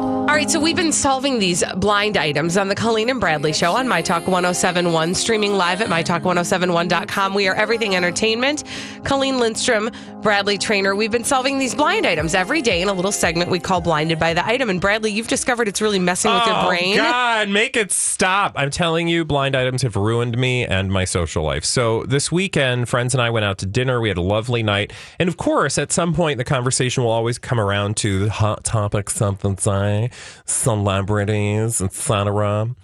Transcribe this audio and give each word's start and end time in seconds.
All 0.00 0.36
right, 0.36 0.48
so 0.48 0.60
we've 0.60 0.76
been 0.76 0.92
solving 0.92 1.40
these 1.40 1.64
blind 1.76 2.16
items 2.16 2.56
on 2.56 2.68
the 2.68 2.74
Colleen 2.76 3.10
and 3.10 3.18
Bradley 3.20 3.52
show 3.52 3.72
on 3.72 3.88
My 3.88 4.00
Talk 4.00 4.28
1071, 4.28 5.14
streaming 5.14 5.54
live 5.54 5.80
at 5.82 5.88
MyTalk1071.com. 5.88 7.34
We 7.34 7.48
are 7.48 7.54
everything 7.54 7.96
entertainment. 7.96 8.62
Colleen 9.04 9.38
Lindstrom, 9.40 9.90
Bradley 10.22 10.56
Traynor. 10.56 10.94
We've 10.94 11.10
been 11.10 11.24
solving 11.24 11.58
these 11.58 11.74
blind 11.74 12.06
items 12.06 12.34
every 12.36 12.62
day 12.62 12.80
in 12.80 12.88
a 12.88 12.92
little 12.92 13.10
segment 13.10 13.50
we 13.50 13.58
call 13.58 13.80
Blinded 13.80 14.20
by 14.20 14.32
the 14.32 14.46
Item. 14.46 14.70
And 14.70 14.80
Bradley, 14.80 15.10
you've 15.10 15.26
discovered 15.26 15.66
it's 15.66 15.82
really 15.82 15.98
messing 15.98 16.32
with 16.32 16.46
your 16.46 16.56
Oh, 16.56 16.68
brain. 16.68 16.96
God, 16.96 17.48
make 17.48 17.76
it 17.76 17.90
stop. 17.90 18.52
I'm 18.54 18.70
telling 18.70 19.08
you, 19.08 19.24
blind 19.24 19.56
items 19.56 19.82
have 19.82 19.96
ruined 19.96 20.38
me 20.38 20.64
and 20.64 20.92
my 20.92 21.04
social 21.06 21.42
life. 21.42 21.64
So 21.64 22.04
this 22.04 22.30
weekend, 22.30 22.88
friends 22.88 23.14
and 23.14 23.20
I 23.22 23.30
went 23.30 23.44
out 23.46 23.58
to 23.58 23.66
dinner. 23.66 24.00
We 24.00 24.08
had 24.08 24.16
a 24.18 24.22
lovely 24.22 24.62
night. 24.62 24.92
And 25.18 25.28
of 25.28 25.36
course, 25.36 25.76
at 25.76 25.90
some 25.90 26.14
point, 26.14 26.38
the 26.38 26.44
conversation 26.44 27.02
will 27.02 27.10
always 27.10 27.36
come 27.38 27.58
around 27.58 27.96
to 27.98 28.20
the 28.26 28.30
hot 28.30 28.62
topic, 28.62 29.10
something 29.10 29.56
say, 29.90 30.10
celebrities, 30.44 31.80
etc. 31.80 32.74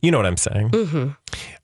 You 0.00 0.10
know 0.10 0.18
what 0.18 0.26
I'm 0.26 0.36
saying? 0.36 0.70
Mm-hmm. 0.70 1.08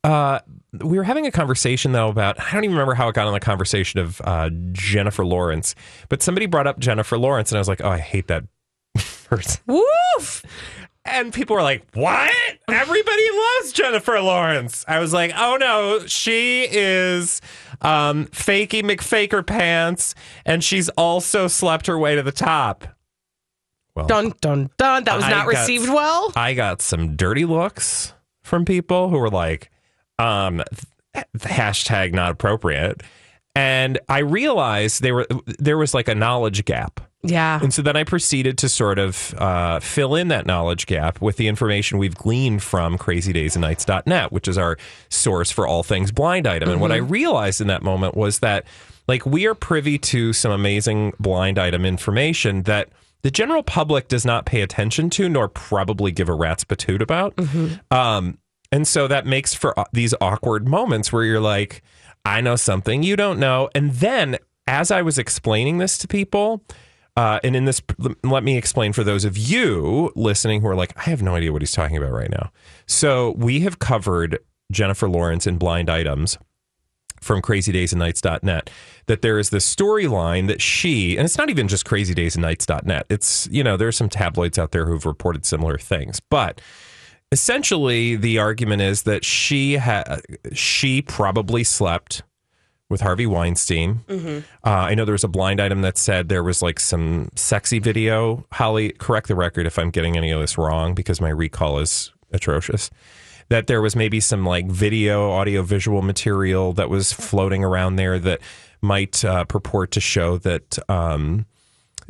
Uh, 0.05 0.39
we 0.85 0.99
were 0.99 1.05
having 1.05 1.27
a 1.27 1.31
conversation 1.31 1.93
though 1.93 2.09
about 2.09 2.41
I 2.41 2.53
don't 2.53 2.65
even 2.65 2.77
remember 2.77 2.95
how 2.95 3.09
it 3.09 3.15
got 3.15 3.27
on 3.27 3.33
the 3.33 3.41
conversation 3.41 4.01
of 4.01 4.21
uh, 4.25 4.51
Jennifer 4.73 5.25
Lawrence, 5.25 5.75
but 6.09 6.23
somebody 6.23 6.47
brought 6.47 6.67
up 6.67 6.79
Jennifer 6.79 7.19
Lawrence, 7.19 7.51
and 7.51 7.59
I 7.59 7.61
was 7.61 7.69
like, 7.69 7.81
oh, 7.83 7.91
I 7.91 7.99
hate 7.99 8.29
that 8.29 8.45
person. 9.25 9.61
Woof! 9.67 10.43
And 11.05 11.33
people 11.33 11.57
were 11.57 11.63
like, 11.63 11.85
What? 11.95 12.33
Everybody 12.69 13.31
loves 13.33 13.73
Jennifer 13.73 14.21
Lawrence. 14.21 14.85
I 14.87 14.99
was 14.99 15.13
like, 15.13 15.33
Oh 15.35 15.57
no, 15.59 16.07
she 16.07 16.69
is 16.71 17.41
um, 17.81 18.27
fakey 18.27 18.83
McFaker 18.83 19.47
pants, 19.47 20.15
and 20.45 20.63
she's 20.63 20.89
also 20.91 21.49
slept 21.49 21.87
her 21.87 21.99
way 21.99 22.15
to 22.15 22.23
the 22.23 22.33
top. 22.33 22.87
Well, 23.99 24.07
Dun, 24.07 24.33
dun, 24.41 24.71
dun. 24.77 25.05
That 25.05 25.17
was 25.17 25.25
I 25.25 25.31
not 25.31 25.45
got- 25.45 25.49
received 25.49 25.89
well. 25.89 26.33
I 26.37 26.55
got 26.55 26.81
some 26.83 27.17
dirty 27.17 27.45
looks 27.45 28.13
from 28.43 28.65
people 28.65 29.09
who 29.11 29.19
were 29.19 29.31
like, 29.31 29.71
um, 30.19 30.63
hashtag 31.39 32.13
not 32.13 32.33
appropriate. 32.33 33.03
And 33.55 33.99
I 34.09 34.19
realized 34.19 35.03
they 35.03 35.11
were 35.13 35.27
there 35.59 35.77
was 35.79 35.93
like 35.95 36.07
a 36.09 36.15
knowledge 36.15 36.65
gap. 36.65 37.01
Yeah. 37.25 37.59
And 37.61 37.75
so 37.75 37.83
then 37.83 37.97
I 37.97 38.05
proceeded 38.05 38.57
to 38.59 38.69
sort 38.69 39.01
of 39.01 39.35
uh, 39.39 39.81
fill 39.81 40.15
in 40.15 40.29
that 40.29 40.47
knowledge 40.47 40.87
gap 40.87 41.21
with 41.21 41.37
the 41.37 41.49
information 41.49 41.99
we've 41.99 42.15
gleaned 42.15 42.63
from 42.63 42.97
crazydaysandnights.net, 42.97 44.31
which 44.31 44.47
is 44.47 44.57
our 44.57 44.77
source 45.09 45.51
for 45.51 45.67
all 45.67 45.83
things 45.83 46.13
blind 46.13 46.47
item. 46.47 46.69
And 46.71 46.81
what 46.81 46.93
I 46.93 46.97
realized 46.97 47.61
in 47.61 47.67
that 47.67 47.83
moment 47.83 48.15
was 48.17 48.39
that, 48.39 48.65
like, 49.09 49.27
we 49.27 49.47
are 49.47 49.55
privy 49.57 49.99
to 49.99 50.33
some 50.33 50.53
amazing 50.53 51.13
blind 51.19 51.59
item 51.59 51.85
information 51.85 52.63
that 52.63 52.91
the 53.23 53.31
general 53.31 53.63
public 53.63 54.09
does 54.09 54.25
not 54.25 54.47
pay 54.47 54.61
attention 54.63 55.11
to, 55.11 55.29
nor 55.29 55.49
probably 55.49 56.13
give 56.13 56.29
a 56.29 56.35
rat's 56.35 56.65
patoot 56.65 57.01
about. 57.01 57.35
Um, 57.91 58.39
and 58.71 58.87
so 58.87 59.09
that 59.09 59.27
makes 59.27 59.55
for 59.55 59.79
uh, 59.79 59.85
these 59.93 60.15
awkward 60.21 60.69
moments 60.69 61.13
where 61.13 61.25
you're 61.25 61.41
like, 61.41 61.83
I 62.25 62.41
know 62.41 62.57
something 62.57 63.03
you 63.03 63.17
don't 63.17 63.39
know. 63.39 63.71
And 63.75 63.93
then 63.93 64.39
as 64.67 64.91
I 64.91 65.03
was 65.03 65.19
explaining 65.19 65.79
this 65.79 65.97
to 65.99 66.09
people, 66.09 66.63
uh, 67.17 67.41
and 67.43 67.57
in 67.57 67.65
this, 67.65 67.83
let 68.23 68.45
me 68.45 68.57
explain 68.57 68.93
for 68.93 69.03
those 69.03 69.25
of 69.25 69.37
you 69.37 70.13
listening 70.15 70.61
who 70.61 70.69
are 70.69 70.77
like, 70.77 70.93
I 70.97 71.11
have 71.11 71.23
no 71.23 71.35
idea 71.35 71.53
what 71.53 71.63
he's 71.63 71.73
talking 71.73 71.97
about 71.97 72.13
right 72.13 72.31
now. 72.31 72.53
So 72.87 73.33
we 73.33 73.61
have 73.61 73.79
covered 73.79 74.39
Jennifer 74.71 75.09
Lawrence 75.09 75.47
in 75.47 75.59
blind 75.59 75.91
items 75.91 76.39
from 77.21 77.43
crazydaysandnights.net 77.43 78.71
that 79.07 79.23
there 79.23 79.39
is 79.39 79.51
this 79.51 79.75
storyline 79.75 80.47
that 80.49 80.61
she 80.61 81.17
and 81.17 81.25
it's 81.25 81.39
not 81.39 81.51
even 81.51 81.69
just 81.69 81.85
crazydaysandnights.net 81.87 83.07
it's 83.09 83.49
you 83.51 83.63
know 83.65 83.77
there 83.77 83.89
are 83.89 83.93
some 83.93 84.09
tabloids 84.09 84.59
out 84.59 84.73
there 84.73 84.87
who've 84.87 85.07
reported 85.07 85.45
similar 85.47 85.79
things 85.79 86.21
but 86.21 86.61
essentially 87.33 88.17
the 88.17 88.39
argument 88.39 88.83
is 88.83 89.03
that 89.03 89.25
she 89.25 89.77
ha- 89.77 90.19
she 90.53 91.03
probably 91.03 91.65
slept 91.65 92.23
with 92.91 93.03
Harvey 93.03 93.27
Weinstein. 93.27 94.01
Uh, 94.65 94.71
I 94.71 94.95
know 94.95 95.05
there 95.05 95.13
was 95.13 95.25
a 95.25 95.29
blind 95.29 95.61
item 95.61 95.83
that 95.83 95.99
said 95.99 96.31
there 96.31 96.43
was 96.43 96.63
like 96.63 96.81
some 96.81 97.29
sexy 97.35 97.79
video. 97.81 98.47
Holly, 98.53 98.93
correct 98.93 99.29
the 99.29 99.35
record 99.35 99.67
if 99.67 99.79
I'm 99.79 99.91
getting 99.91 100.17
any 100.17 100.31
of 100.31 100.41
this 100.41 100.57
wrong 100.57 100.95
because 100.95 101.21
my 101.21 101.29
recall 101.29 101.81
is 101.81 102.11
atrocious. 102.33 102.91
That 103.51 103.67
there 103.67 103.81
was 103.81 103.97
maybe 103.97 104.21
some 104.21 104.45
like 104.45 104.67
video, 104.67 105.31
audio, 105.31 105.63
visual 105.63 106.03
material 106.03 106.73
that 106.75 106.91
was 106.91 107.13
floating 107.13 107.65
around 107.65 107.97
there 107.97 108.19
that 108.19 108.41
might 108.83 109.25
uh, 109.25 109.45
purport 109.47 109.91
to 109.93 110.01
show 110.01 110.37
that 110.39 110.79
um, 110.91 111.47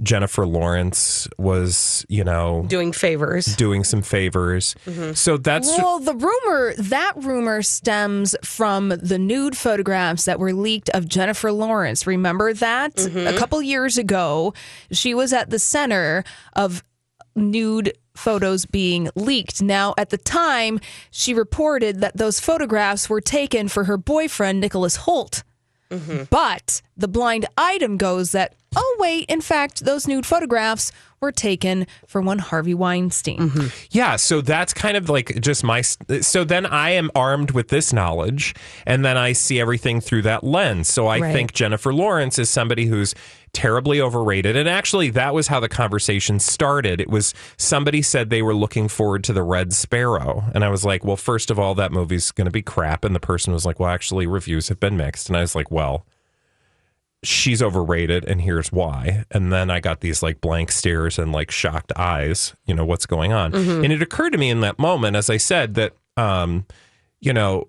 Jennifer 0.03 0.47
Lawrence 0.47 1.29
was, 1.39 2.05
you 2.09 2.25
know, 2.25 2.65
Doing 2.69 2.93
favors. 2.93 3.47
doing 3.57 3.85
some 3.85 4.03
favors. 4.03 4.75
So 5.15 5.37
that's 5.37 5.69
Well, 5.69 6.01
the 6.01 6.15
rumor, 6.15 6.75
that 6.79 7.13
rumor 7.17 7.63
stems 7.63 8.35
from 8.43 8.89
the 8.91 9.19
nude 9.19 9.57
photographs 9.57 10.25
that 10.27 10.39
were 10.41 10.53
leaked 10.53 10.89
of 10.91 11.09
Jennifer 11.09 11.53
Lawrence. 11.53 12.07
Remember 12.07 12.53
that? 12.55 12.99
A 13.07 13.37
couple 13.39 13.63
years 13.63 13.97
ago, 13.97 14.55
she 14.93 15.15
was 15.15 15.33
at 15.33 15.51
the 15.51 15.59
center 15.59 16.23
of 16.55 16.83
nude 17.37 17.93
photos 18.19 18.67
being 18.67 19.09
leaked. 19.15 19.63
Now, 19.63 19.95
at 19.97 20.11
the 20.11 20.19
time, 20.19 20.81
she 21.11 21.33
reported 21.33 22.01
that 22.01 22.17
those 22.17 22.41
photographs 22.41 23.09
were 23.09 23.21
taken 23.21 23.69
for 23.69 23.85
her 23.85 23.97
boyfriend, 23.97 24.61
Nicholas 24.61 24.99
Hoult. 24.99 25.43
Mm-hmm. 25.91 26.25
But 26.29 26.83
the 26.99 27.09
blind 27.09 27.47
item 27.57 27.97
goes 27.97 28.33
that, 28.33 28.55
oh, 28.77 28.97
wait, 28.99 29.25
in 29.31 29.41
fact, 29.41 29.87
those 29.87 30.07
nude 30.07 30.27
photographs 30.27 30.93
were 31.21 31.33
taken 31.33 31.87
for 32.07 32.21
one 32.21 32.39
Harvey 32.39 32.75
Weinstein. 32.75 33.39
Mm-hmm. 33.39 33.67
Yeah, 33.91 34.17
so 34.17 34.43
that's 34.43 34.75
kind 34.75 34.99
of 34.99 35.09
like 35.09 35.41
just 35.41 35.65
my. 35.65 35.81
So 35.81 36.45
then 36.45 36.67
I 36.67 36.91
am 36.91 37.11
armed 37.15 37.53
with 37.53 37.69
this 37.69 37.93
knowledge, 37.93 38.55
and 38.87 39.03
then 39.03 39.17
I 39.17 39.33
see 39.33 39.59
everything 39.59 40.01
through 40.03 40.23
that 40.23 40.45
lens. 40.45 40.89
So 40.89 41.07
I 41.07 41.21
Right. 41.21 41.33
think 41.33 41.55
Jennifer 41.55 41.95
Lawrence 41.95 42.39
is 42.39 42.51
somebody 42.51 42.85
who's 42.85 43.15
terribly 43.53 44.01
overrated. 44.01 44.57
And 44.57 44.69
actually, 44.69 45.11
that 45.11 45.35
was 45.35 45.49
how 45.49 45.61
the 45.61 45.69
conversation 45.69 46.39
started. 46.39 47.01
It 47.01 47.11
was 47.11 47.35
somebody 47.57 48.03
said 48.03 48.31
they 48.31 48.43
were 48.43 48.55
looking 48.55 48.89
forward 48.89 49.25
to 49.25 49.33
the 49.33 49.43
Red 49.43 49.73
Sparrow, 49.73 50.45
and 50.55 50.65
I 50.65 50.69
was 50.69 50.85
like, 50.85 51.05
well, 51.05 51.17
first 51.17 51.51
of 51.51 51.59
all, 51.59 51.75
that 51.77 51.93
movie's 51.93 52.31
going 52.31 52.47
to 52.47 52.51
be 52.51 52.63
crap. 52.63 53.05
And 53.05 53.15
the 53.15 53.21
person 53.21 53.53
was 53.53 53.65
like, 53.67 53.81
well, 53.81 53.91
actually, 53.91 54.27
reviews 54.27 54.69
have 54.69 54.81
been 54.81 54.97
mixed, 54.97 55.29
and 55.29 55.37
I 55.37 55.41
was 55.41 55.55
like, 55.55 55.71
well 55.71 56.05
she's 57.25 57.61
overrated 57.61 58.25
and 58.27 58.41
here's 58.43 58.71
why 58.71 59.25
and 59.33 59.53
then 59.53 59.71
i 59.71 59.81
got 59.81 60.01
these 60.01 60.23
like 60.23 60.41
blank 60.41 60.71
stares 60.71 61.19
and 61.19 61.33
like 61.33 61.51
shocked 61.51 61.93
eyes 61.97 62.55
you 62.65 62.73
know 62.73 62.85
what's 62.85 63.07
going 63.07 63.33
on 63.33 63.53
and 63.85 63.93
it 63.93 64.01
occurred 64.01 64.31
to 64.31 64.39
me 64.39 64.49
in 64.49 64.61
that 64.61 64.79
moment 64.79 65.17
as 65.17 65.29
i 65.29 65.37
said 65.37 65.75
that 65.75 65.95
um 66.17 66.65
you 67.19 67.33
know 67.33 67.67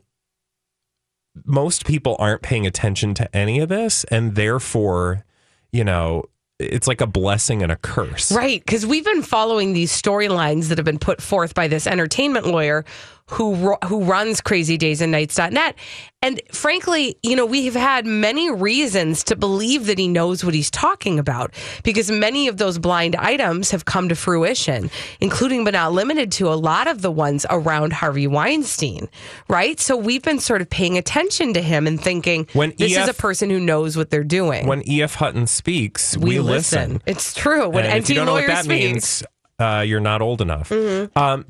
most 1.45 1.83
people 1.83 2.15
aren't 2.19 2.43
paying 2.43 2.67
attention 2.67 3.15
to 3.15 3.35
any 3.35 3.59
of 3.59 3.69
this 3.69 4.03
and 4.05 4.35
therefore 4.35 5.25
you 5.71 5.83
know 5.83 6.23
it's 6.59 6.87
like 6.87 6.99
a 6.99 7.07
blessing 7.07 7.63
and 7.63 7.71
a 7.71 7.77
curse. 7.77 8.31
Right, 8.33 8.59
because 8.59 8.85
we've 8.85 9.05
been 9.05 9.23
following 9.23 9.71
these 9.71 9.91
storylines 9.91 10.67
that 10.67 10.77
have 10.77 10.85
been 10.85 10.99
put 10.99 11.21
forth 11.21 11.55
by 11.55 11.69
this 11.69 11.87
entertainment 11.87 12.45
lawyer 12.45 12.83
who 13.29 13.75
who 13.85 14.03
runs 14.03 14.41
crazydaysandnights.net. 14.41 15.75
And 16.21 16.41
frankly, 16.51 17.15
you 17.23 17.35
know, 17.35 17.45
we 17.45 17.65
have 17.65 17.75
had 17.75 18.05
many 18.05 18.51
reasons 18.51 19.23
to 19.25 19.37
believe 19.37 19.85
that 19.85 19.97
he 19.97 20.07
knows 20.09 20.43
what 20.43 20.53
he's 20.53 20.69
talking 20.69 21.17
about 21.17 21.53
because 21.83 22.11
many 22.11 22.49
of 22.49 22.57
those 22.57 22.77
blind 22.77 23.15
items 23.15 23.71
have 23.71 23.85
come 23.85 24.09
to 24.09 24.15
fruition, 24.15 24.91
including 25.21 25.63
but 25.63 25.73
not 25.73 25.93
limited 25.93 26.31
to 26.33 26.49
a 26.49 26.55
lot 26.55 26.87
of 26.87 27.01
the 27.01 27.11
ones 27.11 27.45
around 27.49 27.93
Harvey 27.93 28.27
Weinstein, 28.27 29.07
right? 29.47 29.79
So 29.79 29.95
we've 29.95 30.23
been 30.23 30.39
sort 30.39 30.61
of 30.61 30.69
paying 30.69 30.97
attention 30.97 31.53
to 31.53 31.61
him 31.61 31.87
and 31.87 32.01
thinking 32.01 32.47
When 32.51 32.73
this 32.77 32.97
is 32.97 33.07
a 33.07 33.13
person 33.13 33.49
who 33.49 33.59
knows 33.59 33.95
what 33.95 34.09
they're 34.09 34.23
doing. 34.23 34.67
When 34.67 34.87
E.F. 34.89 35.15
Hutton 35.15 35.47
speaks, 35.47 36.17
we, 36.17 36.39
listen. 36.39 37.01
It's 37.05 37.33
true. 37.33 37.69
When 37.69 37.85
And 37.85 37.99
if 37.99 38.09
you 38.09 38.15
don't 38.15 38.25
know 38.25 38.33
what 38.33 38.47
that 38.47 38.65
speaks, 38.65 38.83
means, 38.83 39.23
uh, 39.57 39.85
you're 39.87 39.99
not 40.01 40.21
old 40.21 40.41
enough. 40.41 40.69
Um, 40.71 41.45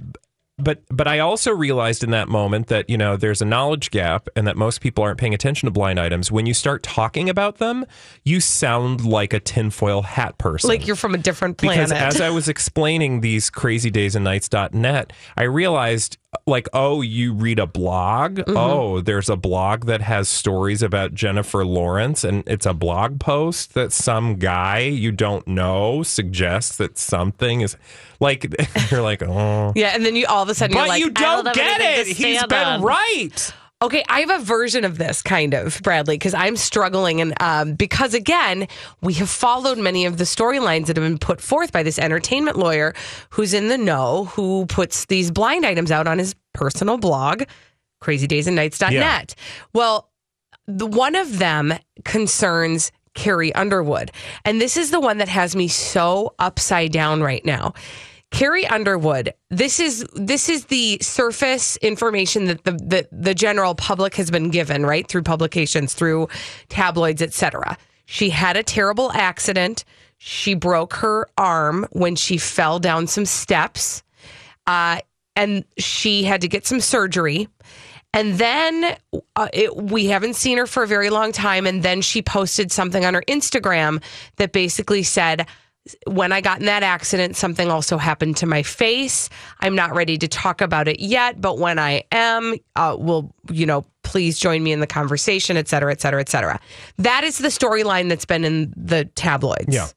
but 0.59 0.81
but 0.89 1.07
I 1.07 1.19
also 1.19 1.51
realized 1.51 2.03
in 2.03 2.11
that 2.11 2.27
moment 2.27 2.67
that 2.67 2.89
you 2.89 2.97
know 2.97 3.17
there's 3.17 3.41
a 3.41 3.45
knowledge 3.45 3.91
gap 3.91 4.27
and 4.35 4.45
that 4.47 4.57
most 4.57 4.81
people 4.81 5.03
aren't 5.03 5.17
paying 5.17 5.33
attention 5.33 5.67
to 5.67 5.71
blind 5.71 6.00
items. 6.00 6.31
When 6.31 6.45
you 6.45 6.53
start 6.53 6.83
talking 6.83 7.29
about 7.29 7.57
them, 7.57 7.85
you 8.23 8.39
sound 8.39 9.06
like 9.06 9.33
a 9.33 9.39
tinfoil 9.39 10.01
hat 10.01 10.38
person. 10.38 10.67
like 10.67 10.85
you're 10.85 10.95
from 10.95 11.15
a 11.15 11.17
different 11.17 11.57
planet. 11.57 11.89
because 11.89 11.91
as 11.91 12.21
I 12.21 12.29
was 12.29 12.47
explaining 12.47 13.21
these 13.21 13.50
crazy 13.50 13.89
days 13.89 14.15
and 14.15 14.23
nights.net, 14.23 15.13
I 15.38 15.44
realized 15.44 16.17
like, 16.45 16.67
oh, 16.73 17.01
you 17.01 17.33
read 17.33 17.59
a 17.59 17.65
blog? 17.67 18.37
Mm-hmm. 18.37 18.55
Oh, 18.57 19.01
there's 19.01 19.29
a 19.29 19.35
blog 19.35 19.85
that 19.85 20.01
has 20.01 20.29
stories 20.29 20.83
about 20.83 21.13
Jennifer 21.13 21.65
Lawrence 21.65 22.23
and 22.23 22.43
it's 22.47 22.65
a 22.65 22.73
blog 22.73 23.19
post 23.19 23.73
that 23.73 23.91
some 23.91 24.35
guy 24.35 24.79
you 24.79 25.11
don't 25.11 25.47
know 25.47 26.03
suggests 26.03 26.77
that 26.77 26.97
something 26.97 27.61
is 27.61 27.77
like 28.19 28.45
you're 28.91 29.01
like, 29.01 29.23
oh. 29.23 29.73
yeah, 29.75 29.89
and 29.95 30.05
then 30.05 30.15
you 30.15 30.25
all 30.27 30.43
of 30.43 30.49
a 30.49 30.55
sudden 30.55 30.75
you're 30.75 30.83
But 30.83 30.89
like, 30.89 30.99
you 31.03 31.09
don't 31.09 31.53
get 31.53 31.81
it. 31.81 32.07
he's 32.07 32.43
been 32.45 32.81
right. 32.81 33.53
Okay, 33.81 34.03
I 34.09 34.19
have 34.19 34.29
a 34.29 34.43
version 34.43 34.83
of 34.83 34.97
this 34.97 35.21
kind 35.21 35.53
of 35.53 35.81
Bradley 35.81 36.15
because 36.15 36.33
I'm 36.33 36.57
struggling, 36.57 37.21
and 37.21 37.33
um, 37.41 37.75
because 37.75 38.13
again, 38.13 38.67
we 39.01 39.13
have 39.13 39.29
followed 39.29 39.77
many 39.77 40.05
of 40.05 40.17
the 40.17 40.25
storylines 40.25 40.87
that 40.87 40.97
have 40.97 41.05
been 41.05 41.17
put 41.17 41.39
forth 41.39 41.71
by 41.71 41.81
this 41.81 41.97
entertainment 41.97 42.57
lawyer 42.57 42.93
who's 43.29 43.53
in 43.53 43.69
the 43.69 43.77
know, 43.77 44.25
who 44.25 44.65
puts 44.65 45.05
these 45.05 45.31
blind 45.31 45.65
items 45.65 45.91
out 45.91 46.07
on 46.07 46.19
his 46.19 46.35
personal 46.53 46.97
blog, 46.97 47.43
crazydaysandnights.net. 48.03 48.91
Yeah. 48.91 49.23
Well, 49.71 50.09
the, 50.67 50.85
one 50.85 51.15
of 51.15 51.39
them 51.39 51.73
concerns 52.03 52.91
Carrie 53.13 53.55
Underwood, 53.55 54.11
and 54.43 54.59
this 54.59 54.75
is 54.75 54.91
the 54.91 54.99
one 54.99 55.19
that 55.19 55.29
has 55.29 55.55
me 55.55 55.69
so 55.69 56.35
upside 56.37 56.91
down 56.91 57.23
right 57.23 57.45
now. 57.45 57.73
Carrie 58.31 58.67
Underwood, 58.67 59.33
this 59.49 59.79
is 59.79 60.05
this 60.13 60.49
is 60.49 60.65
the 60.65 60.99
surface 61.01 61.77
information 61.77 62.45
that 62.45 62.63
the, 62.63 62.71
the 62.73 63.07
the 63.11 63.33
general 63.33 63.73
public 63.75 64.15
has 64.15 64.29
been 64.29 64.49
given, 64.49 64.85
right? 64.85 65.07
Through 65.07 65.23
publications, 65.23 65.93
through 65.93 66.27
tabloids, 66.69 67.21
etc. 67.21 67.77
She 68.05 68.29
had 68.29 68.55
a 68.55 68.63
terrible 68.63 69.11
accident. 69.11 69.83
She 70.17 70.53
broke 70.53 70.93
her 70.95 71.27
arm 71.37 71.87
when 71.91 72.15
she 72.15 72.37
fell 72.37 72.79
down 72.79 73.07
some 73.07 73.25
steps. 73.25 74.03
Uh, 74.67 74.99
and 75.35 75.63
she 75.77 76.23
had 76.23 76.41
to 76.41 76.47
get 76.47 76.67
some 76.67 76.81
surgery. 76.81 77.47
And 78.13 78.35
then 78.35 78.97
uh, 79.35 79.47
it, 79.53 79.75
we 79.75 80.07
haven't 80.07 80.35
seen 80.35 80.57
her 80.57 80.65
for 80.65 80.83
a 80.83 80.87
very 80.87 81.09
long 81.09 81.31
time. 81.31 81.65
And 81.65 81.83
then 81.83 82.01
she 82.01 82.21
posted 82.21 82.71
something 82.71 83.05
on 83.05 83.13
her 83.13 83.23
Instagram 83.27 84.01
that 84.37 84.51
basically 84.51 85.03
said, 85.03 85.47
when 86.05 86.31
I 86.31 86.41
got 86.41 86.59
in 86.59 86.65
that 86.65 86.83
accident, 86.83 87.35
something 87.35 87.69
also 87.69 87.97
happened 87.97 88.37
to 88.37 88.45
my 88.45 88.63
face. 88.63 89.29
I'm 89.59 89.75
not 89.75 89.95
ready 89.95 90.17
to 90.17 90.27
talk 90.27 90.61
about 90.61 90.87
it 90.87 90.99
yet, 90.99 91.41
but 91.41 91.57
when 91.57 91.79
I 91.79 92.03
am, 92.11 92.55
uh, 92.75 92.95
will 92.99 93.33
you 93.49 93.65
know, 93.65 93.85
please 94.03 94.39
join 94.39 94.63
me 94.63 94.71
in 94.71 94.79
the 94.79 94.87
conversation, 94.87 95.57
et 95.57 95.67
cetera, 95.67 95.91
et 95.91 96.01
cetera, 96.01 96.21
et 96.21 96.29
cetera. 96.29 96.59
That 96.97 97.23
is 97.23 97.37
the 97.37 97.47
storyline 97.47 98.09
that's 98.09 98.25
been 98.25 98.43
in 98.43 98.73
the 98.75 99.05
tabloids. 99.05 99.73
Yeah. 99.73 99.87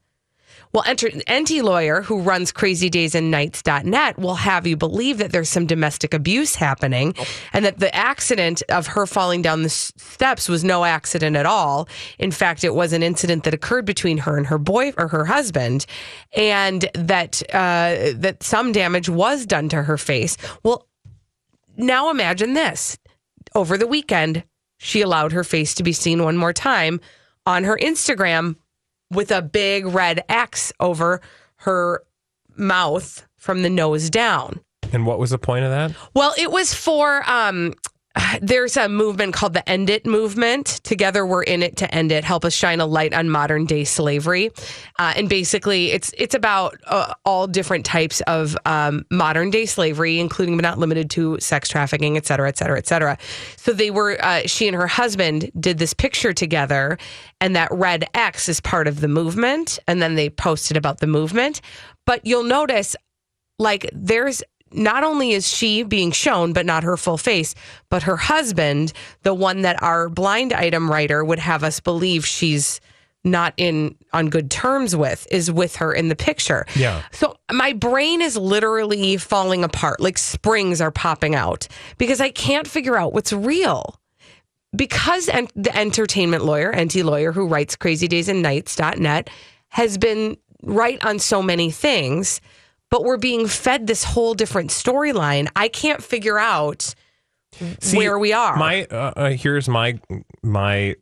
Well, 0.73 0.83
enter, 0.87 1.09
NT 1.31 1.63
Lawyer, 1.63 2.01
who 2.01 2.19
runs 2.19 2.51
crazydaysandnights.net, 2.51 4.17
will 4.17 4.33
have 4.33 4.65
you 4.65 4.75
believe 4.75 5.19
that 5.19 5.31
there's 5.31 5.49
some 5.49 5.67
domestic 5.67 6.15
abuse 6.15 6.55
happening 6.55 7.13
and 7.53 7.63
that 7.63 7.77
the 7.77 7.95
accident 7.95 8.63
of 8.69 8.87
her 8.87 9.05
falling 9.05 9.43
down 9.43 9.61
the 9.61 9.69
steps 9.69 10.49
was 10.49 10.63
no 10.63 10.83
accident 10.83 11.35
at 11.35 11.45
all. 11.45 11.87
In 12.17 12.31
fact, 12.31 12.63
it 12.63 12.73
was 12.73 12.91
an 12.91 13.03
incident 13.03 13.43
that 13.43 13.53
occurred 13.53 13.85
between 13.85 14.17
her 14.17 14.35
and 14.35 14.47
her 14.47 14.57
boy 14.57 14.93
or 14.97 15.09
her 15.09 15.25
husband, 15.25 15.85
and 16.35 16.89
that 16.95 17.43
uh, 17.53 18.13
that 18.15 18.37
some 18.41 18.71
damage 18.71 19.09
was 19.09 19.45
done 19.45 19.69
to 19.69 19.83
her 19.83 19.97
face. 19.97 20.37
Well, 20.63 20.87
now 21.77 22.09
imagine 22.09 22.55
this. 22.55 22.97
Over 23.53 23.77
the 23.77 23.85
weekend, 23.85 24.43
she 24.79 25.01
allowed 25.01 25.33
her 25.33 25.43
face 25.43 25.75
to 25.75 25.83
be 25.83 25.93
seen 25.93 26.23
one 26.23 26.35
more 26.35 26.53
time 26.53 26.99
on 27.45 27.63
her 27.63 27.77
Instagram 27.77 28.55
with 29.13 29.31
a 29.31 29.41
big 29.41 29.85
red 29.85 30.23
X 30.29 30.71
over 30.79 31.21
her 31.57 32.03
mouth 32.55 33.27
from 33.37 33.61
the 33.61 33.69
nose 33.69 34.09
down. 34.09 34.59
And 34.91 35.05
what 35.05 35.19
was 35.19 35.31
the 35.31 35.37
point 35.37 35.65
of 35.65 35.71
that? 35.71 35.91
Well, 36.13 36.33
it 36.37 36.51
was 36.51 36.73
for 36.73 37.27
um 37.29 37.73
there's 38.41 38.77
a 38.77 38.87
movement 38.87 39.33
called 39.33 39.53
the 39.53 39.67
End 39.67 39.89
It 39.89 40.05
movement. 40.05 40.81
Together, 40.83 41.25
we're 41.25 41.43
in 41.43 41.63
it 41.63 41.77
to 41.77 41.93
end 41.93 42.11
it. 42.11 42.23
Help 42.23 42.45
us 42.45 42.53
shine 42.53 42.79
a 42.79 42.85
light 42.85 43.13
on 43.13 43.29
modern 43.29 43.65
day 43.65 43.83
slavery, 43.83 44.51
uh, 44.99 45.13
and 45.15 45.29
basically, 45.29 45.91
it's 45.91 46.13
it's 46.17 46.35
about 46.35 46.77
uh, 46.87 47.13
all 47.25 47.47
different 47.47 47.85
types 47.85 48.21
of 48.21 48.55
um, 48.65 49.05
modern 49.09 49.49
day 49.49 49.65
slavery, 49.65 50.19
including 50.19 50.55
but 50.55 50.61
not 50.61 50.77
limited 50.77 51.09
to 51.11 51.39
sex 51.39 51.69
trafficking, 51.69 52.17
et 52.17 52.25
cetera, 52.25 52.47
et 52.47 52.57
cetera, 52.57 52.77
et 52.77 52.87
cetera. 52.87 53.17
So 53.57 53.73
they 53.73 53.91
were 53.91 54.17
uh, 54.23 54.41
she 54.45 54.67
and 54.67 54.75
her 54.75 54.87
husband 54.87 55.51
did 55.59 55.77
this 55.77 55.93
picture 55.93 56.33
together, 56.33 56.97
and 57.41 57.55
that 57.55 57.69
red 57.71 58.05
X 58.13 58.47
is 58.47 58.61
part 58.61 58.87
of 58.87 59.01
the 59.01 59.07
movement, 59.07 59.79
and 59.87 60.01
then 60.01 60.15
they 60.15 60.29
posted 60.29 60.77
about 60.77 60.99
the 60.99 61.07
movement. 61.07 61.61
But 62.05 62.25
you'll 62.25 62.43
notice 62.43 62.95
like 63.59 63.89
there's 63.93 64.43
not 64.73 65.03
only 65.03 65.31
is 65.31 65.47
she 65.47 65.83
being 65.83 66.11
shown, 66.11 66.53
but 66.53 66.65
not 66.65 66.83
her 66.83 66.97
full 66.97 67.17
face, 67.17 67.55
but 67.89 68.03
her 68.03 68.17
husband, 68.17 68.93
the 69.23 69.33
one 69.33 69.61
that 69.61 69.81
our 69.81 70.09
blind 70.09 70.53
item 70.53 70.89
writer 70.89 71.23
would 71.23 71.39
have 71.39 71.63
us 71.63 71.79
believe 71.79 72.25
she's 72.25 72.81
not 73.23 73.53
in 73.57 73.95
on 74.11 74.29
good 74.29 74.51
terms 74.51 74.95
with, 74.95 75.25
is 75.31 75.49
with 75.49 75.77
her 75.77 75.93
in 75.93 76.09
the 76.09 76.15
picture. 76.15 76.65
Yeah. 76.75 77.01
So 77.11 77.37
my 77.51 77.73
brain 77.73 78.21
is 78.21 78.35
literally 78.35 79.17
falling 79.17 79.63
apart, 79.63 79.99
like 80.01 80.17
springs 80.17 80.81
are 80.81 80.91
popping 80.91 81.35
out 81.35 81.67
because 81.97 82.19
I 82.19 82.29
can't 82.29 82.67
figure 82.67 82.97
out 82.97 83.13
what's 83.13 83.31
real. 83.31 83.99
Because 84.75 85.29
en- 85.29 85.47
the 85.55 85.75
entertainment 85.77 86.43
lawyer, 86.45 86.73
NT 86.75 86.95
lawyer, 86.97 87.31
who 87.31 87.47
writes 87.47 87.75
crazydaysandnights.net, 87.75 89.29
has 89.69 89.97
been 89.99 90.35
right 90.63 91.03
on 91.05 91.19
so 91.19 91.43
many 91.43 91.69
things, 91.69 92.41
but 92.93 93.03
we're 93.03 93.17
being 93.17 93.47
fed 93.47 93.87
this 93.87 94.03
whole 94.03 94.35
different 94.35 94.69
storyline. 94.69 95.47
I 95.55 95.67
can't 95.67 96.03
figure 96.03 96.37
out 96.37 96.93
See, 97.79 97.97
where 97.97 98.19
we 98.19 98.33
are. 98.33 98.55
My 98.55 98.85
uh, 98.85 99.13
uh, 99.15 99.29
here's 99.31 99.67
my 99.67 99.99
my 100.43 100.95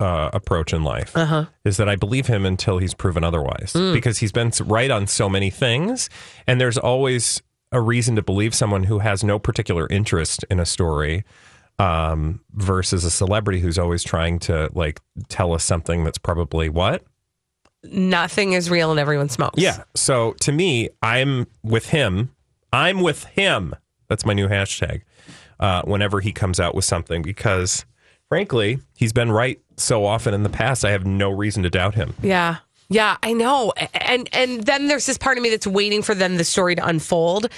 uh, 0.00 0.28
approach 0.34 0.74
in 0.74 0.82
life 0.84 1.16
Uh-huh. 1.16 1.46
is 1.64 1.78
that 1.78 1.88
I 1.88 1.96
believe 1.96 2.26
him 2.26 2.44
until 2.44 2.76
he's 2.76 2.92
proven 2.92 3.24
otherwise 3.24 3.72
Mm. 3.74 3.94
because 3.94 4.18
he's 4.18 4.32
been 4.32 4.50
right 4.66 4.90
on 4.90 5.06
so 5.06 5.28
many 5.30 5.48
things, 5.48 6.10
and 6.46 6.60
there's 6.60 6.76
always 6.76 7.40
a 7.72 7.80
reason 7.80 8.16
to 8.16 8.22
believe 8.22 8.54
someone 8.54 8.84
who 8.84 8.98
has 8.98 9.24
no 9.24 9.38
particular 9.38 9.86
interest 9.90 10.44
in 10.50 10.60
a 10.60 10.66
story 10.66 11.24
um, 11.78 12.40
versus 12.52 13.02
a 13.04 13.10
celebrity 13.10 13.60
who's 13.60 13.78
always 13.78 14.02
trying 14.04 14.38
to 14.40 14.68
like 14.74 15.00
tell 15.28 15.54
us 15.54 15.64
something 15.64 16.04
that's 16.04 16.18
probably 16.18 16.68
what 16.68 17.02
Nothing 17.84 18.52
is 18.52 18.70
real 18.70 18.90
and 18.90 18.98
everyone 19.00 19.28
smokes. 19.28 19.60
yeah. 19.60 19.84
So 19.94 20.32
to 20.40 20.52
me, 20.52 20.88
I'm 21.02 21.46
with 21.62 21.90
him. 21.90 22.30
I'm 22.72 23.00
with 23.00 23.24
him. 23.24 23.74
That's 24.08 24.24
my 24.24 24.32
new 24.32 24.48
hashtag. 24.48 25.02
Uh, 25.60 25.82
whenever 25.82 26.20
he 26.20 26.32
comes 26.32 26.58
out 26.58 26.74
with 26.74 26.84
something, 26.84 27.22
because 27.22 27.84
frankly, 28.28 28.80
he's 28.96 29.12
been 29.12 29.30
right 29.30 29.60
so 29.76 30.04
often 30.04 30.34
in 30.34 30.42
the 30.42 30.48
past. 30.48 30.84
I 30.84 30.90
have 30.90 31.06
no 31.06 31.30
reason 31.30 31.62
to 31.62 31.70
doubt 31.70 31.94
him. 31.94 32.14
Yeah. 32.22 32.56
Yeah, 32.88 33.16
I 33.22 33.32
know. 33.32 33.72
And 33.94 34.28
and 34.32 34.64
then 34.64 34.88
there's 34.88 35.06
this 35.06 35.16
part 35.16 35.38
of 35.38 35.42
me 35.42 35.50
that's 35.50 35.66
waiting 35.66 36.02
for 36.02 36.14
then 36.14 36.36
the 36.36 36.44
story 36.44 36.74
to 36.74 36.86
unfold 36.86 37.48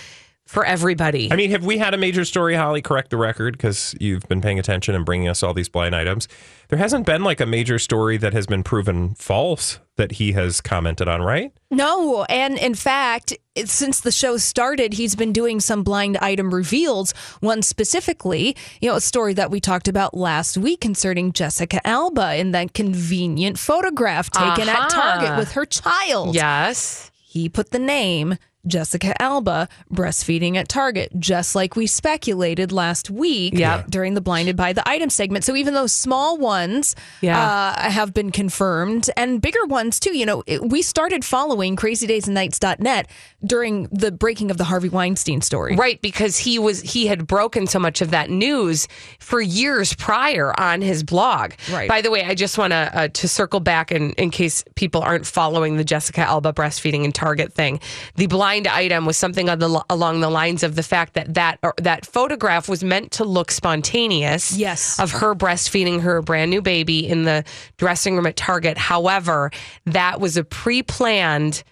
for 0.47 0.65
everybody. 0.65 1.31
I 1.33 1.37
mean, 1.37 1.51
have 1.51 1.65
we 1.65 1.77
had 1.79 1.93
a 1.93 1.99
major 1.99 2.25
story, 2.25 2.55
Holly? 2.55 2.81
Correct 2.81 3.11
the 3.11 3.17
record 3.17 3.57
because 3.57 3.95
you've 4.01 4.27
been 4.29 4.41
paying 4.41 4.59
attention 4.59 4.95
and 4.95 5.05
bringing 5.05 5.29
us 5.29 5.43
all 5.43 5.53
these 5.53 5.69
blind 5.69 5.95
items. 5.95 6.29
There 6.69 6.79
hasn't 6.79 7.05
been 7.05 7.23
like 7.25 7.41
a 7.41 7.47
major 7.47 7.79
story 7.79 8.17
that 8.19 8.33
has 8.33 8.47
been 8.47 8.63
proven 8.63 9.15
false 9.17 9.81
that 9.97 10.13
he 10.13 10.33
has 10.33 10.61
commented 10.61 11.09
on, 11.09 11.23
right? 11.23 11.53
No, 11.71 12.25
and 12.25 12.59
in 12.59 12.75
fact, 12.75 13.33
it, 13.55 13.69
since 13.69 14.01
the 14.01 14.13
show 14.13 14.37
started, 14.37 14.93
he's 14.93 15.17
been 15.17 15.33
doing 15.33 15.59
some 15.59 15.83
blind 15.83 16.17
item 16.19 16.55
reveals. 16.55 17.13
One 17.41 17.63
specifically, 17.63 18.57
you 18.81 18.89
know, 18.91 18.97
a 18.97 19.01
story 19.01 19.35
that 19.35 19.51
we 19.51 19.61
talked 19.61 19.89
about 19.89 20.15
last 20.17 20.57
week 20.59 20.81
concerning 20.81 21.33
Jessica 21.33 21.85
Alba 21.87 22.37
in 22.37 22.53
that 22.53 22.73
convenient 22.73 23.59
photograph 23.59 24.31
taken 24.31 24.69
Aha. 24.69 24.85
at 24.85 24.91
Target 24.91 25.39
with 25.39 25.53
her 25.53 25.67
child. 25.67 26.35
yes. 26.35 27.11
He 27.25 27.51
put 27.51 27.71
the 27.71 27.79
name 27.79 28.37
Jessica 28.67 29.21
Alba 29.23 29.69
breastfeeding 29.93 30.57
at 30.57 30.69
Target, 30.69 31.11
just 31.19 31.55
like 31.55 31.77
we 31.77 31.87
speculated 31.87 32.73
last 32.73 33.11
week 33.11 33.55
Yeah. 33.57 33.85
during 33.89 34.15
the 34.15 34.21
Blinded 34.21 34.57
by 34.57 34.73
the 34.73 34.87
Item 34.89 35.11
segment. 35.11 35.45
So 35.45 35.55
even 35.57 35.75
those 35.75 35.93
small 35.93 36.37
ones 36.39 36.95
Yeah. 37.21 37.41
uh, 37.41 37.91
have 37.91 38.13
been 38.15 38.31
confirmed 38.31 39.11
and 39.17 39.41
bigger 39.41 39.65
ones 39.67 40.01
too. 40.01 40.17
You 40.17 40.27
know, 40.27 40.43
it, 40.47 40.63
we 40.69 40.83
started 40.83 41.25
following 41.25 41.77
crazydaysandnights.net 41.77 43.09
during 43.45 43.85
the 43.93 44.11
breaking 44.11 44.51
of 44.51 44.57
the 44.57 44.65
Harvey 44.65 44.89
Weinstein 44.89 45.41
story. 45.43 45.77
Right, 45.77 46.01
because 46.01 46.39
he 46.39 46.59
was 46.59 46.81
he 46.81 47.07
had 47.07 47.27
broken 47.27 47.67
so 47.67 47.79
much 47.79 48.01
of 48.01 48.11
that 48.11 48.31
news 48.31 48.89
for 49.19 49.41
years 49.41 49.95
prior 49.95 50.59
on 50.59 50.81
his 50.81 51.03
blog. 51.03 51.53
Right. 51.71 51.89
By 51.89 52.01
the 52.01 52.11
way, 52.11 52.25
I 52.25 52.35
just 52.35 52.59
want 52.59 52.73
to 52.73 52.91
uh, 52.95 53.09
to 53.09 53.29
circle 53.29 53.61
back 53.61 53.93
in 53.93 54.13
in 54.13 54.31
case 54.31 54.65
people 54.75 55.03
aren't 55.03 55.27
following 55.27 55.77
the 55.77 55.85
Jessica 55.85 56.21
Alba 56.23 56.53
breastfeeding 56.53 57.05
and 57.05 57.15
Target 57.15 57.53
thing. 57.53 57.81
The 58.17 58.27
blind 58.27 58.56
item 58.65 59.05
was 59.05 59.17
something 59.17 59.49
on 59.49 59.59
the, 59.59 59.85
along 59.91 60.21
the 60.21 60.31
lines 60.31 60.63
of 60.63 60.77
the 60.77 60.83
fact 60.83 61.15
that 61.15 61.35
that 61.35 61.59
or, 61.63 61.75
that 61.79 62.07
photograph 62.07 62.69
was 62.69 62.83
meant 62.83 63.13
to 63.13 63.25
look 63.25 63.51
spontaneous. 63.51 64.57
Yes. 64.57 64.99
of 64.99 65.11
her 65.13 65.35
breastfeeding 65.35 66.01
her 66.01 66.23
brand 66.23 66.51
new 66.51 66.63
baby 66.63 67.07
in 67.07 67.25
the 67.25 67.45
dressing 67.77 68.17
room 68.17 68.27
at 68.27 68.37
Target. 68.37 68.79
However, 68.79 69.51
that 69.85 70.21
was 70.21 70.37
a 70.37 70.45
pre 70.45 70.83
planned 70.83 71.63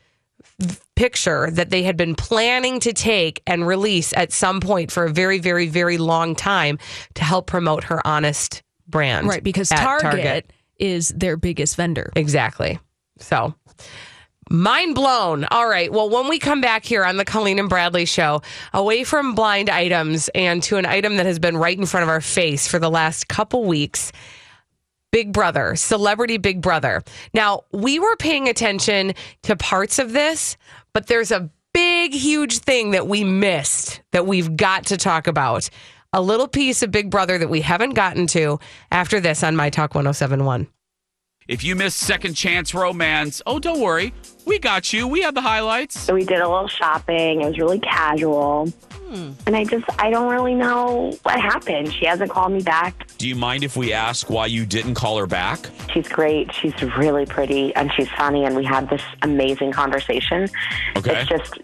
picture 0.95 1.51
that 1.51 1.71
they 1.71 1.83
had 1.83 1.97
been 1.97 2.15
planning 2.15 2.81
to 2.81 2.93
take 2.93 3.43
and 3.47 3.67
release 3.67 4.13
at 4.15 4.33
some 4.33 4.61
point 4.61 4.93
for 4.93 5.05
a 5.05 5.11
very, 5.11 5.39
very, 5.39 5.69
very 5.69 5.99
long 5.99 6.35
time 6.35 6.79
to 7.15 7.25
help 7.25 7.47
promote 7.47 7.85
her 7.85 8.07
honest 8.07 8.63
brand. 8.87 9.27
Right, 9.27 9.43
because 9.43 9.73
at 9.73 9.79
Target, 9.79 10.53
is 10.79 11.09
their 11.11 11.37
biggest 11.37 11.77
vendor. 11.77 12.13
Exactly. 12.17 12.79
So 13.19 13.55
mind 14.51 14.95
blown. 14.95 15.45
All 15.51 15.69
right. 15.69 15.93
Well, 15.93 16.11
when 16.11 16.29
we 16.29 16.39
come 16.39 16.61
back 16.61 16.85
here 16.85 17.05
on 17.05 17.17
the 17.17 17.25
Colleen 17.25 17.59
and 17.59 17.69
Bradley 17.69 18.05
show, 18.05 18.43
away 18.73 19.05
from 19.05 19.35
blind 19.35 19.71
items 19.71 20.29
and 20.35 20.63
to 20.65 20.77
an 20.77 20.87
item 20.87 21.17
that 21.17 21.27
has 21.27 21.39
been 21.39 21.57
right 21.57 21.79
in 21.79 21.87
front 21.87 22.03
of 22.03 22.09
our 22.09 22.21
face 22.21 22.67
for 22.67 22.79
the 22.79 22.91
last 22.91 23.29
couple 23.29 23.65
weeks. 23.65 24.13
Big 25.13 25.33
Brother, 25.33 25.77
Celebrity 25.77 26.39
Big 26.39 26.61
Brother. 26.61 27.03
Now, 27.33 27.63
we 27.71 28.01
were 28.01 28.17
paying 28.17 28.49
attention 28.49 29.15
to 29.45 29.55
parts 29.55 30.01
of 30.01 30.13
this, 30.13 30.57
but 30.93 31.07
there's 31.07 31.31
a 31.31 31.51
big, 31.73 32.13
huge 32.13 32.59
thing 32.59 32.93
that 32.93 33.07
we 33.07 33.23
missed 33.23 34.03
that 34.11 34.27
we've 34.27 34.57
got 34.57 34.87
to 34.87 34.97
talk 34.97 35.27
about. 35.27 35.71
A 36.13 36.21
little 36.21 36.49
piece 36.49 36.83
of 36.83 36.91
Big 36.91 37.11
Brother 37.11 37.39
that 37.39 37.51
we 37.51 37.61
haven't 37.61 37.95
gotten 37.95 38.27
to 38.29 38.59
after 38.91 39.21
this 39.21 39.43
on 39.43 39.55
My 39.55 39.71
Talk 39.71 39.95
1071. 39.95 40.69
If 41.47 41.63
you 41.63 41.77
missed 41.77 41.99
Second 41.99 42.35
Chance 42.35 42.73
Romance, 42.73 43.43
oh, 43.47 43.59
don't 43.59 43.81
worry. 43.81 44.15
We 44.47 44.59
got 44.59 44.95
you. 44.95 45.07
We 45.07 45.21
have 45.21 45.35
the 45.35 45.43
highlights. 45.43 46.01
So 46.01 46.15
we 46.15 46.25
did 46.25 46.41
a 46.41 46.49
little 46.49 46.69
shopping. 46.69 47.43
It 47.43 47.47
was 47.47 47.59
really 47.59 47.81
casual. 47.81 48.69
Hmm. 48.93 49.33
And 49.47 49.55
I 49.55 49.65
just, 49.65 49.85
I 49.99 50.09
don't 50.09 50.33
really 50.33 50.55
know 50.55 51.13
what 51.23 51.39
happened. 51.39 51.93
She 51.93 52.07
hasn't 52.07 52.31
called 52.31 52.53
me 52.53 52.63
back. 52.63 53.09
Do 53.19 53.29
you 53.29 53.37
mind 53.37 53.63
if 53.63 53.77
we 53.77 53.93
ask 53.93 54.31
why 54.31 54.47
you 54.47 54.65
didn't 54.65 54.95
call 54.95 55.19
her 55.19 55.27
back? 55.27 55.69
She's 55.93 56.09
great. 56.09 56.51
She's 56.55 56.81
really 56.97 57.27
pretty 57.27 57.75
and 57.75 57.93
she's 57.93 58.09
funny. 58.13 58.47
And 58.47 58.57
we 58.57 58.65
had 58.65 58.89
this 58.89 59.03
amazing 59.21 59.73
conversation. 59.73 60.49
Okay. 60.97 61.21
It's 61.21 61.29
just, 61.29 61.59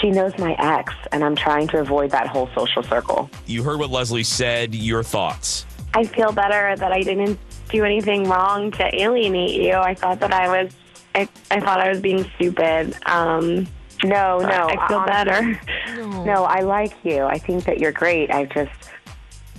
she 0.00 0.10
knows 0.10 0.36
my 0.38 0.56
ex, 0.58 0.92
and 1.12 1.22
I'm 1.22 1.36
trying 1.36 1.68
to 1.68 1.78
avoid 1.78 2.10
that 2.10 2.26
whole 2.26 2.48
social 2.52 2.82
circle. 2.82 3.30
You 3.46 3.62
heard 3.62 3.78
what 3.78 3.90
Leslie 3.90 4.24
said. 4.24 4.74
Your 4.74 5.04
thoughts? 5.04 5.66
I 5.94 6.02
feel 6.02 6.32
better 6.32 6.74
that 6.74 6.90
I 6.90 7.02
didn't 7.02 7.38
do 7.68 7.84
anything 7.84 8.28
wrong 8.28 8.70
to 8.72 9.02
alienate 9.02 9.60
you. 9.60 9.74
I 9.74 9.94
thought 9.94 10.20
that 10.20 10.32
I 10.32 10.48
was, 10.48 10.72
I, 11.14 11.28
I 11.50 11.60
thought 11.60 11.80
I 11.80 11.88
was 11.88 12.00
being 12.00 12.28
stupid. 12.36 12.94
Um, 13.06 13.66
no, 14.02 14.38
no. 14.38 14.68
I 14.68 14.88
feel 14.88 15.04
better. 15.04 15.60
No. 16.24 16.44
I 16.44 16.60
like 16.60 16.92
you. 17.04 17.24
I 17.24 17.38
think 17.38 17.64
that 17.64 17.78
you're 17.78 17.92
great. 17.92 18.30
I 18.30 18.44
just, 18.46 18.72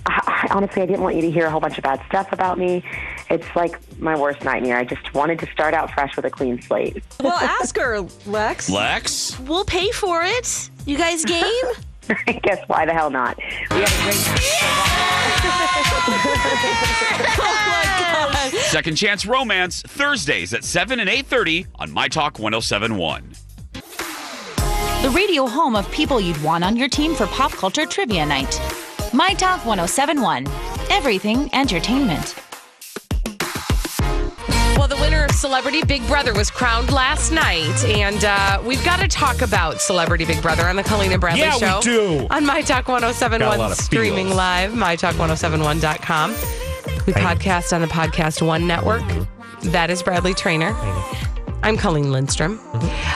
I, 0.06 0.46
I, 0.50 0.54
honestly, 0.54 0.82
I 0.82 0.86
didn't 0.86 1.02
want 1.02 1.16
you 1.16 1.22
to 1.22 1.30
hear 1.30 1.46
a 1.46 1.50
whole 1.50 1.60
bunch 1.60 1.78
of 1.78 1.84
bad 1.84 2.00
stuff 2.06 2.32
about 2.32 2.58
me. 2.58 2.84
It's 3.28 3.46
like 3.56 3.80
my 3.98 4.16
worst 4.18 4.44
nightmare. 4.44 4.76
I 4.76 4.84
just 4.84 5.14
wanted 5.14 5.38
to 5.40 5.50
start 5.50 5.74
out 5.74 5.90
fresh 5.92 6.14
with 6.14 6.24
a 6.24 6.30
clean 6.30 6.60
slate. 6.62 7.02
Well, 7.20 7.32
ask 7.32 7.76
her, 7.76 8.02
Lex. 8.26 8.70
Lex? 8.70 9.38
We'll 9.40 9.64
pay 9.64 9.90
for 9.90 10.22
it. 10.22 10.70
You 10.84 10.96
guys 10.96 11.24
game? 11.24 11.42
I 12.26 12.32
guess 12.42 12.62
why 12.68 12.84
the 12.86 12.92
hell 12.92 13.10
not? 13.10 13.36
We 13.70 13.80
had 13.80 13.88
a 13.88 14.02
great 14.04 14.16
oh 17.38 17.62
my 17.66 18.50
god. 18.52 18.60
Second 18.66 18.96
Chance 18.96 19.26
Romance, 19.26 19.82
Thursdays 19.82 20.54
at 20.54 20.64
7 20.64 21.00
and 21.00 21.08
8.30 21.10 21.66
on 21.76 21.90
My 21.90 22.08
Talk 22.08 22.38
1071. 22.38 23.32
the 25.02 25.10
radio 25.10 25.46
home 25.46 25.76
of 25.76 25.90
people 25.90 26.20
you'd 26.20 26.40
want 26.42 26.64
on 26.64 26.76
your 26.76 26.88
team 26.88 27.14
for 27.14 27.26
pop 27.28 27.52
culture 27.52 27.86
trivia 27.86 28.26
night. 28.26 28.60
My 29.12 29.34
Talk 29.34 29.64
1071. 29.64 30.46
Everything 30.90 31.52
entertainment. 31.54 32.34
Celebrity 35.36 35.82
Big 35.84 36.06
Brother 36.06 36.32
was 36.32 36.50
crowned 36.50 36.90
last 36.90 37.30
night, 37.30 37.84
and 37.84 38.24
uh, 38.24 38.60
we've 38.64 38.82
got 38.84 39.00
to 39.00 39.06
talk 39.08 39.42
about 39.42 39.80
Celebrity 39.82 40.24
Big 40.24 40.40
Brother 40.40 40.66
on 40.66 40.76
the 40.76 40.82
Colleen 40.82 41.12
and 41.12 41.20
Bradley 41.20 41.40
Yeah, 41.42 41.54
we 41.54 41.60
show. 41.60 41.80
do. 41.82 42.26
On 42.30 42.44
My 42.46 42.62
Talk 42.62 42.86
Got 42.86 43.02
a 43.02 43.06
1071, 43.06 43.58
lot 43.58 43.70
of 43.70 43.76
streaming 43.76 44.26
feels. 44.26 44.36
live, 44.36 44.72
mytalk1071.com. 44.72 46.30
We 47.06 47.12
podcast 47.12 47.74
on 47.74 47.82
the 47.82 47.86
Podcast 47.86 48.44
One 48.44 48.66
network. 48.66 49.02
That 49.64 49.90
is 49.90 50.02
Bradley 50.02 50.32
Traynor. 50.34 50.74
I'm 51.66 51.76
Colleen 51.76 52.12
Lindstrom. 52.12 52.60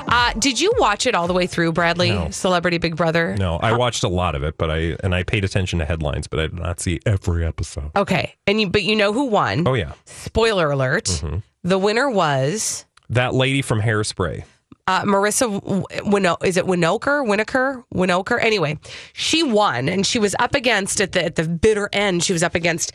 Uh, 0.09 0.33
did 0.33 0.61
you 0.61 0.73
watch 0.79 1.07
it 1.07 1.15
all 1.15 1.29
the 1.29 1.33
way 1.33 1.47
through, 1.47 1.71
Bradley? 1.71 2.11
No. 2.11 2.31
Celebrity 2.31 2.79
Big 2.79 2.97
Brother? 2.97 3.37
No, 3.39 3.59
I 3.59 3.77
watched 3.77 4.03
a 4.03 4.09
lot 4.09 4.35
of 4.35 4.43
it, 4.43 4.59
but 4.59 4.69
I 4.73 4.97
and 5.05 5.15
I 5.15 5.23
paid 5.23 5.45
attention 5.45 5.79
to 5.79 5.85
headlines, 5.85 6.27
but 6.27 6.41
I 6.41 6.43
did 6.49 6.59
not 6.59 6.81
see 6.81 6.99
every 7.07 7.47
episode. 7.47 7.93
Okay, 7.95 8.35
and 8.49 8.61
you, 8.61 8.69
but 8.69 8.83
you 8.83 8.97
know 8.97 9.13
who 9.13 9.27
won? 9.27 9.69
Oh 9.69 9.75
yeah, 9.75 9.93
Spoiler 10.05 10.69
alert: 10.73 11.05
Mm-hmm. 11.05 11.37
the 11.63 11.79
winner 11.79 12.11
was 12.11 12.87
that 13.09 13.35
lady 13.35 13.63
from 13.63 13.81
Hairspray. 13.83 14.43
uh, 14.89 15.03
Marissa 15.05 15.61
Wino, 16.03 16.45
is 16.45 16.57
it 16.57 16.65
Winokur, 16.65 17.25
Winokur, 17.25 17.85
Winokur? 17.95 18.43
Anyway, 18.43 18.79
she 19.13 19.45
won, 19.45 19.89
and 19.89 20.05
she 20.05 20.19
was 20.19 20.35
up 20.41 20.57
against 20.57 21.01
at 21.01 21.13
the 21.13 21.25
at 21.25 21.37
the 21.37 21.45
bitter 21.47 21.89
end. 21.93 22.25
She 22.25 22.33
was 22.33 22.43
up 22.43 22.57
against 22.57 22.91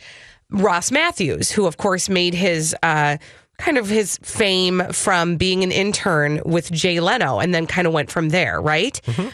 Ross 0.50 0.90
Mathews, 0.90 1.50
who 1.52 1.66
of 1.66 1.78
course 1.78 2.10
made 2.10 2.34
his 2.34 2.76
uh, 2.82 3.16
kind 3.58 3.78
of 3.78 3.88
his 3.88 4.18
fame 4.22 4.82
from 4.92 5.36
being 5.36 5.62
an 5.62 5.72
intern 5.72 6.40
with 6.44 6.70
Jay 6.70 7.00
Leno, 7.00 7.38
and 7.38 7.54
then 7.54 7.66
kind 7.66 7.86
of 7.86 7.92
went 7.92 8.10
from 8.10 8.28
there, 8.30 8.60
right? 8.60 9.00
Mm-hmm. 9.06 9.28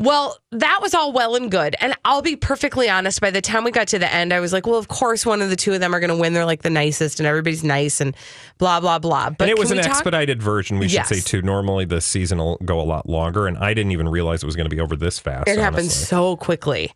Well, 0.00 0.36
that 0.50 0.80
was 0.82 0.92
all 0.92 1.12
well 1.12 1.36
and 1.36 1.48
good. 1.52 1.76
And 1.80 1.94
I'll 2.04 2.20
be 2.20 2.34
perfectly 2.34 2.90
honest, 2.90 3.20
by 3.20 3.30
the 3.30 3.40
time 3.40 3.62
we 3.62 3.70
got 3.70 3.86
to 3.88 3.98
the 3.98 4.12
end, 4.12 4.32
I 4.32 4.40
was 4.40 4.52
like, 4.52 4.66
well, 4.66 4.74
of 4.76 4.88
course, 4.88 5.24
one 5.24 5.40
of 5.40 5.50
the 5.50 5.56
two 5.56 5.72
of 5.72 5.78
them 5.78 5.94
are 5.94 6.00
going 6.00 6.10
to 6.10 6.16
win. 6.16 6.32
They're 6.32 6.44
like 6.44 6.62
the 6.62 6.68
nicest 6.70 7.20
and 7.20 7.28
everybody's 7.28 7.62
nice 7.62 8.00
and 8.00 8.16
blah, 8.58 8.80
blah, 8.80 8.98
blah. 8.98 9.30
But 9.30 9.48
and 9.48 9.50
it 9.50 9.58
was 9.58 9.70
an 9.70 9.76
talk- 9.78 9.86
expedited 9.86 10.42
version, 10.42 10.80
we 10.80 10.86
Yes. 10.86 11.06
should 11.08 11.18
say 11.18 11.20
too. 11.22 11.42
Normally, 11.42 11.84
the 11.84 12.00
season 12.00 12.38
will 12.38 12.56
go 12.64 12.80
a 12.80 12.82
lot 12.82 13.08
longer, 13.08 13.46
and 13.46 13.56
I 13.56 13.72
didn't 13.72 13.92
even 13.92 14.08
realize 14.08 14.42
it 14.42 14.46
was 14.46 14.56
going 14.56 14.68
to 14.68 14.74
be 14.76 14.80
over 14.82 14.96
this 14.96 15.20
fast. 15.20 15.46
It 15.48 15.58
happened 15.60 15.82
honestly. 15.82 16.06
so 16.06 16.36
quickly. 16.36 16.90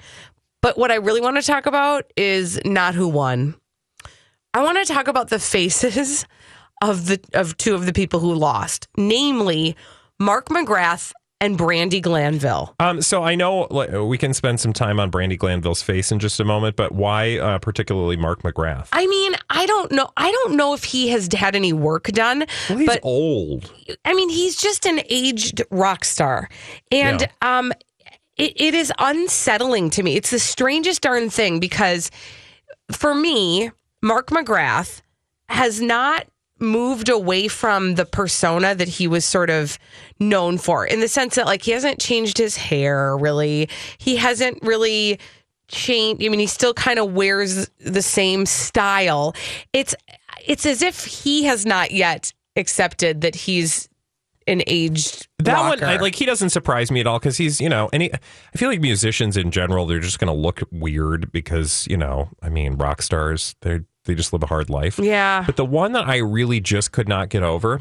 But 0.60 0.76
what 0.76 0.90
I 0.90 0.96
really 0.96 1.20
want 1.20 1.36
to 1.36 1.42
talk 1.42 1.66
about 1.66 2.12
is 2.16 2.60
not 2.64 2.96
who 2.96 3.06
won. 3.06 3.54
I 4.54 4.62
want 4.64 4.76
to 4.84 4.92
talk 4.92 5.06
about 5.06 5.28
the 5.28 5.38
faces 5.38 6.26
of 6.82 7.06
the 7.06 7.20
of 7.34 7.56
two 7.56 7.74
of 7.74 7.86
the 7.86 7.92
people 7.92 8.20
who 8.20 8.34
lost, 8.34 8.88
namely 8.96 9.76
Mark 10.18 10.48
McGrath 10.48 11.12
and 11.40 11.56
Brandi 11.56 12.02
Glanville. 12.02 12.74
Um, 12.80 13.00
so 13.00 13.22
I 13.22 13.36
know 13.36 13.68
we 14.08 14.18
can 14.18 14.34
spend 14.34 14.58
some 14.58 14.72
time 14.72 14.98
on 14.98 15.08
Brandi 15.08 15.38
Glanville's 15.38 15.82
face 15.82 16.10
in 16.10 16.18
just 16.18 16.40
a 16.40 16.44
moment, 16.44 16.74
but 16.74 16.90
why 16.90 17.38
uh, 17.38 17.58
particularly 17.60 18.16
Mark 18.16 18.42
McGrath? 18.42 18.88
I 18.92 19.06
mean, 19.06 19.34
I 19.48 19.64
don't 19.66 19.92
know. 19.92 20.10
I 20.16 20.32
don't 20.32 20.56
know 20.56 20.74
if 20.74 20.82
he 20.82 21.08
has 21.10 21.28
had 21.32 21.54
any 21.54 21.72
work 21.72 22.08
done, 22.08 22.44
Well, 22.68 22.78
he's 22.78 22.88
but 22.88 23.00
old. 23.04 23.72
I 24.04 24.14
mean, 24.14 24.30
he's 24.30 24.56
just 24.56 24.84
an 24.84 25.00
aged 25.08 25.62
rock 25.70 26.04
star. 26.04 26.48
And 26.90 27.20
Yeah. 27.20 27.58
um 27.58 27.72
it, 28.36 28.60
it 28.60 28.74
is 28.74 28.92
unsettling 28.98 29.90
to 29.90 30.02
me. 30.02 30.16
It's 30.16 30.30
the 30.30 30.38
strangest 30.40 31.02
darn 31.02 31.28
thing 31.30 31.60
because 31.60 32.10
for 32.92 33.14
me, 33.14 33.70
Mark 34.02 34.28
McGrath 34.30 35.02
has 35.48 35.80
not 35.80 36.26
moved 36.60 37.08
away 37.08 37.48
from 37.48 37.94
the 37.94 38.04
persona 38.04 38.74
that 38.74 38.88
he 38.88 39.06
was 39.06 39.24
sort 39.24 39.50
of 39.50 39.78
known 40.20 40.58
for 40.58 40.84
in 40.84 41.00
the 41.00 41.08
sense 41.08 41.36
that 41.36 41.46
like 41.46 41.62
he 41.62 41.70
hasn't 41.70 42.00
changed 42.00 42.38
his 42.38 42.56
hair 42.56 43.16
really. 43.16 43.68
He 43.98 44.16
hasn't 44.16 44.62
really 44.62 45.18
changed. 45.68 46.24
I 46.24 46.28
mean, 46.28 46.40
he 46.40 46.46
still 46.46 46.74
kind 46.74 46.98
of 46.98 47.12
wears 47.12 47.68
the 47.78 48.02
same 48.02 48.46
style. 48.46 49.34
It's 49.72 49.94
it's 50.46 50.66
as 50.66 50.82
if 50.82 51.04
he 51.04 51.44
has 51.44 51.66
not 51.66 51.90
yet 51.90 52.32
accepted 52.56 53.20
that 53.20 53.34
he's 53.34 53.88
an 54.48 54.62
aged 54.66 55.28
That 55.40 55.68
one. 55.68 55.84
I, 55.84 55.96
like, 55.98 56.14
he 56.14 56.24
doesn't 56.24 56.50
surprise 56.50 56.90
me 56.90 57.00
at 57.00 57.06
all 57.06 57.18
because 57.18 57.36
he's, 57.36 57.60
you 57.60 57.68
know, 57.68 57.90
and 57.92 58.02
he, 58.02 58.12
I 58.12 58.56
feel 58.56 58.68
like 58.68 58.80
musicians 58.80 59.36
in 59.36 59.50
general, 59.50 59.86
they're 59.86 60.00
just 60.00 60.18
going 60.18 60.34
to 60.34 60.40
look 60.40 60.62
weird 60.72 61.30
because, 61.30 61.86
you 61.88 61.96
know, 61.96 62.30
I 62.42 62.48
mean, 62.48 62.76
rock 62.76 63.02
stars, 63.02 63.54
they 63.60 63.80
they 64.08 64.16
just 64.16 64.32
live 64.32 64.42
a 64.42 64.46
hard 64.46 64.68
life. 64.70 64.98
yeah. 64.98 65.44
But 65.46 65.56
the 65.56 65.64
one 65.64 65.92
that 65.92 66.08
I 66.08 66.16
really 66.16 66.58
just 66.58 66.90
could 66.90 67.08
not 67.08 67.28
get 67.28 67.44
over 67.44 67.80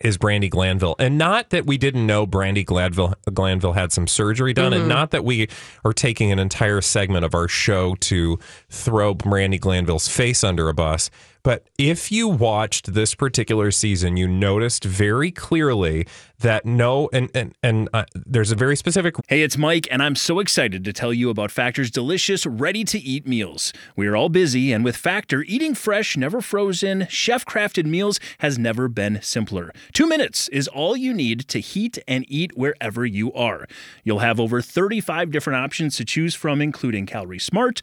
is 0.00 0.18
Brandi 0.18 0.50
Glanville. 0.50 0.96
And 0.98 1.16
not 1.16 1.50
that 1.50 1.66
we 1.66 1.78
didn't 1.78 2.06
know 2.06 2.26
Brandi 2.26 2.64
Glanville, 2.64 3.14
Glanville 3.32 3.72
had 3.72 3.92
some 3.92 4.06
surgery 4.06 4.52
done, 4.52 4.72
and 4.72 4.82
mm-hmm. 4.82 4.88
not 4.88 5.10
that 5.12 5.24
we 5.24 5.48
are 5.84 5.92
taking 5.92 6.30
an 6.30 6.38
entire 6.38 6.80
segment 6.80 7.24
of 7.24 7.34
our 7.34 7.48
show 7.48 7.94
to 7.96 8.38
throw 8.68 9.14
Brandi 9.14 9.58
Glanville's 9.58 10.08
face 10.08 10.44
under 10.44 10.68
a 10.68 10.74
bus. 10.74 11.10
But 11.44 11.68
if 11.76 12.10
you 12.10 12.26
watched 12.26 12.94
this 12.94 13.14
particular 13.14 13.70
season, 13.70 14.16
you 14.16 14.26
noticed 14.26 14.82
very 14.82 15.30
clearly 15.30 16.06
that 16.38 16.64
no, 16.64 17.10
and 17.12 17.30
and 17.34 17.54
and 17.62 17.88
uh, 17.92 18.04
there's 18.14 18.50
a 18.50 18.56
very 18.56 18.76
specific 18.76 19.14
Hey, 19.28 19.42
it's 19.42 19.58
Mike, 19.58 19.86
and 19.90 20.02
I'm 20.02 20.16
so 20.16 20.40
excited 20.40 20.84
to 20.84 20.92
tell 20.92 21.12
you 21.12 21.28
about 21.28 21.50
Factor's 21.50 21.90
delicious, 21.90 22.46
ready 22.46 22.82
to 22.84 22.98
eat 22.98 23.26
meals. 23.26 23.74
We 23.94 24.06
are 24.06 24.16
all 24.16 24.30
busy, 24.30 24.72
and 24.72 24.84
with 24.84 24.96
Factor, 24.96 25.42
eating 25.42 25.74
fresh, 25.74 26.16
never 26.16 26.40
frozen, 26.40 27.06
chef 27.10 27.44
crafted 27.44 27.84
meals 27.84 28.18
has 28.38 28.58
never 28.58 28.88
been 28.88 29.20
simpler. 29.20 29.70
Two 29.92 30.06
minutes 30.06 30.48
is 30.48 30.66
all 30.68 30.96
you 30.96 31.12
need 31.12 31.40
to 31.48 31.60
heat 31.60 31.98
and 32.08 32.24
eat 32.26 32.56
wherever 32.56 33.04
you 33.04 33.30
are. 33.34 33.66
You'll 34.02 34.20
have 34.20 34.40
over 34.40 34.62
35 34.62 35.30
different 35.30 35.62
options 35.62 35.96
to 35.98 36.06
choose 36.06 36.34
from, 36.34 36.62
including 36.62 37.04
Calorie 37.04 37.38
Smart, 37.38 37.82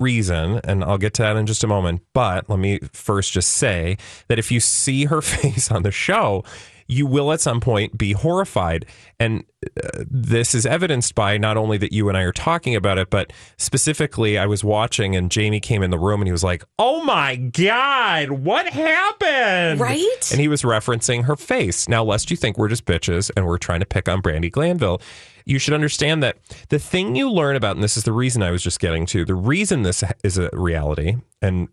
Reason, 0.00 0.60
and 0.64 0.82
I'll 0.84 0.98
get 0.98 1.14
to 1.14 1.22
that 1.22 1.36
in 1.36 1.46
just 1.46 1.64
a 1.64 1.66
moment. 1.66 2.02
But 2.12 2.48
let 2.48 2.58
me 2.58 2.80
first 2.92 3.32
just 3.32 3.50
say 3.50 3.96
that 4.28 4.38
if 4.38 4.50
you 4.50 4.60
see 4.60 5.06
her 5.06 5.20
face 5.22 5.70
on 5.70 5.82
the 5.82 5.90
show, 5.90 6.44
you 6.86 7.06
will 7.06 7.32
at 7.32 7.40
some 7.40 7.60
point 7.60 7.96
be 7.96 8.12
horrified. 8.12 8.86
And 9.18 9.44
uh, 9.82 10.04
this 10.10 10.54
is 10.54 10.66
evidenced 10.66 11.14
by 11.14 11.38
not 11.38 11.56
only 11.56 11.78
that 11.78 11.92
you 11.92 12.08
and 12.08 12.18
I 12.18 12.22
are 12.22 12.32
talking 12.32 12.74
about 12.74 12.98
it, 12.98 13.10
but 13.10 13.32
specifically, 13.56 14.38
I 14.38 14.46
was 14.46 14.62
watching 14.62 15.16
and 15.16 15.30
Jamie 15.30 15.60
came 15.60 15.82
in 15.82 15.90
the 15.90 15.98
room 15.98 16.20
and 16.20 16.28
he 16.28 16.32
was 16.32 16.44
like, 16.44 16.64
Oh 16.78 17.02
my 17.04 17.36
God, 17.36 18.30
what 18.30 18.68
happened? 18.68 19.80
Right? 19.80 20.30
And 20.30 20.40
he 20.40 20.48
was 20.48 20.62
referencing 20.62 21.24
her 21.24 21.36
face. 21.36 21.88
Now, 21.88 22.04
lest 22.04 22.30
you 22.30 22.36
think 22.36 22.58
we're 22.58 22.68
just 22.68 22.84
bitches 22.84 23.30
and 23.36 23.46
we're 23.46 23.58
trying 23.58 23.80
to 23.80 23.86
pick 23.86 24.08
on 24.08 24.20
Brandi 24.22 24.50
Glanville, 24.50 25.00
you 25.46 25.58
should 25.58 25.74
understand 25.74 26.22
that 26.22 26.38
the 26.68 26.78
thing 26.78 27.16
you 27.16 27.30
learn 27.30 27.56
about, 27.56 27.76
and 27.76 27.84
this 27.84 27.96
is 27.96 28.04
the 28.04 28.12
reason 28.12 28.42
I 28.42 28.50
was 28.50 28.62
just 28.62 28.80
getting 28.80 29.06
to, 29.06 29.24
the 29.24 29.34
reason 29.34 29.82
this 29.82 30.02
is 30.22 30.38
a 30.38 30.48
reality 30.52 31.16
and 31.42 31.68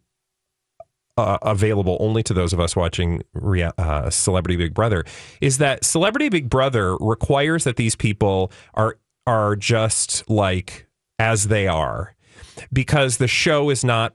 uh, 1.18 1.38
available 1.41 1.98
only 2.00 2.24
to 2.24 2.34
those 2.34 2.53
of 2.53 2.60
us 2.60 2.75
watching 2.75 3.22
rea- 3.34 3.72
uh, 3.77 4.10
Celebrity 4.10 4.56
Big 4.56 4.74
Brother 4.74 5.03
is 5.41 5.58
that 5.60 5.84
Celebrity 5.84 6.30
Big 6.30 6.50
Brother 6.50 6.96
requires 6.98 7.64
that 7.66 7.75
these 7.75 7.96
people 7.96 8.51
are 8.74 8.98
are 9.27 9.55
just 9.55 10.27
like 10.29 10.88
as 11.20 11.48
they 11.50 11.68
are 11.68 12.16
because 12.74 13.18
the 13.18 13.27
show 13.27 13.70
is 13.70 13.83
not 13.83 14.14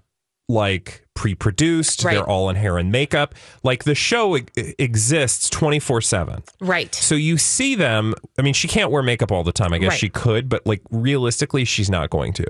like 0.48 1.04
pre-produced 1.14 2.04
Right. 2.04 2.14
they're 2.14 2.28
all 2.28 2.48
in 2.50 2.56
hair 2.56 2.76
and 2.78 2.92
makeup 2.92 3.34
like 3.62 3.84
the 3.84 3.94
show 3.94 4.36
e- 4.36 4.44
exists 4.78 5.48
24/7 5.50 6.42
Right. 6.60 6.94
so 6.94 7.14
you 7.14 7.36
see 7.38 7.74
them. 7.74 8.14
I 8.38 8.42
mean, 8.42 8.54
she 8.54 8.68
can't 8.68 8.90
wear 8.90 9.02
makeup 9.02 9.32
all 9.32 9.42
the 9.44 9.52
time. 9.52 9.72
I 9.72 9.78
guess 9.78 9.90
Right. 9.92 9.98
she 10.00 10.08
could, 10.08 10.48
but 10.48 10.66
like 10.66 10.82
realistically, 10.90 11.64
she's 11.64 11.90
not 11.90 12.10
going 12.10 12.32
to. 12.34 12.46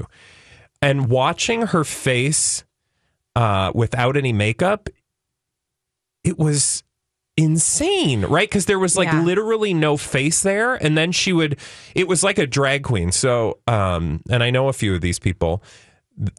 And 0.82 1.08
watching 1.08 1.62
her 1.68 1.84
face 1.84 2.64
uh, 3.36 3.70
without 3.74 4.16
any 4.16 4.32
makeup, 4.32 4.88
it 6.24 6.38
was 6.38 6.82
insane, 7.36 8.24
right? 8.24 8.48
Because 8.48 8.66
there 8.66 8.78
was 8.78 8.96
like 8.96 9.06
Yeah. 9.08 9.22
literally 9.22 9.74
no 9.74 9.96
face 9.96 10.42
there, 10.42 10.74
and 10.74 10.96
then 10.96 11.12
she 11.12 11.32
would. 11.32 11.58
It 11.94 12.08
was 12.08 12.24
like 12.24 12.38
a 12.38 12.46
drag 12.46 12.82
queen. 12.82 13.12
So, 13.12 13.58
um, 13.66 14.22
and 14.30 14.42
I 14.42 14.50
know 14.50 14.68
a 14.68 14.72
few 14.72 14.94
of 14.94 15.00
these 15.02 15.18
people. 15.18 15.62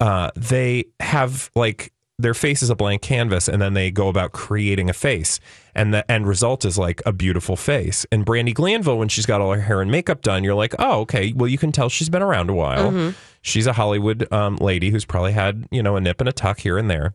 Uh, 0.01 0.31
they 0.35 0.85
have 0.99 1.51
like 1.55 1.93
their 2.19 2.33
face 2.33 2.63
is 2.63 2.71
a 2.71 2.75
blank 2.75 3.03
canvas 3.03 3.47
and 3.47 3.61
then 3.61 3.75
they 3.75 3.91
go 3.91 4.07
about 4.07 4.31
creating 4.31 4.89
a 4.89 4.93
face 4.93 5.39
and 5.75 5.93
the 5.93 6.09
end 6.11 6.25
result 6.27 6.65
is 6.65 6.75
like 6.75 6.99
a 7.05 7.13
beautiful 7.13 7.55
face 7.55 8.03
and 8.11 8.25
brandi 8.25 8.55
glanville 8.55 8.97
when 8.97 9.07
she's 9.07 9.27
got 9.27 9.39
all 9.39 9.53
her 9.53 9.61
hair 9.61 9.81
and 9.81 9.91
makeup 9.91 10.23
done 10.23 10.43
you're 10.43 10.55
like 10.55 10.73
oh 10.79 11.01
okay 11.01 11.31
well 11.35 11.47
you 11.47 11.59
can 11.59 11.71
tell 11.71 11.89
she's 11.89 12.09
been 12.09 12.23
around 12.23 12.49
a 12.49 12.55
while 12.55 13.13
she's 13.47 13.67
a 13.67 13.73
hollywood 13.73 14.31
um, 14.31 14.57
lady 14.57 14.89
who's 14.89 15.05
probably 15.05 15.31
had 15.31 15.67
you 15.71 15.81
know 15.81 15.95
a 15.95 16.01
nip 16.01 16.19
and 16.19 16.29
a 16.29 16.33
tuck 16.33 16.59
here 16.59 16.77
and 16.77 16.89
there. 16.89 17.13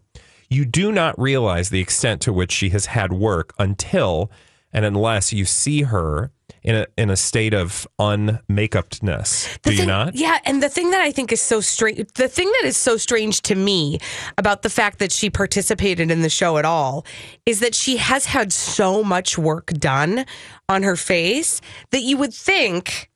You 0.49 0.65
do 0.65 0.93
not 0.93 1.19
realize 1.19 1.71
the 1.71 1.81
extent 1.81 2.21
to 2.23 2.33
which 2.33 2.53
she 2.53 2.71
has 2.71 2.87
had 2.87 3.13
work 3.13 3.55
until 3.59 4.31
and 4.73 4.85
unless 4.85 5.33
you 5.33 5.45
see 5.45 5.83
her 5.83 6.31
in 6.63 6.75
a 6.77 6.87
in 6.97 7.11
a 7.11 7.17
state 7.17 7.55
of 7.55 7.87
unmakeupness. 7.99 9.61
The 9.63 9.71
do 9.71 9.77
you 9.77 9.87
not? 9.87 10.15
Yeah, 10.15 10.39
and 10.45 10.63
the 10.63 10.69
thing 10.69 10.91
that 10.91 11.01
I 11.01 11.11
think 11.11 11.33
is 11.33 11.43
so 11.43 11.61
strange, 11.61 12.07
the 12.15 12.29
thing 12.29 12.51
that 12.61 12.67
is 12.67 12.77
so 12.77 12.97
strange 12.97 13.43
to 13.43 13.55
me 13.55 13.99
about 14.39 14.63
the 14.63 14.71
fact 14.71 14.99
that 15.01 15.13
she 15.13 15.31
participated 15.31 16.11
in 16.11 16.23
the 16.23 16.31
show 16.31 16.59
at 16.59 16.65
all 16.65 17.05
is 17.47 17.61
that 17.61 17.75
she 17.75 17.97
has 17.97 18.27
had 18.27 18.53
so 18.53 19.03
much 19.03 19.37
work 19.37 19.67
done 19.73 20.25
on 20.69 20.83
her 20.83 20.97
face 20.97 21.61
that 21.91 22.03
you 22.03 22.17
would 22.17 22.33
think 22.33 23.11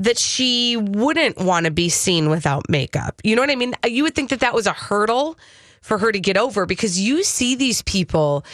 that 0.00 0.18
she 0.18 0.76
wouldn't 0.76 1.38
want 1.38 1.66
to 1.66 1.70
be 1.70 1.88
seen 1.88 2.28
without 2.30 2.68
makeup. 2.68 3.20
You 3.22 3.36
know 3.36 3.42
what 3.42 3.50
I 3.50 3.56
mean? 3.56 3.74
You 3.86 4.02
would 4.02 4.14
think 4.14 4.30
that 4.30 4.40
that 4.40 4.54
was 4.54 4.66
a 4.66 4.72
hurdle 4.72 5.38
for 5.82 5.98
her 5.98 6.10
to 6.10 6.18
get 6.18 6.36
over 6.36 6.66
because 6.66 6.98
you 6.98 7.22
see 7.22 7.54
these 7.54 7.82
people 7.82 8.44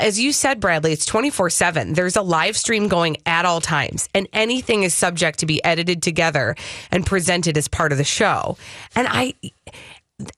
as 0.00 0.18
you 0.18 0.32
said, 0.32 0.58
Bradley, 0.58 0.92
it's 0.92 1.04
24 1.04 1.50
7. 1.50 1.92
There's 1.92 2.16
a 2.16 2.22
live 2.22 2.56
stream 2.56 2.88
going 2.88 3.18
at 3.26 3.44
all 3.44 3.60
times, 3.60 4.08
and 4.14 4.26
anything 4.32 4.84
is 4.84 4.94
subject 4.94 5.40
to 5.40 5.46
be 5.46 5.62
edited 5.64 6.02
together 6.02 6.56
and 6.90 7.04
presented 7.04 7.58
as 7.58 7.68
part 7.68 7.92
of 7.92 7.98
the 7.98 8.04
show. 8.04 8.56
And 8.94 9.06
I. 9.08 9.34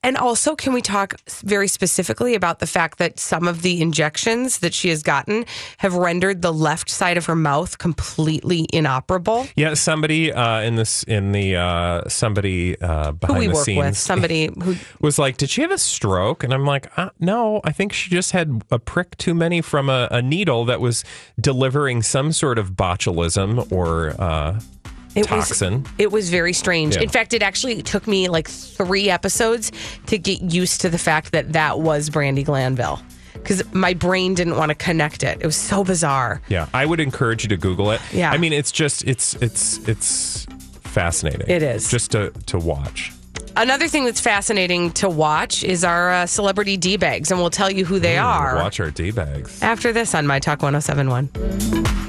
And 0.02 0.18
also, 0.18 0.54
can 0.54 0.74
we 0.74 0.82
talk 0.82 1.14
very 1.42 1.66
specifically 1.66 2.34
about 2.34 2.58
the 2.58 2.66
fact 2.66 2.98
that 2.98 3.18
some 3.18 3.48
of 3.48 3.62
the 3.62 3.80
injections 3.80 4.58
that 4.58 4.74
she 4.74 4.90
has 4.90 5.02
gotten 5.02 5.46
have 5.78 5.94
rendered 5.94 6.42
the 6.42 6.52
left 6.52 6.90
side 6.90 7.16
of 7.16 7.24
her 7.26 7.34
mouth 7.34 7.78
completely 7.78 8.66
inoperable? 8.74 9.46
Yeah, 9.56 9.72
somebody 9.72 10.32
uh, 10.32 10.60
in 10.60 10.76
this 10.76 11.02
in 11.04 11.32
the 11.32 11.56
uh, 11.56 12.08
somebody 12.08 12.78
uh, 12.80 13.12
Who 13.12 13.18
behind 13.18 13.38
we 13.38 13.46
the 13.46 13.54
work 13.54 13.64
scenes 13.64 13.86
with, 13.86 13.96
somebody 13.96 14.50
who 14.62 14.76
was 15.00 15.18
like, 15.18 15.38
"Did 15.38 15.48
she 15.48 15.62
have 15.62 15.70
a 15.70 15.78
stroke?" 15.78 16.44
And 16.44 16.52
I'm 16.52 16.66
like, 16.66 16.86
uh, 16.98 17.10
"No, 17.18 17.62
I 17.64 17.72
think 17.72 17.94
she 17.94 18.10
just 18.10 18.32
had 18.32 18.62
a 18.70 18.78
prick 18.78 19.16
too 19.16 19.34
many 19.34 19.62
from 19.62 19.88
a, 19.88 20.08
a 20.10 20.20
needle 20.20 20.66
that 20.66 20.82
was 20.82 21.04
delivering 21.40 22.02
some 22.02 22.32
sort 22.32 22.58
of 22.58 22.72
botulism 22.72 23.70
or 23.72 24.14
uh, 24.20 24.60
It 25.14 25.24
toxin." 25.24 25.82
Was, 25.82 25.92
it 25.98 26.12
was 26.12 26.30
very 26.30 26.52
strange. 26.52 26.96
Yeah. 26.96 27.02
In 27.02 27.08
fact, 27.08 27.32
it 27.34 27.42
actually 27.42 27.82
took 27.82 28.06
me 28.06 28.28
like 28.28 28.48
three 28.48 29.10
episodes 29.10 29.72
to 30.06 30.18
get 30.18 30.40
used 30.42 30.80
to 30.82 30.88
the 30.88 30.98
fact 30.98 31.32
that 31.32 31.52
that 31.52 31.80
was 31.80 32.10
Brandi 32.10 32.44
Glanville 32.44 33.00
because 33.34 33.62
my 33.72 33.94
brain 33.94 34.34
didn't 34.34 34.56
want 34.56 34.68
to 34.70 34.74
connect 34.74 35.22
it. 35.22 35.38
It 35.40 35.46
was 35.46 35.56
so 35.56 35.82
bizarre. 35.84 36.42
yeah, 36.48 36.68
I 36.74 36.84
would 36.86 37.00
encourage 37.00 37.42
you 37.42 37.48
to 37.50 37.56
Google 37.56 37.90
it. 37.90 38.00
Yeah. 38.12 38.30
I 38.30 38.38
mean, 38.38 38.52
it's 38.52 38.70
just 38.72 39.04
it's 39.04 39.34
it's 39.34 39.78
it's 39.88 40.46
fascinating. 40.82 41.48
It 41.48 41.62
is. 41.62 41.90
just 41.90 42.10
to 42.12 42.30
to 42.46 42.58
watch. 42.58 43.12
Another 43.56 43.88
thing 43.88 44.04
that's 44.04 44.20
fascinating 44.20 44.92
to 44.92 45.08
watch 45.08 45.64
is 45.64 45.82
our 45.82 46.10
uh, 46.10 46.26
celebrity 46.26 46.76
D 46.76 46.96
bags, 46.96 47.30
and 47.32 47.40
we'll 47.40 47.50
tell 47.50 47.70
you 47.70 47.84
who 47.84 47.98
they 47.98 48.16
are 48.16 48.54
Watch 48.56 48.78
our 48.78 48.90
d 48.90 49.10
bags. 49.10 49.60
after 49.62 49.92
this 49.92 50.14
on 50.14 50.26
My 50.26 50.38
Talk 50.38 50.62
1071. 50.62 52.08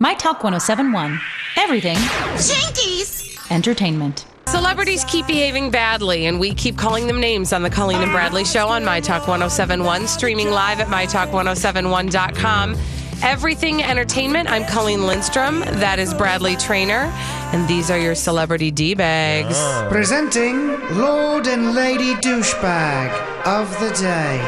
My 0.00 0.14
Talk 0.14 0.44
1071. 0.44 1.20
Everything 1.56 1.96
Jinkies! 2.36 3.50
entertainment. 3.50 4.26
Celebrities 4.46 5.04
keep 5.04 5.26
behaving 5.26 5.70
badly, 5.70 6.26
and 6.26 6.38
we 6.38 6.54
keep 6.54 6.78
calling 6.78 7.06
them 7.06 7.20
names 7.20 7.52
on 7.52 7.62
the 7.62 7.70
Colleen 7.70 8.00
and 8.00 8.12
Bradley 8.12 8.44
Show 8.44 8.68
on 8.68 8.84
My 8.84 9.00
Talk 9.00 9.26
1071, 9.28 10.06
streaming 10.06 10.50
live 10.50 10.80
at 10.80 10.86
MyTalk1071.com. 10.86 12.76
Everything 13.20 13.82
Entertainment. 13.82 14.48
I'm 14.48 14.64
Colleen 14.64 15.04
Lindstrom. 15.06 15.60
That 15.60 15.98
is 15.98 16.14
Bradley 16.14 16.54
Traynor. 16.54 17.12
And 17.52 17.66
these 17.66 17.90
are 17.90 17.98
your 17.98 18.14
celebrity 18.14 18.70
D 18.70 18.94
bags. 18.94 19.58
Presenting 19.92 20.78
Lord 20.96 21.48
and 21.48 21.74
Lady 21.74 22.14
Douchebag 22.14 23.10
of 23.44 23.68
the 23.80 23.90
Day. 24.00 24.38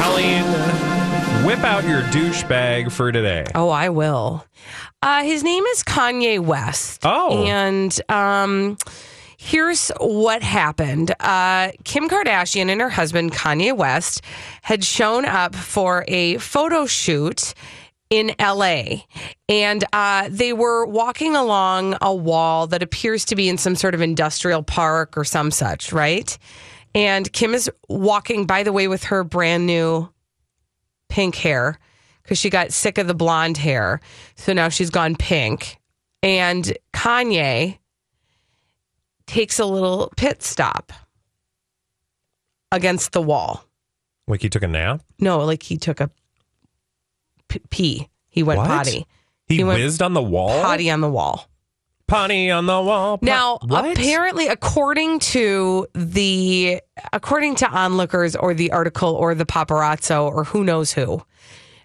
Colleen, 0.00 0.44
whip 1.44 1.60
out 1.60 1.84
your 1.84 2.02
douchebag 2.02 2.90
for 2.90 3.12
today. 3.12 3.46
Oh, 3.54 3.68
I 3.68 3.88
will. 3.90 4.44
Uh, 5.02 5.22
his 5.22 5.42
name 5.42 5.64
is 5.64 5.82
Kanye 5.82 6.40
West. 6.40 7.02
Oh. 7.04 7.44
And 7.44 7.98
um, 8.10 8.76
here's 9.36 9.90
what 10.00 10.42
happened 10.42 11.14
uh, 11.20 11.70
Kim 11.84 12.08
Kardashian 12.08 12.68
and 12.68 12.80
her 12.80 12.88
husband, 12.90 13.32
Kanye 13.32 13.76
West, 13.76 14.22
had 14.62 14.84
shown 14.84 15.24
up 15.24 15.54
for 15.54 16.04
a 16.08 16.38
photo 16.38 16.86
shoot 16.86 17.54
in 18.10 18.34
LA. 18.40 19.02
And 19.48 19.84
uh, 19.92 20.28
they 20.30 20.52
were 20.52 20.86
walking 20.86 21.36
along 21.36 21.96
a 22.00 22.14
wall 22.14 22.66
that 22.68 22.82
appears 22.82 23.24
to 23.26 23.36
be 23.36 23.48
in 23.48 23.58
some 23.58 23.76
sort 23.76 23.94
of 23.94 24.00
industrial 24.00 24.62
park 24.62 25.16
or 25.16 25.24
some 25.24 25.50
such, 25.50 25.92
right? 25.92 26.36
And 26.94 27.32
Kim 27.32 27.54
is 27.54 27.70
walking, 27.88 28.46
by 28.46 28.62
the 28.62 28.72
way, 28.72 28.88
with 28.88 29.04
her 29.04 29.22
brand 29.24 29.66
new 29.66 30.08
pink 31.08 31.34
hair 31.36 31.78
because 32.22 32.38
she 32.38 32.50
got 32.50 32.72
sick 32.72 32.98
of 32.98 33.06
the 33.06 33.14
blonde 33.14 33.56
hair. 33.56 34.00
So 34.36 34.52
now 34.52 34.68
she's 34.68 34.90
gone 34.90 35.16
pink. 35.16 35.78
And 36.22 36.76
Kanye 36.92 37.78
takes 39.26 39.58
a 39.58 39.64
little 39.64 40.12
pit 40.16 40.42
stop 40.42 40.92
against 42.72 43.12
the 43.12 43.22
wall. 43.22 43.64
Like 44.26 44.42
he 44.42 44.48
took 44.48 44.62
a 44.62 44.68
nap? 44.68 45.02
No, 45.18 45.38
like 45.40 45.62
he 45.62 45.76
took 45.76 46.00
a 46.00 46.10
p- 47.48 47.60
pee. 47.70 48.08
He 48.28 48.42
went 48.42 48.58
What? 48.58 48.66
potty. 48.66 49.06
He, 49.46 49.64
went 49.64 49.80
whizzed 49.80 50.02
on 50.02 50.12
the 50.12 50.22
wall? 50.22 50.62
Potty 50.62 50.90
on 50.90 51.00
the 51.00 51.08
wall. 51.08 51.47
Potty 52.08 52.50
on 52.50 52.66
the 52.66 52.80
wall. 52.80 53.18
po- 53.18 53.26
Now, 53.26 53.58
What? 53.64 53.92
apparently, 53.92 54.48
according 54.48 55.20
to 55.20 55.86
the 55.94 56.80
according 57.12 57.54
to 57.56 57.68
onlookers 57.70 58.34
or 58.34 58.54
the 58.54 58.72
article 58.72 59.10
or 59.14 59.34
the 59.36 59.46
paparazzo 59.46 60.24
or 60.26 60.42
who 60.44 60.64
knows 60.64 60.92
who, 60.92 61.22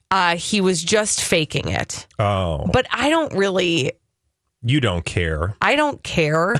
uh, 0.09 0.35
he 0.35 0.61
was 0.61 0.81
just 0.83 1.21
faking 1.21 1.67
it. 1.67 2.07
Oh. 2.19 2.65
But 2.71 2.87
I 2.91 3.09
don't 3.09 3.33
really, 3.35 3.91
you 4.63 4.79
don't 4.79 5.03
care. 5.05 5.55
I 5.61 5.75
don't 5.75 6.01
care 6.03 6.55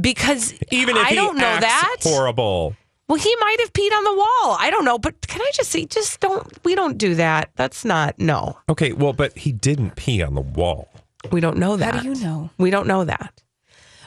because 0.00 0.54
Even 0.70 0.96
if 0.96 1.06
I 1.06 1.14
don't 1.14 1.36
know 1.36 1.58
that. 1.60 1.96
horrible. 2.02 2.76
Well, 3.08 3.18
he 3.18 3.34
might 3.40 3.56
have 3.60 3.72
peed 3.72 3.92
on 3.92 4.02
the 4.04 4.14
wall. 4.14 4.56
I 4.58 4.68
don't 4.70 4.84
know, 4.84 4.98
but 4.98 5.26
can 5.28 5.40
I 5.40 5.50
just 5.54 5.70
say, 5.70 5.86
just 5.86 6.18
don't. 6.20 6.46
We 6.64 6.74
don't 6.74 6.98
do 6.98 7.14
that. 7.14 7.50
That's 7.56 7.84
not 7.84 8.18
no. 8.18 8.58
Okay, 8.68 8.92
well, 8.92 9.12
but 9.12 9.36
he 9.38 9.52
didn't 9.52 9.94
pee 9.96 10.22
on 10.22 10.34
the 10.34 10.40
wall. 10.40 10.88
We 11.32 11.40
don't 11.40 11.58
know 11.58 11.76
that. 11.76 11.94
How 11.96 12.00
do 12.02 12.08
you 12.08 12.14
know? 12.16 12.50
We 12.58 12.70
don't 12.70 12.86
know 12.86 13.04
that. 13.04 13.42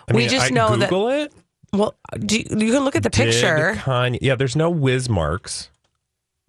I 0.07 0.13
we 0.13 0.19
mean, 0.21 0.29
just 0.29 0.47
I 0.47 0.49
know 0.49 0.75
Google 0.75 1.07
that. 1.07 1.19
it. 1.21 1.33
Well, 1.71 1.95
do 2.17 2.37
you, 2.39 2.45
you 2.49 2.73
can 2.73 2.83
look 2.83 2.95
at 2.95 3.03
the 3.03 3.09
Did 3.09 3.31
picture. 3.31 3.73
Kanye, 3.77 4.17
yeah, 4.21 4.35
there's 4.35 4.55
no 4.55 4.69
whiz 4.69 5.07
marks. 5.09 5.69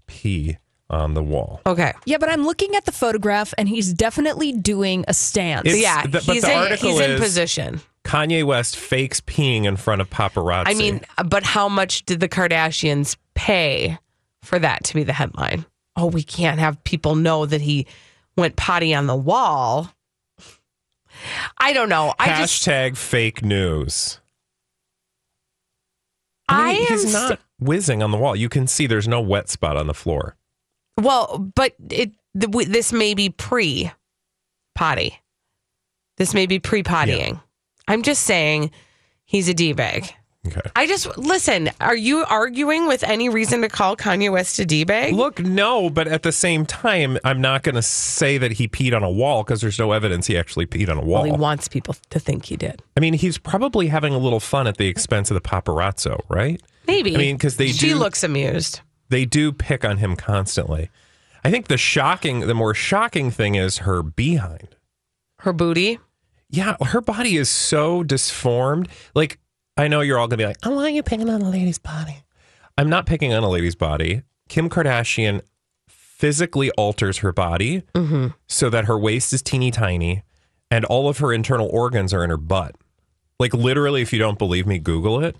Pee 0.07 0.57
on 0.89 1.15
the 1.15 1.23
wall. 1.23 1.61
Okay. 1.67 1.93
Yeah, 2.05 2.19
but 2.19 2.29
I'm 2.29 2.45
looking 2.45 2.75
at 2.75 2.85
the 2.85 2.93
photograph 2.93 3.55
and 3.59 3.69
he's 3.69 3.93
definitely 3.93 4.53
doing 4.53 5.05
a 5.07 5.15
stance. 5.15 5.67
It's- 5.67 5.81
yeah, 5.83 6.03
the- 6.03 6.09
but 6.09 6.23
he's, 6.35 6.43
the 6.43 6.51
in, 6.53 6.59
article 6.59 6.91
he's 6.91 7.01
in 7.01 7.19
position. 7.21 7.81
Kanye 8.05 8.43
West 8.45 8.77
fakes 8.77 9.21
peeing 9.21 9.65
in 9.65 9.77
front 9.77 10.01
of 10.01 10.09
paparazzi. 10.11 10.65
I 10.67 10.75
mean, 10.75 11.03
but 11.27 11.45
how 11.45 11.69
much 11.69 12.05
did 12.07 12.19
the 12.21 12.29
Kardashians 12.29 13.17
pay 13.35 13.99
for 14.43 14.59
that 14.59 14.85
to 14.85 14.95
be 14.95 15.05
the 15.05 15.13
headline? 15.13 15.67
Oh, 15.97 16.07
we 16.07 16.23
can't 16.23 16.59
have 16.59 16.83
people 16.85 17.15
know 17.15 17.45
that 17.47 17.61
he 17.61 17.87
went 18.37 18.57
potty 18.57 18.95
on 18.95 19.07
the 19.07 19.15
wall. 19.15 19.93
I 21.59 21.73
don't 21.73 21.89
know. 21.89 22.15
I 22.19 22.39
just 22.41 22.67
hashtag 22.67 22.97
fake 22.97 23.43
news. 23.45 24.21
I 26.49 26.73
mean, 26.73 26.83
am 26.83 26.89
he's 26.89 27.13
st- 27.13 27.31
not 27.31 27.41
whizzing 27.61 28.03
on 28.03 28.11
the 28.11 28.19
wall. 28.19 28.35
You 28.35 28.49
can 28.49 28.67
see 28.67 28.87
there's 28.87 29.07
no 29.09 29.21
wet 29.21 29.49
spot 29.49 29.77
on 29.77 29.87
the 29.87 29.95
floor. 29.95 30.37
well, 31.01 31.39
but 31.55 31.75
it 31.91 32.13
this 32.35 32.93
may 32.93 33.15
be 33.15 33.31
pre 33.31 33.91
potty. 34.75 35.21
This 36.17 36.35
may 36.35 36.47
be 36.47 36.59
pre 36.59 36.83
pottying. 36.83 37.41
I'm 37.89 38.03
just 38.03 38.23
saying 38.25 38.71
he's 39.25 39.49
a 39.49 39.55
d 39.55 39.73
bag. 39.73 40.13
Okay. 40.47 40.63
I 40.75 40.87
just 40.87 41.19
listen. 41.19 41.71
Are 41.81 41.97
you 41.97 42.25
arguing 42.25 42.87
with 42.87 43.05
any 43.05 43.29
reason 43.29 43.61
to 43.61 43.69
call 43.69 43.95
Kanye 43.95 44.33
West 44.33 44.59
a 44.59 44.65
d 44.65 44.85
bag? 44.85 45.13
Look, 45.13 45.39
no, 45.39 45.91
but 45.91 46.09
at 46.09 46.23
the 46.23 46.33
same 46.33 46.65
time, 46.65 47.19
I'm 47.25 47.43
not 47.43 47.63
going 47.63 47.75
to 47.75 47.83
say 47.83 48.39
that 48.39 48.53
he 48.53 48.67
peed 48.67 48.97
on 48.97 49.03
a 49.03 49.11
wall 49.11 49.45
because 49.45 49.61
there's 49.61 49.79
no 49.79 49.93
evidence 49.93 50.27
he 50.29 50.39
actually 50.39 50.65
peed 50.67 50.89
on 50.89 50.97
a 50.97 51.03
wall. 51.03 51.25
Well, 51.25 51.33
he 51.35 51.39
wants 51.39 51.69
people 51.69 51.95
to 52.09 52.19
think 52.19 52.47
he 52.47 52.57
did. 52.57 52.83
I 52.97 53.01
mean, 53.01 53.13
he's 53.13 53.37
probably 53.37 53.89
having 53.89 54.15
a 54.15 54.19
little 54.19 54.41
fun 54.41 54.67
at 54.67 54.79
the 54.79 54.87
expense 54.89 55.31
of 55.31 55.35
the 55.35 55.43
paparazzo, 55.43 56.21
right? 56.31 56.61
Maybe. 56.87 57.15
I 57.15 57.19
mean, 57.19 57.37
because 57.37 57.57
they 57.59 57.69
she 57.69 57.89
do 57.91 57.97
looks 57.97 58.25
amused. 58.25 58.81
they 59.11 59.27
do 59.27 59.53
pick 59.53 59.85
on 59.85 59.99
him 59.99 60.17
constantly. 60.17 60.89
I 61.45 61.51
think 61.51 61.69
the 61.69 61.77
shocking, 61.77 62.41
the 62.41 62.55
more 62.55 62.73
shocking 62.73 63.31
thing 63.31 63.57
is 63.57 63.79
her 63.79 64.03
behind. 64.03 64.75
Her 65.41 65.53
booty. 65.53 65.99
Yeah, 66.49 66.77
her 66.83 67.03
body 67.03 67.37
is 67.37 67.49
so 67.51 68.03
disformed. 68.03 68.89
Like, 69.15 69.39
I 69.77 69.89
know 69.89 70.01
you're 70.01 70.19
all 70.19 70.27
gonna 70.29 70.39
be 70.39 70.47
like, 70.47 70.59
"Oh, 70.65 70.75
why 70.77 70.83
are 70.85 70.89
you 70.91 71.03
picking 71.03 71.29
on 71.31 71.43
a 71.43 71.49
lady's 71.51 71.79
body?" 71.79 72.17
I'm 72.79 72.89
not 72.89 73.07
picking 73.07 73.33
on 73.33 73.43
a 73.43 73.49
lady's 73.49 73.75
body. 73.75 74.23
Kim 74.49 74.69
Kardashian 74.71 75.43
physically 75.89 76.71
alters 76.73 77.19
her 77.19 77.33
body 77.33 77.83
Mm-hmm. 77.95 78.29
so 78.49 78.71
that 78.71 78.85
her 78.87 78.99
waist 78.99 79.33
is 79.33 79.43
teeny 79.43 79.71
tiny, 79.71 80.23
and 80.71 80.85
all 80.85 81.09
of 81.09 81.19
her 81.19 81.33
internal 81.33 81.69
organs 81.73 82.13
are 82.13 82.23
in 82.25 82.31
her 82.31 82.37
butt. 82.37 82.75
Like 83.39 83.55
literally, 83.55 84.03
if 84.03 84.13
you 84.13 84.19
don't 84.19 84.39
believe 84.39 84.67
me, 84.67 84.79
Google 84.79 85.23
it. 85.25 85.37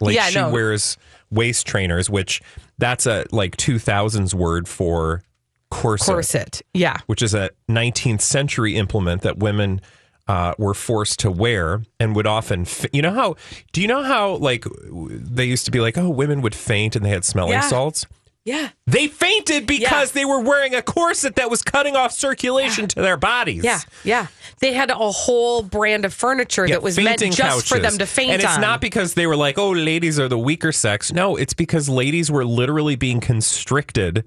Like 0.00 0.16
Yeah, 0.16 0.28
she 0.28 0.40
no. 0.40 0.50
wears 0.50 0.96
waist 1.30 1.66
trainers, 1.66 2.10
which 2.10 2.42
that's 2.78 3.06
a 3.06 3.24
like 3.30 3.56
2000s 3.56 4.34
word 4.34 4.66
for 4.66 5.22
corset 5.70 6.14
Corset. 6.14 6.62
Yeah. 6.72 6.96
which 7.06 7.22
is 7.22 7.32
a 7.34 7.50
19th 7.70 8.20
century 8.20 8.74
implement 8.76 9.22
that 9.22 9.38
women 9.38 9.80
uh, 10.26 10.54
were 10.58 10.74
forced 10.74 11.20
to 11.20 11.30
wear 11.30 11.82
and 12.00 12.16
would 12.16 12.26
often, 12.26 12.64
fa- 12.64 12.88
you 12.92 13.02
know 13.02 13.12
how, 13.12 13.36
do 13.72 13.80
you 13.82 13.88
know 13.88 14.02
how 14.02 14.36
like 14.36 14.64
they 14.80 15.44
used 15.44 15.64
to 15.66 15.70
be 15.70 15.80
like, 15.80 15.98
oh, 15.98 16.08
women 16.08 16.40
would 16.42 16.54
faint 16.54 16.96
and 16.96 17.04
they 17.04 17.10
had 17.10 17.24
smelling 17.24 17.52
Yeah. 17.52 17.60
salts? 17.60 18.06
Yeah. 18.46 18.68
They 18.86 19.08
fainted 19.08 19.66
because 19.66 20.10
Yeah. 20.10 20.20
they 20.20 20.24
were 20.26 20.40
wearing 20.40 20.74
a 20.74 20.82
corset 20.82 21.36
that 21.36 21.48
was 21.48 21.62
cutting 21.62 21.96
off 21.96 22.12
circulation 22.12 22.86
to 22.88 23.00
their 23.00 23.16
bodies. 23.16 23.64
Yeah. 23.64 23.80
Yeah. 24.02 24.26
They 24.60 24.74
had 24.74 24.90
a 24.90 24.94
whole 24.96 25.62
brand 25.62 26.04
of 26.04 26.12
furniture 26.12 26.66
Yeah, 26.66 26.74
that 26.74 26.82
was 26.82 26.98
meant 26.98 27.20
just 27.20 27.66
for 27.68 27.78
them 27.78 27.96
to 27.98 28.06
faint 28.06 28.32
And 28.32 28.42
it's 28.42 28.54
on. 28.56 28.60
not 28.60 28.80
because 28.82 29.14
they 29.14 29.26
were 29.26 29.36
like, 29.36 29.58
oh, 29.58 29.70
ladies 29.70 30.18
are 30.20 30.28
the 30.28 30.38
weaker 30.38 30.72
sex. 30.72 31.10
No, 31.10 31.36
it's 31.36 31.54
because 31.54 31.88
ladies 31.88 32.30
were 32.30 32.44
literally 32.44 32.96
being 32.96 33.18
constricted 33.20 34.24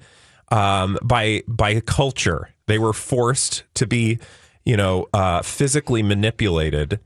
um, 0.51 0.97
by 1.03 1.43
by 1.47 1.79
culture. 1.81 2.49
They 2.67 2.79
were 2.79 2.93
forced 2.93 3.63
to 3.75 3.85
be, 3.85 4.17
you 4.67 4.75
know, 4.75 5.07
uh, 5.13 5.41
physically 5.41 6.03
manipulated 6.03 6.99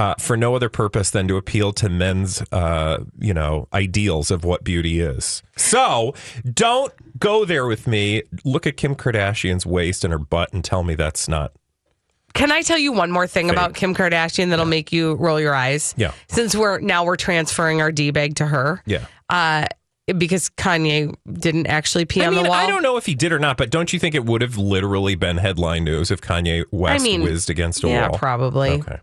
uh, 0.00 0.16
for 0.18 0.36
no 0.36 0.56
other 0.56 0.68
purpose 0.68 1.10
than 1.10 1.28
to 1.28 1.36
appeal 1.36 1.72
to 1.72 1.88
men's, 1.88 2.42
uh, 2.50 3.04
you 3.20 3.32
know, 3.32 3.68
ideals 3.72 4.32
of 4.32 4.42
what 4.44 4.64
beauty 4.64 4.98
is. 4.98 5.40
So 5.56 6.12
don't 6.52 6.92
go 7.20 7.44
there 7.44 7.66
with 7.66 7.86
me. 7.86 8.24
Look 8.44 8.66
at 8.66 8.76
Kim 8.76 8.96
Kardashian's 8.96 9.64
waist 9.64 10.02
and 10.02 10.10
her 10.10 10.18
butt 10.18 10.52
and 10.52 10.64
tell 10.64 10.82
me 10.82 10.96
that's 10.96 11.28
not. 11.28 11.52
Can 12.32 12.50
I 12.50 12.62
tell 12.62 12.78
you 12.78 12.92
one 12.92 13.12
more 13.12 13.28
thing 13.28 13.46
Fake. 13.46 13.56
about 13.56 13.74
Kim 13.74 13.94
Kardashian 13.94 14.50
that'll 14.50 14.64
make 14.64 14.92
you 14.92 15.14
roll 15.14 15.38
your 15.38 15.54
eyes? 15.54 15.94
Yeah. 15.96 16.10
Since 16.26 16.56
we're 16.56 16.80
now 16.80 17.04
we're 17.04 17.14
transferring 17.14 17.80
our 17.80 17.92
D 17.92 18.10
bag 18.10 18.34
to 18.36 18.46
her. 18.46 18.82
Yeah. 18.86 19.06
Uh, 19.28 19.66
because 20.06 20.50
Kanye 20.50 21.14
didn't 21.32 21.66
actually 21.66 22.04
pee 22.04 22.22
I 22.22 22.26
on 22.26 22.34
mean, 22.34 22.42
the 22.44 22.50
wall. 22.50 22.58
I 22.58 22.66
don't 22.66 22.82
know 22.82 22.98
if 22.98 23.06
he 23.06 23.14
did 23.14 23.32
or 23.32 23.38
not, 23.38 23.56
but 23.56 23.70
don't 23.70 23.90
you 23.92 23.98
think 23.98 24.14
it 24.14 24.24
would 24.24 24.42
have 24.42 24.58
literally 24.58 25.14
been 25.14 25.38
headline 25.38 25.84
news 25.84 26.10
if 26.10 26.20
Kanye 26.20 26.64
West 26.70 27.00
I 27.00 27.04
mean, 27.04 27.22
whizzed 27.22 27.48
against 27.48 27.82
a 27.82 27.86
wall? 27.86 27.96
yeah, 27.96 28.08
wall? 28.08 28.18
probably. 28.18 28.70
Okay. 28.72 28.98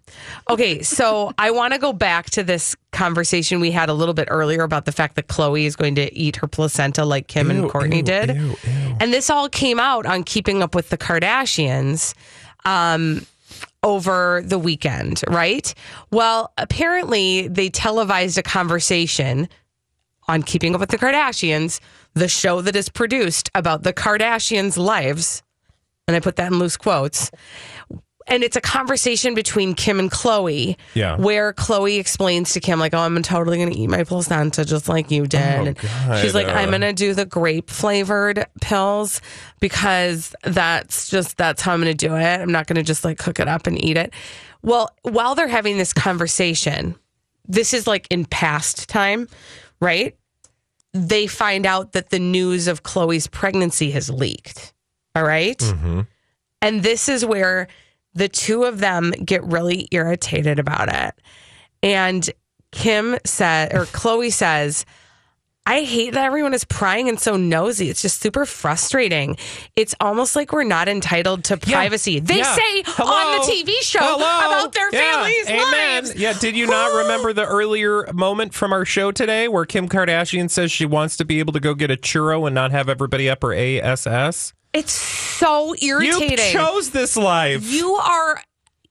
Okay, 0.50 0.82
so 0.84 1.34
I 1.40 1.52
want 1.52 1.74
to 1.74 1.80
go 1.80 1.92
back 1.92 2.30
to 2.32 2.44
this 2.44 2.76
conversation 2.92 3.60
we 3.60 3.72
had 3.72 3.90
a 3.90 3.94
little 3.94 4.14
bit 4.14 4.28
earlier 4.30 4.62
about 4.62 4.86
the 4.86 4.92
fact 4.92 5.16
that 5.16 5.28
Khloe 5.28 5.64
is 5.64 5.76
going 5.76 5.96
to 5.96 6.14
eat 6.16 6.36
her 6.36 6.48
placenta 6.48 7.04
like 7.04 7.28
Kim 7.28 7.50
Ew, 7.50 7.64
and 7.64 7.72
Kourtney 7.72 7.98
ew, 7.98 8.04
did. 8.04 8.36
ew. 8.36 8.56
And 9.00 9.12
this 9.12 9.30
all 9.30 9.50
came 9.50 9.80
out 9.80 10.06
on 10.06 10.24
Keeping 10.24 10.62
Up 10.62 10.76
with 10.76 10.90
the 10.90 10.98
Kardashians 10.98 12.14
um, 12.66 13.26
over 13.82 14.44
the 14.46 14.60
weekend, 14.60 15.24
right? 15.30 15.74
Well, 16.12 16.54
apparently 16.58 17.48
they 17.48 17.70
televised 17.70 18.38
a 18.38 18.44
conversation 18.44 19.50
on 20.28 20.44
Keeping 20.44 20.74
Up 20.76 20.82
with 20.82 20.90
the 20.90 20.98
Kardashians, 20.98 21.80
the 22.14 22.28
show 22.28 22.62
that 22.62 22.76
is 22.76 22.90
produced 22.90 23.50
about 23.56 23.84
the 23.84 23.94
Kardashians' 23.94 24.78
lives. 24.78 25.44
And 26.08 26.16
I 26.16 26.20
put 26.20 26.36
that 26.38 26.52
in 26.52 26.60
loose 26.60 26.78
quotes 26.78 27.32
and 28.28 28.44
it's 28.44 28.56
a 28.56 28.62
conversation 28.62 29.34
between 29.34 29.74
Kim 29.74 30.00
and 30.00 30.12
Khloe. 30.12 30.78
Yeah. 30.94 31.18
Where 31.18 31.54
Khloe 31.54 32.00
explains 32.00 32.54
to 32.54 32.60
Kim, 32.60 32.80
like, 32.80 32.94
oh, 32.94 33.00
I'm 33.00 33.22
totally 33.22 33.58
going 33.58 33.72
to 33.72 33.78
eat 33.78 33.90
my 33.90 34.04
placenta 34.04 34.64
just 34.64 34.88
like 34.88 35.12
you 35.12 35.28
did. 35.28 35.78
Oh, 36.08 36.22
she's 36.22 36.34
like, 36.34 36.48
I'm 36.48 36.70
going 36.70 36.82
to 36.82 36.94
do 36.94 37.14
the 37.14 37.26
grape 37.26 37.70
flavored 37.70 38.46
pills 38.62 39.22
because 39.60 40.34
that's 40.44 41.10
just, 41.10 41.38
that's 41.38 41.62
how 41.62 41.74
I'm 41.74 41.82
going 41.82 41.96
to 41.96 42.08
do 42.08 42.16
it. 42.16 42.42
I'm 42.42 42.52
not 42.52 42.68
going 42.68 42.78
to 42.78 42.84
just 42.84 43.04
like 43.04 43.18
cook 43.18 43.40
it 43.40 43.48
up 43.48 43.68
and 43.68 43.84
eat 43.84 43.98
it. 43.98 44.14
Well, 44.62 44.96
while 45.02 45.36
they're 45.36 45.48
having 45.48 45.78
this 45.78 45.92
conversation, 45.92 46.96
this 47.48 47.74
is 47.74 47.88
like 47.88 48.08
in 48.10 48.26
past 48.26 48.88
time, 48.88 49.28
right? 49.82 50.16
They 50.94 51.28
find 51.28 51.66
out 51.66 51.92
that 51.94 52.10
the 52.10 52.20
news 52.20 52.68
of 52.68 52.84
Khloe's 52.84 53.28
pregnancy 53.28 53.92
has 53.92 54.10
leaked. 54.10 54.74
All 55.16 55.24
right? 55.24 55.58
Mm-hmm. 55.58 56.02
And 56.62 56.84
this 56.84 57.10
is 57.10 57.26
where 57.26 57.68
the 58.14 58.30
two 58.30 58.64
of 58.64 58.80
them 58.80 59.12
get 59.12 59.44
really 59.44 59.88
irritated 59.92 60.60
about 60.60 60.94
it. 60.94 61.16
And 61.84 62.30
Kim 62.72 63.18
said, 63.26 63.74
or 63.74 63.86
Khloe 63.86 64.32
says, 64.32 64.86
I 65.72 65.84
hate 65.84 66.16
that 66.16 66.26
everyone 66.26 66.54
is 66.54 66.66
prying 66.66 67.08
and 67.08 67.18
so 67.18 67.38
nosy. 67.38 67.90
It's 67.90 68.02
just 68.02 68.20
super 68.22 68.46
frustrating. 68.46 69.38
It's 69.78 69.96
almost 70.02 70.36
like 70.36 70.52
we're 70.52 70.66
not 70.66 70.90
entitled 70.90 71.46
to 71.46 71.56
privacy. 71.56 72.20
They 72.20 72.40
Yeah. 72.40 72.56
say 72.56 72.84
Hello? 72.88 73.10
on 73.14 73.40
the 73.40 73.46
TV 73.54 73.72
show 73.82 74.00
Hello? 74.02 74.18
about 74.18 74.74
their 74.74 74.90
Yeah. 74.92 75.00
families' 75.14 75.48
Amen. 75.48 75.72
lives. 76.04 76.16
Yeah, 76.16 76.34
did 76.34 76.58
you 76.58 76.68
not 76.68 76.92
remember 76.92 77.32
the 77.32 77.46
earlier 77.46 78.06
moment 78.12 78.54
from 78.54 78.74
our 78.74 78.84
show 78.84 79.14
today 79.14 79.48
where 79.48 79.64
Kim 79.64 79.88
Kardashian 79.88 80.50
says 80.50 80.74
she 80.74 80.86
wants 80.86 81.16
to 81.16 81.24
be 81.24 81.40
able 81.40 81.54
to 81.54 81.62
go 81.62 81.74
get 81.74 81.90
a 81.90 81.96
churro 81.96 82.46
and 82.48 82.54
not 82.54 82.72
have 82.72 82.90
everybody 82.90 83.30
up 83.30 83.42
her 83.42 83.54
ASS? 83.54 84.52
It's 84.74 84.92
so 84.92 85.74
irritating. 85.82 86.32
You 86.32 86.38
chose 86.54 86.90
this 86.90 87.16
life. 87.16 87.64
You 87.72 87.94
are 87.96 88.42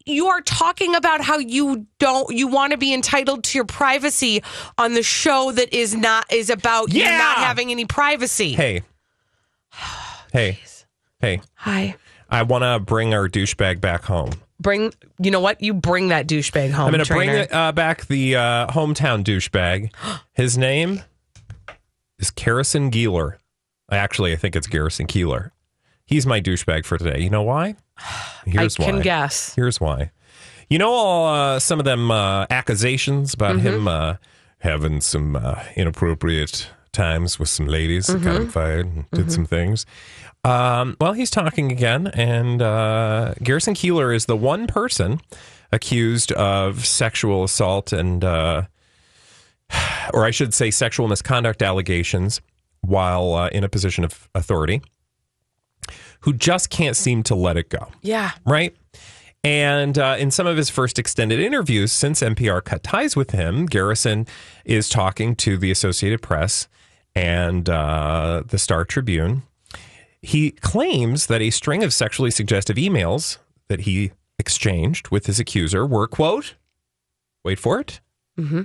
you 0.07 0.27
are 0.29 0.41
talking 0.41 0.95
about 0.95 1.21
how 1.21 1.39
you 1.39 1.87
don't 1.99 2.35
you 2.35 2.49
want 2.49 2.73
to 2.73 2.79
be 2.79 2.93
entitled 2.95 3.45
to 3.45 3.59
your 3.59 3.65
privacy 3.67 4.43
on 4.79 4.95
the 4.95 5.03
show 5.03 5.53
that 5.53 5.73
is 5.75 5.95
not 5.95 6.31
is 6.33 6.51
about 6.51 6.93
you 6.93 7.03
Yeah. 7.03 7.19
not 7.19 7.37
having 7.39 7.71
any 7.71 7.85
privacy. 7.85 8.53
Hey. 8.55 8.83
Hey. 10.33 10.61
Hey. 11.19 11.41
Hi. 11.55 11.97
I 12.31 12.45
want 12.45 12.63
to 12.63 12.79
bring 12.79 13.13
our 13.15 13.29
douchebag 13.29 13.81
back 13.81 14.05
home. 14.05 14.31
Bring 14.61 14.93
you 15.19 15.33
know 15.33 15.41
what? 15.41 15.61
You 15.61 15.75
bring 15.75 16.09
that 16.09 16.29
douchebag 16.29 16.71
home. 16.71 16.87
I'm 16.87 16.93
going 16.93 17.05
to 17.05 17.13
bring 17.13 17.49
uh, 17.53 17.73
back 17.73 18.07
the 18.07 18.37
uh, 18.37 18.67
hometown 18.69 19.25
douchebag. 19.25 19.93
His 20.35 20.57
name 20.57 21.03
is 22.21 22.31
Garrison 22.31 22.91
Geeler. 22.93 23.39
Actually, 23.91 24.33
I 24.33 24.37
think 24.37 24.55
it's 24.55 24.69
Garrison 24.69 25.09
Keillor. 25.09 25.51
He's 26.11 26.27
my 26.27 26.41
douchebag 26.41 26.85
for 26.85 26.99
today. 26.99 27.21
You 27.23 27.31
know 27.31 27.43
why? 27.43 27.77
Here's 28.45 28.79
I 28.79 28.85
can 28.85 28.97
why. 28.97 29.03
guess. 29.03 29.55
Here's 29.55 29.81
why. 29.81 30.11
You 30.69 30.79
know 30.79 30.91
all 30.91 31.27
uh, 31.35 31.59
some 31.61 31.79
of 31.79 31.85
them 31.85 32.11
uh, 32.11 32.47
accusations 32.51 33.33
about 33.33 33.57
Mm-hmm. 33.57 33.67
him 33.67 33.89
uh, 33.89 34.17
having 34.59 35.01
some 35.01 35.37
uh, 35.37 35.63
inappropriate 35.77 36.69
times 36.93 37.39
with 37.39 37.49
some 37.49 37.67
ladies 37.67 38.09
that 38.09 38.23
got 38.23 38.37
him 38.37 38.49
Mhm. 38.49 38.53
fired 38.53 38.87
and 38.87 39.11
did 39.13 39.27
Mhm. 39.27 39.33
some 39.33 39.47
things. 39.47 39.87
Um, 40.45 40.97
well, 41.01 41.13
he's 41.13 41.31
talking 41.31 41.71
again, 41.71 42.09
and 42.09 42.61
uh, 42.61 43.35
Garrison 43.43 43.75
Keillor 43.75 44.15
is 44.15 44.27
the 44.27 44.37
one 44.37 44.67
person 44.67 45.21
accused 45.73 46.33
of 46.33 46.85
sexual 46.87 47.45
assault 47.45 47.93
and, 47.93 48.25
uh, 48.25 48.63
or 50.15 50.25
I 50.25 50.31
should 50.33 50.53
say, 50.55 50.71
sexual 50.71 51.07
misconduct 51.09 51.63
allegations 51.63 52.41
while 52.81 53.35
uh, 53.35 53.49
in 53.49 53.63
a 53.65 53.69
position 53.69 54.03
of 54.05 54.29
authority, 54.35 54.83
who 56.21 56.33
just 56.33 56.71
can't 56.71 56.97
seem 56.97 57.23
to 57.25 57.35
let 57.35 57.57
it 57.57 57.69
go 57.69 57.89
Yeah. 58.03 58.33
right? 58.45 58.75
And 59.43 59.99
uh, 59.99 60.17
in 60.19 60.31
some 60.31 60.47
of 60.47 60.57
his 60.59 60.69
first 60.69 60.99
extended 60.99 61.41
interviews 61.41 61.93
since 61.93 62.21
NPR 62.21 62.63
cut 62.63 62.83
ties 62.83 63.17
with 63.17 63.31
him, 63.31 63.65
Garrison 63.65 64.27
is 64.67 64.89
talking 64.91 65.35
to 65.37 65.57
the 65.57 65.71
Associated 65.71 66.21
Press 66.21 66.69
and 67.15 67.69
uh, 67.71 68.43
the 68.47 68.59
Star 68.59 68.85
Tribune. 68.85 69.43
He 70.21 70.51
claims 70.51 71.27
that 71.29 71.41
a 71.41 71.49
string 71.49 71.83
of 71.83 71.95
sexually 71.95 72.31
suggestive 72.31 72.77
emails 72.77 73.39
that 73.69 73.81
he 73.81 74.13
exchanged 74.39 75.09
with 75.09 75.25
his 75.25 75.41
accuser 75.41 75.87
were, 75.87 76.07
quote, 76.07 76.57
wait 77.43 77.59
for 77.59 77.81
it, 77.81 78.01
Mm-hmm. 78.39 78.63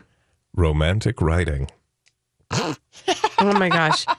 romantic 0.53 1.21
writing. 1.21 1.69
Oh 3.39 3.54
my 3.54 3.69
gosh. 3.69 4.06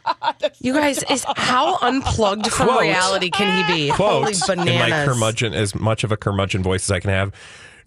You 0.60 0.74
guys, 0.74 1.02
is 1.04 1.24
how 1.36 1.78
unplugged 1.82 2.48
from 2.48 2.68
Quote. 2.68 2.80
reality 2.82 3.30
can 3.30 3.66
he 3.66 3.74
be? 3.88 3.90
quote 3.92 4.34
Holy 4.46 4.68
in 4.68 4.78
my 4.78 5.04
curmudgeon 5.04 5.54
as 5.54 5.74
much 5.74 6.02
of 6.04 6.12
a 6.12 6.16
curmudgeon 6.16 6.62
voice 6.62 6.84
as 6.84 6.90
I 6.90 7.00
can 7.00 7.10
have. 7.10 7.32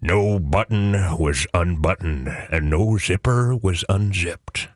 No 0.00 0.38
button 0.38 0.92
was 1.18 1.46
unbuttoned 1.52 2.28
and 2.50 2.70
no 2.70 2.96
zipper 2.98 3.54
was 3.54 3.84
unzipped. 3.88 4.68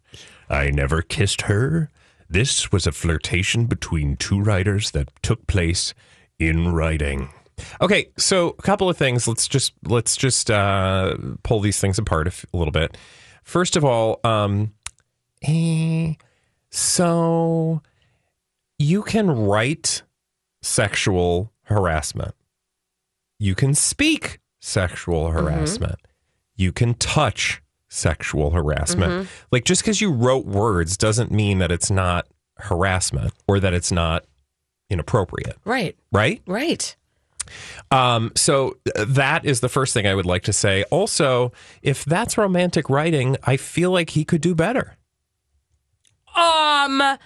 I 0.49 0.71
never 0.71 1.03
kissed 1.03 1.43
her. 1.43 1.91
This 2.29 2.71
was 2.71 2.87
a 2.87 2.93
flirtation 2.93 3.67
between 3.67 4.17
two 4.17 4.41
writers 4.41 4.91
that 4.93 5.11
took 5.23 5.47
place 5.47 5.95
in 6.39 6.73
writing. 6.73 7.31
Okay, 7.81 8.11
so 8.19 8.55
a 8.59 8.63
couple 8.63 8.89
of 8.89 8.97
things. 8.97 9.27
Let's 9.27 9.49
just 9.49 9.73
let's 9.85 10.17
just 10.17 10.51
uh, 10.51 11.17
pull 11.43 11.61
these 11.61 11.81
things 11.81 11.99
apart 11.99 12.27
a, 12.27 12.31
f- 12.31 12.45
a 12.53 12.57
little 12.57 12.73
bit. 12.73 12.97
First 13.45 13.77
of 13.77 13.85
all, 13.85 14.21
um, 14.25 14.73
eh, 15.43 16.15
so 16.75 17.81
you 18.81 19.03
can 19.05 19.31
write 19.31 20.03
sexual 20.61 21.53
harassment. 21.63 22.35
You 23.39 23.55
can 23.55 23.75
speak 23.75 24.41
sexual 24.61 25.31
harassment. 25.31 26.01
You 26.57 26.73
can 26.73 26.95
touch 26.95 27.63
sexual 27.89 28.51
harassment. 28.51 29.13
Mhm. 29.13 29.27
Like 29.53 29.65
just 29.65 29.83
because 29.83 30.01
you 30.01 30.11
wrote 30.11 30.47
words 30.47 30.97
doesn't 30.97 31.31
mean 31.31 31.59
that 31.59 31.71
it's 31.71 31.93
not 31.93 32.27
harassment 32.59 33.33
or 33.47 33.61
that 33.61 33.73
it's 33.73 33.93
not 33.93 34.25
inappropriate, 34.91 35.57
Right. 35.65 35.97
right? 36.11 36.43
Right. 36.45 36.97
Um, 37.93 38.33
so 38.35 38.79
that 38.97 39.45
is 39.45 39.61
the 39.61 39.69
first 39.69 39.95
thing 39.95 40.09
I 40.09 40.15
would 40.17 40.27
like 40.27 40.43
to 40.45 40.53
say. 40.53 40.83
Also, 40.91 41.53
if 41.83 42.05
that's 42.05 42.37
romantic 42.37 42.91
writing, 42.91 43.37
I 43.45 43.57
feel 43.59 43.93
like 43.93 44.11
he 44.11 44.25
could 44.25 44.41
do 44.41 44.57
better. 44.57 44.97
Um 46.35 47.19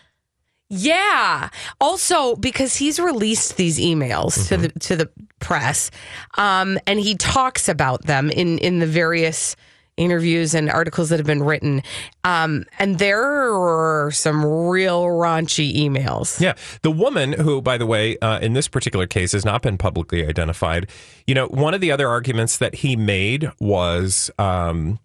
yeah. 0.70 1.48
Also 1.80 2.36
because 2.36 2.76
he's 2.76 3.00
released 3.00 3.56
these 3.56 3.78
emails 3.78 4.48
to 4.48 4.56
the 4.56 4.68
to 4.80 4.96
the 4.96 5.10
press 5.40 5.90
um 6.36 6.78
and 6.86 6.98
he 7.00 7.14
talks 7.14 7.68
about 7.68 8.04
them 8.06 8.30
in 8.30 8.58
in 8.58 8.78
the 8.78 8.86
various 8.86 9.56
interviews 9.96 10.54
and 10.54 10.70
articles 10.70 11.08
that 11.08 11.18
have 11.18 11.26
been 11.26 11.42
written. 11.42 11.82
Um 12.22 12.64
and 12.78 12.98
there 12.98 13.22
are 13.24 14.10
some 14.10 14.44
real 14.44 15.04
raunchy 15.04 15.74
emails. 15.74 16.38
Yeah. 16.38 16.54
The 16.82 16.90
woman 16.90 17.32
who, 17.32 17.62
by 17.62 17.78
the 17.78 17.86
way, 17.86 18.18
uh, 18.18 18.38
in 18.40 18.52
this 18.52 18.68
particular 18.68 19.06
case 19.06 19.32
has 19.32 19.44
not 19.44 19.62
been 19.62 19.78
publicly 19.78 20.26
identified, 20.26 20.90
you 21.26 21.34
know, 21.34 21.46
one 21.46 21.72
of 21.72 21.80
the 21.80 21.90
other 21.90 22.08
arguments 22.08 22.58
that 22.58 22.76
he 22.76 22.94
made 22.94 23.50
was 23.58 24.30
um, 24.38 24.98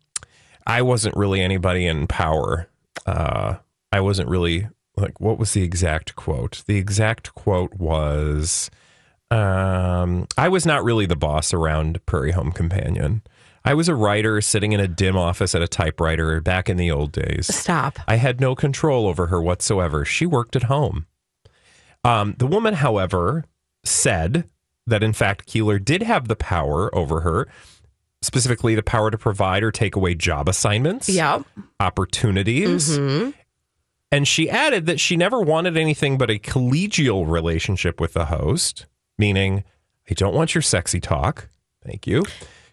I 0.68 0.82
wasn't 0.82 1.16
really 1.16 1.42
anybody 1.42 1.86
in 1.86 2.06
power. 2.08 2.68
Uh, 3.06 3.56
I 3.94 4.00
wasn't 4.02 4.28
really 4.28 4.68
like, 4.98 5.20
what 5.22 5.38
was 5.38 5.54
the 5.54 5.62
exact 5.64 6.16
quote? 6.16 6.64
The 6.68 6.78
exact 6.78 7.34
quote 7.36 7.74
was 7.76 8.70
um, 9.32 10.28
I 10.38 10.50
was 10.50 10.66
not 10.66 10.84
really 10.84 11.06
the 11.06 11.16
boss 11.16 11.54
around 11.54 12.06
Prairie 12.06 12.32
Home 12.32 12.52
Companion. 12.52 13.22
I 13.66 13.74
was 13.76 13.88
a 13.88 13.96
writer 13.96 14.42
sitting 14.42 14.74
in 14.74 14.80
a 14.80 14.88
dim 14.88 15.16
office 15.16 15.56
at 15.56 15.62
a 15.62 15.68
typewriter 15.68 16.42
back 16.42 16.70
in 16.70 16.78
the 16.78 16.92
old 16.92 17.12
days. 17.14 17.48
Stop. 17.56 17.98
I 18.08 18.18
had 18.18 18.42
no 18.42 18.56
control 18.56 19.08
over 19.08 19.28
her 19.28 19.42
whatsoever. 19.42 20.04
She 20.06 20.26
worked 20.26 20.56
at 20.56 20.64
home. 20.64 21.06
Um, 22.04 22.36
the 22.38 22.48
woman, 22.48 22.74
however, 22.74 23.46
said 23.86 24.44
that 24.86 25.02
in 25.04 25.14
fact 25.14 25.48
Keillor 25.48 25.84
did 25.84 26.04
have 26.04 26.28
the 26.28 26.36
power 26.36 26.94
over 26.94 27.22
her, 27.22 27.48
specifically 28.22 28.76
the 28.76 28.84
power 28.84 29.10
to 29.10 29.18
provide 29.18 29.64
or 29.64 29.72
take 29.72 29.96
away 29.96 30.14
job 30.16 30.50
assignments, 30.50 31.08
Yep. 31.08 31.44
opportunities. 31.80 32.98
Mhm. 33.00 33.34
And 34.14 34.28
she 34.28 34.48
added 34.48 34.86
that 34.86 35.00
she 35.00 35.18
never 35.18 35.42
wanted 35.42 35.76
anything 35.76 36.20
but 36.20 36.30
a 36.30 36.38
collegial 36.38 37.28
relationship 37.28 38.00
with 38.00 38.14
the 38.14 38.26
host, 38.26 38.86
meaning, 39.18 39.64
I 40.08 40.14
don't 40.14 40.36
want 40.36 40.54
your 40.54 40.62
sexy 40.62 41.00
talk. 41.00 41.50
Thank 41.84 42.06
you. 42.06 42.24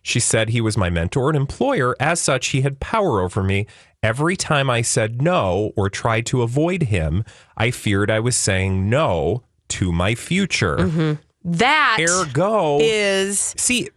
She 0.03 0.20
said 0.20 0.50
he 0.50 0.61
was 0.61 0.76
my 0.76 0.90
mentor 0.90 1.31
and 1.31 1.37
employer. 1.38 1.96
As 1.98 2.20
such, 2.20 2.48
he 2.48 2.61
had 2.61 2.79
power 2.79 3.22
over 3.22 3.42
me. 3.42 3.66
Every 4.03 4.37
time 4.37 4.68
I 4.68 4.83
said 4.83 5.22
no 5.22 5.72
or 5.76 5.88
tried 5.88 6.26
to 6.26 6.42
avoid 6.42 6.85
him, 6.85 7.24
I 7.57 7.70
feared 7.70 8.11
I 8.11 8.20
was 8.20 8.37
saying 8.37 8.90
no 8.90 9.42
to 9.68 9.92
my 9.92 10.14
future. 10.14 10.76
Mm-hmm. 10.76 11.12
That 11.44 11.98
Ergo, 12.07 12.81
is 12.81 13.55
see, 13.57 13.88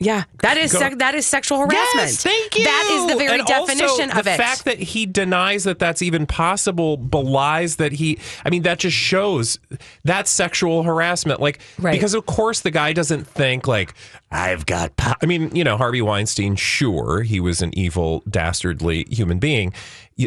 Yeah, 0.00 0.24
that 0.40 0.56
is 0.56 0.72
sec- 0.72 0.98
that 0.98 1.14
is 1.14 1.24
sexual 1.24 1.58
harassment. 1.58 2.08
Yes, 2.08 2.22
thank 2.22 2.58
you. 2.58 2.64
That 2.64 2.90
is 2.92 3.12
the 3.12 3.16
very 3.16 3.38
And 3.38 3.48
also, 3.48 3.66
definition 3.66 4.10
of 4.10 4.24
the 4.24 4.32
it. 4.32 4.36
The 4.36 4.42
fact 4.42 4.64
that 4.64 4.78
he 4.78 5.06
denies 5.06 5.64
that 5.64 5.78
that's 5.78 6.02
even 6.02 6.26
possible 6.26 6.96
belies 6.96 7.76
that 7.76 7.92
he. 7.92 8.18
I 8.44 8.50
mean, 8.50 8.62
that 8.62 8.80
just 8.80 8.96
shows 8.96 9.58
that's 10.02 10.30
sexual 10.30 10.82
harassment. 10.82 11.40
Like, 11.40 11.60
because 11.80 12.14
of 12.14 12.26
course 12.26 12.60
the 12.60 12.72
guy 12.72 12.92
doesn't 12.92 13.24
think 13.24 13.68
like 13.68 13.94
I've 14.32 14.66
got. 14.66 14.96
Po-. 14.96 15.14
I 15.22 15.26
mean, 15.26 15.54
you 15.54 15.62
know, 15.62 15.76
Harvey 15.76 16.02
Weinstein. 16.02 16.56
Sure, 16.56 17.22
he 17.22 17.38
was 17.38 17.62
an 17.62 17.76
evil, 17.78 18.24
dastardly 18.28 19.06
human 19.10 19.38
being. 19.38 19.72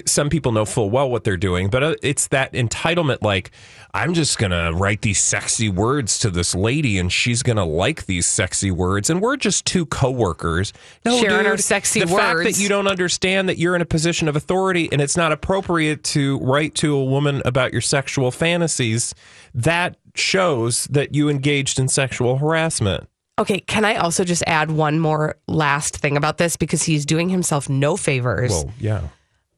Some 0.06 0.30
people 0.30 0.52
know 0.52 0.65
full 0.65 0.89
well 0.89 1.10
what 1.10 1.23
they're 1.23 1.38
doing, 1.38 1.69
but 1.69 1.84
uh, 1.84 1.95
it's 2.02 2.28
that 2.28 2.54
entitlement. 2.54 3.21
Like, 3.21 3.52
I'm 3.93 4.13
just 4.13 4.38
gonna 4.38 4.73
write 4.73 5.02
these 5.02 5.19
sexy 5.19 5.69
words 5.69 6.19
to 6.19 6.30
this 6.30 6.54
lady, 6.54 6.97
and 6.97 7.12
she's 7.12 7.43
gonna 7.43 7.65
like 7.65 8.06
these 8.06 8.26
sexy 8.26 8.71
words, 8.71 9.10
and 9.10 9.21
we're 9.21 9.38
just 9.38 9.65
two 9.65 9.86
coworkers. 9.86 10.73
No, 11.06 11.19
Sharing 11.19 11.38
dude, 11.38 11.47
our 11.47 11.58
sexy 11.58 12.02
the 12.02 12.08
fact 12.08 12.43
that 12.43 12.60
you 12.60 12.69
don't 12.69 12.88
understand 12.88 13.50
that 13.50 13.58
you're 13.58 13.76
in 13.76 13.82
a 13.82 13.86
position 13.86 14.28
of 14.28 14.36
authority 14.36 14.89
and 14.91 15.02
it's 15.02 15.17
not 15.17 15.32
appropriate 15.32 16.04
to 16.04 16.39
write 16.39 16.76
to 16.76 16.95
a 16.95 17.04
woman 17.04 17.41
about 17.45 17.71
your 17.71 17.82
sexual 17.82 18.32
fantasies, 18.32 19.13
that 19.54 19.97
shows 20.15 20.86
that 20.86 21.15
you 21.15 21.30
engaged 21.30 21.80
in 21.80 21.88
sexual 21.88 22.38
harassment. 22.38 23.08
Okay, 23.39 23.60
can 23.60 23.86
I 23.86 23.97
also 23.97 24.23
just 24.23 24.43
add 24.47 24.71
one 24.71 25.00
more 25.00 25.38
last 25.47 25.97
thing 25.97 26.17
about 26.17 26.38
this 26.39 26.58
because 26.58 26.84
he's 26.84 27.06
doing 27.06 27.30
himself 27.30 27.69
no 27.69 27.95
favors. 27.95 28.52
Well, 28.52 28.71
yeah. 28.80 29.02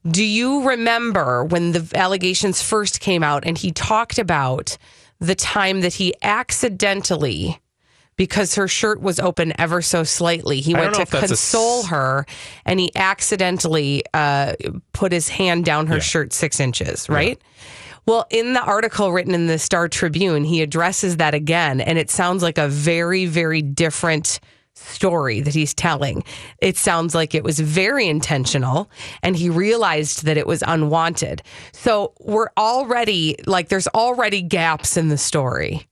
Do 0.09 0.23
you 0.23 0.67
remember 0.67 1.43
when 1.43 1.71
the 1.73 1.89
allegations 1.95 2.61
first 2.61 2.99
came 2.99 3.23
out 3.23 3.45
and 3.45 3.57
he 3.57 3.71
talked 3.71 4.17
about 4.17 4.77
the 5.19 5.35
time 5.35 5.81
that 5.81 5.93
he 5.95 6.13
accidentally, 6.21 7.59
because 8.15 8.55
her 8.55 8.67
shirt 8.67 9.01
was 9.01 9.19
open 9.19 9.53
ever 9.59 9.81
so 9.81 10.03
slightly, 10.03 10.61
he 10.61 10.73
went 10.73 10.93
to 10.93 10.99
that's 11.05 11.13
a 11.13 11.27
console 11.27 11.83
her 11.83 12.25
and 12.65 12.79
he 12.79 12.91
accidentally 12.95 14.03
uh, 14.13 14.53
put 14.93 15.11
his 15.11 15.27
hand 15.29 15.65
down 15.65 15.87
her 15.87 15.95
Yeah. 15.95 16.01
shirt 16.01 16.33
six 16.33 16.59
inches, 16.59 17.09
right? 17.09 17.39
Well, 18.05 18.25
in 18.29 18.53
the 18.53 18.61
article 18.63 19.11
written 19.11 19.35
in 19.35 19.47
the 19.47 19.59
Star 19.59 19.87
Tribune, 19.87 20.43
he 20.43 20.61
addresses 20.61 21.17
that 21.17 21.33
again, 21.33 21.79
and 21.81 21.99
it 21.99 22.09
sounds 22.09 22.41
like 22.41 22.57
a 22.57 22.67
very, 22.67 23.25
very 23.25 23.61
different 23.61 24.39
story 24.79 25.41
that 25.41 25.53
he's 25.53 25.73
telling. 25.73 26.23
It 26.61 26.77
sounds 26.77 27.13
like 27.13 27.35
it 27.35 27.43
was 27.43 27.59
very 27.59 28.07
intentional 28.07 28.89
and 29.23 29.35
he 29.35 29.49
realized 29.49 30.25
that 30.25 30.37
it 30.37 30.47
was 30.47 30.63
unwanted. 30.65 31.41
So 31.73 32.13
we're 32.19 32.49
already 32.57 33.35
like, 33.45 33.69
there's 33.69 33.87
already 33.89 34.41
gaps 34.41 34.97
in 34.97 35.09
the 35.09 35.17
story 35.17 35.87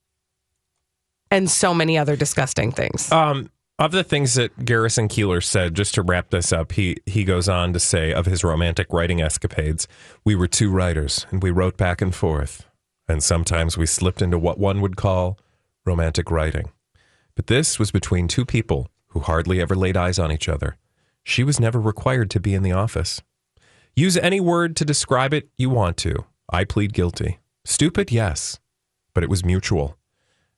and 1.32 1.50
so 1.50 1.74
many 1.74 1.98
other 1.98 2.16
disgusting 2.16 2.72
things. 2.72 3.12
Um, 3.12 3.50
of 3.80 3.92
the 3.92 4.04
things 4.04 4.34
that 4.34 4.66
Garrison 4.66 5.08
Keillor 5.08 5.44
said, 5.44 5.76
just 5.76 5.94
to 5.96 6.02
wrap 6.02 6.32
this 6.32 6.52
up, 6.52 6.72
he 6.72 6.98
he 7.06 7.24
goes 7.24 7.48
on 7.48 7.74
to 7.74 7.80
say 7.80 8.12
of 8.12 8.26
his 8.26 8.44
romantic 8.44 8.92
writing 8.92 9.22
escapades, 9.22 9.88
we 10.26 10.34
were 10.34 10.48
two 10.48 10.72
writers 10.72 11.28
and 11.30 11.44
we 11.44 11.52
wrote 11.52 11.78
back 11.78 12.02
and 12.02 12.16
forth, 12.16 12.66
and 13.08 13.22
sometimes 13.22 13.78
we 13.78 13.86
slipped 13.86 14.22
into 14.22 14.40
what 14.40 14.58
one 14.58 14.82
would 14.82 14.96
call 14.96 15.38
romantic 15.86 16.32
writing. 16.32 16.72
But 17.38 17.48
this 17.48 17.80
was 17.80 17.92
between 17.92 18.28
two 18.28 18.44
people 18.44 18.90
who 19.08 19.22
hardly 19.22 19.62
ever 19.62 19.76
laid 19.76 19.96
eyes 19.96 20.20
on 20.20 20.34
each 20.34 20.50
other. 20.50 20.76
She 21.24 21.46
was 21.46 21.60
never 21.60 21.80
required 21.80 22.30
to 22.32 22.42
be 22.42 22.54
in 22.54 22.64
the 22.64 22.74
office. 22.74 23.22
Use 23.96 24.18
any 24.18 24.42
word 24.42 24.76
to 24.76 24.84
describe 24.84 25.34
it 25.34 25.48
you 25.58 25.70
want 25.70 25.96
to. 25.98 26.26
I 26.50 26.66
plead 26.66 26.92
guilty. 26.92 27.40
Stupid, 27.64 28.12
yes, 28.12 28.60
but 29.14 29.24
it 29.24 29.30
was 29.30 29.46
mutual 29.46 29.98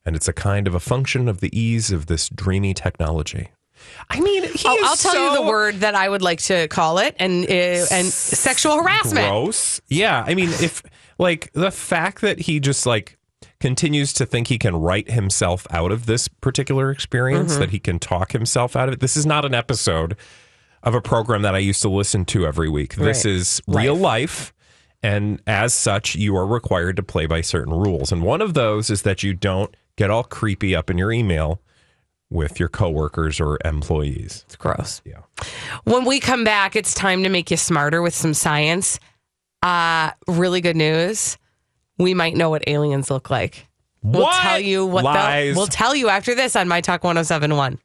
and 0.09 0.15
it's 0.15 0.27
a 0.27 0.33
kind 0.33 0.65
of 0.67 0.73
a 0.73 0.79
function 0.79 1.27
of 1.27 1.39
the 1.39 1.55
ease 1.55 1.91
of 1.91 2.07
this 2.07 2.29
dreamy 2.29 2.73
technology. 2.73 3.49
I 4.09 4.19
mean, 4.19 4.43
he 4.43 4.67
I'll, 4.67 4.95
tell 4.95 5.13
you 5.15 5.35
the 5.35 5.47
word 5.47 5.81
that 5.81 5.93
I 5.93 6.09
would 6.09 6.23
like 6.23 6.41
to 6.43 6.67
call 6.67 6.97
it 6.97 7.15
and 7.19 7.45
uh, 7.45 7.85
and 7.91 8.07
sexual 8.07 8.77
harassment. 8.77 9.29
Gross. 9.29 9.81
Yeah, 9.87 10.23
I 10.25 10.33
mean, 10.33 10.49
if 10.49 10.81
like 11.19 11.51
the 11.53 11.69
fact 11.69 12.21
that 12.21 12.39
he 12.39 12.59
just 12.59 12.87
like 12.87 13.18
continues 13.59 14.13
to 14.13 14.25
think 14.25 14.47
he 14.47 14.57
can 14.57 14.75
write 14.75 15.11
himself 15.11 15.67
out 15.71 15.91
of 15.91 16.05
this 16.05 16.27
particular 16.27 16.91
experience, 16.91 17.55
Mhm. 17.55 17.59
that 17.59 17.69
he 17.71 17.79
can 17.79 17.99
talk 17.99 18.31
himself 18.31 18.75
out 18.75 18.87
of 18.87 18.93
it. 18.93 18.99
This 18.99 19.17
is 19.17 19.25
not 19.25 19.43
an 19.45 19.53
episode 19.53 20.15
of 20.83 20.95
a 20.95 21.01
program 21.01 21.41
that 21.41 21.55
I 21.55 21.59
used 21.59 21.81
to 21.81 21.89
listen 21.89 22.23
to 22.25 22.45
every 22.47 22.69
week. 22.69 22.95
This 22.95 23.25
is 23.25 23.61
real 23.67 23.95
life. 23.95 24.53
And 25.03 25.41
as 25.47 25.73
such, 25.73 26.15
you 26.15 26.35
are 26.35 26.45
required 26.45 26.95
to 26.97 27.03
play 27.03 27.25
by 27.25 27.41
certain 27.41 27.73
rules. 27.73 28.11
And 28.11 28.21
one 28.21 28.41
of 28.41 28.53
those 28.53 28.89
is 28.89 29.01
that 29.03 29.23
you 29.23 29.33
don't 29.33 29.75
get 29.97 30.09
all 30.09 30.23
creepy 30.23 30.75
up 30.75 30.89
in 30.89 30.97
your 30.97 31.11
email 31.11 31.61
with 32.29 32.59
your 32.59 32.69
coworkers 32.69 33.39
or 33.41 33.57
employees. 33.65 34.43
It's 34.45 34.55
gross. 34.55 35.01
Yeah. 35.03 35.19
When 35.83 36.05
we 36.05 36.19
come 36.19 36.43
back, 36.43 36.75
it's 36.75 36.93
time 36.93 37.23
to 37.23 37.29
make 37.29 37.49
you 37.51 37.57
smarter 37.57 38.01
with 38.01 38.13
some 38.13 38.33
science. 38.33 38.99
Uh, 39.63 40.11
really 40.27 40.61
good 40.61 40.75
news. 40.77 41.37
We 41.99 42.13
might 42.13 42.35
know 42.35 42.49
what 42.49 42.63
aliens 42.67 43.11
look 43.11 43.29
like. 43.29 43.67
We'll 44.01 44.23
What? 44.23 44.41
tell 44.41 44.59
you 44.59 44.85
what 44.85 45.01
the, 45.01 45.07
Lies. 45.09 45.55
we'll 45.55 45.67
tell 45.67 45.93
you 45.95 46.07
after 46.09 46.33
this 46.33 46.55
on 46.55 46.67
My 46.69 46.79
Talk 46.81 47.03
1071. 47.03 47.77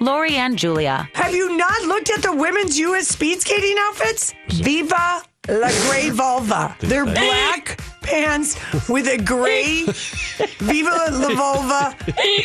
Lori 0.00 0.34
and 0.36 0.58
Julia. 0.58 1.08
Have 1.14 1.32
you 1.34 1.56
not 1.56 1.82
looked 1.82 2.10
at 2.10 2.22
the 2.22 2.34
women's 2.34 2.78
U.S. 2.78 3.06
speed 3.08 3.40
skating 3.40 3.76
outfits? 3.78 4.34
Viva 4.48 5.22
la 5.48 5.68
Grey 5.88 6.10
Vulva. 6.10 6.76
They're 6.80 7.04
black 7.04 7.80
pants 8.02 8.56
with 8.88 9.06
a 9.06 9.16
gray 9.22 9.84
Viva 10.58 10.90
la 11.12 11.34
Vulva 11.34 11.96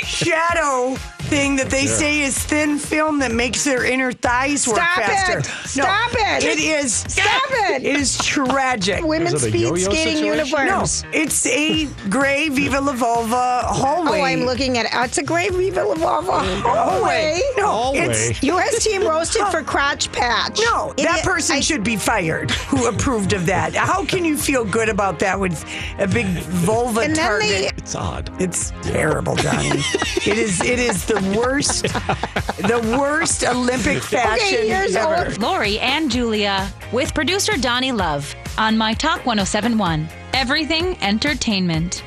shadow 0.04 0.96
thing 1.26 1.56
that 1.58 1.70
they 1.70 1.86
Yeah. 1.86 1.98
say 1.98 2.22
is 2.22 2.38
thin 2.38 2.78
film 2.80 3.20
that 3.20 3.32
makes 3.32 3.64
their 3.64 3.84
inner 3.84 4.12
thighs 4.12 4.68
work 4.68 4.78
Stop 4.78 5.04
faster. 5.04 5.40
it. 5.40 5.46
No, 5.78 5.84
Stop 5.84 6.12
it. 6.14 6.44
It 6.44 6.60
is. 6.60 6.94
Stop 6.94 7.50
it. 7.70 7.84
It 7.84 7.96
is 7.96 8.18
tragic. 8.18 9.04
Women's 9.04 9.34
Is 9.36 9.42
speed 9.50 9.62
yo-yo 9.62 9.76
skating 9.90 10.18
situation? 10.18 10.26
uniforms. 10.26 11.04
No, 11.04 11.10
it's 11.14 11.46
a 11.48 11.86
gray 12.10 12.50
Viva 12.50 12.80
la 12.82 12.94
Vulva 12.94 13.62
hallway. 13.66 14.20
Oh, 14.20 14.24
I'm 14.24 14.46
looking 14.46 14.78
at 14.78 14.86
it. 14.86 14.92
It's 14.94 15.18
a 15.18 15.24
gray 15.24 15.50
Viva 15.50 15.84
La 15.84 15.96
Vulva 15.96 16.32
mm. 16.32 16.62
Hallway. 16.62 17.42
hallway. 17.42 17.42
No, 17.58 17.92
it's 17.96 18.42
U.S. 18.44 18.84
team 18.84 19.04
roasted 19.08 19.46
for 19.48 19.60
oh. 19.60 19.64
crotch 19.64 20.12
patch. 20.12 20.60
No, 20.60 20.94
that 20.98 21.24
person 21.24 21.62
should 21.62 21.84
be 21.84 21.96
fired 21.96 22.52
who 22.52 22.88
approved 22.88 23.34
of 23.34 23.46
that. 23.48 23.74
How 23.76 24.06
can 24.06 24.24
you 24.26 24.38
feel 24.38 24.64
good 24.66 24.90
about 24.90 25.20
that 25.20 25.40
with 25.40 25.64
a 26.00 26.08
big 26.08 26.28
vulva 26.28 27.02
And 27.02 27.16
then 27.16 27.26
target? 27.26 27.50
they- 27.50 27.68
It's 27.78 27.96
odd. 27.96 28.30
It's 28.42 28.72
terrible, 28.82 29.36
Johnny. 29.36 29.70
it 30.26 30.38
is. 30.38 30.62
It 30.62 30.80
is 30.80 31.06
the 31.06 31.15
worst. 31.36 31.84
The 31.84 32.98
worst 32.98 33.44
Olympic 33.44 34.02
fashion 34.02 34.70
ever. 34.70 35.36
Lori 35.40 35.80
and 35.80 36.10
Julia 36.10 36.72
with 36.92 37.14
producer 37.14 37.58
Donnie 37.58 37.92
Love 37.92 38.34
on 38.58 38.78
My 38.78 38.94
Talk 38.94 39.26
1071. 39.26 40.08
Everything 40.34 40.98
Entertainment. 41.02 42.04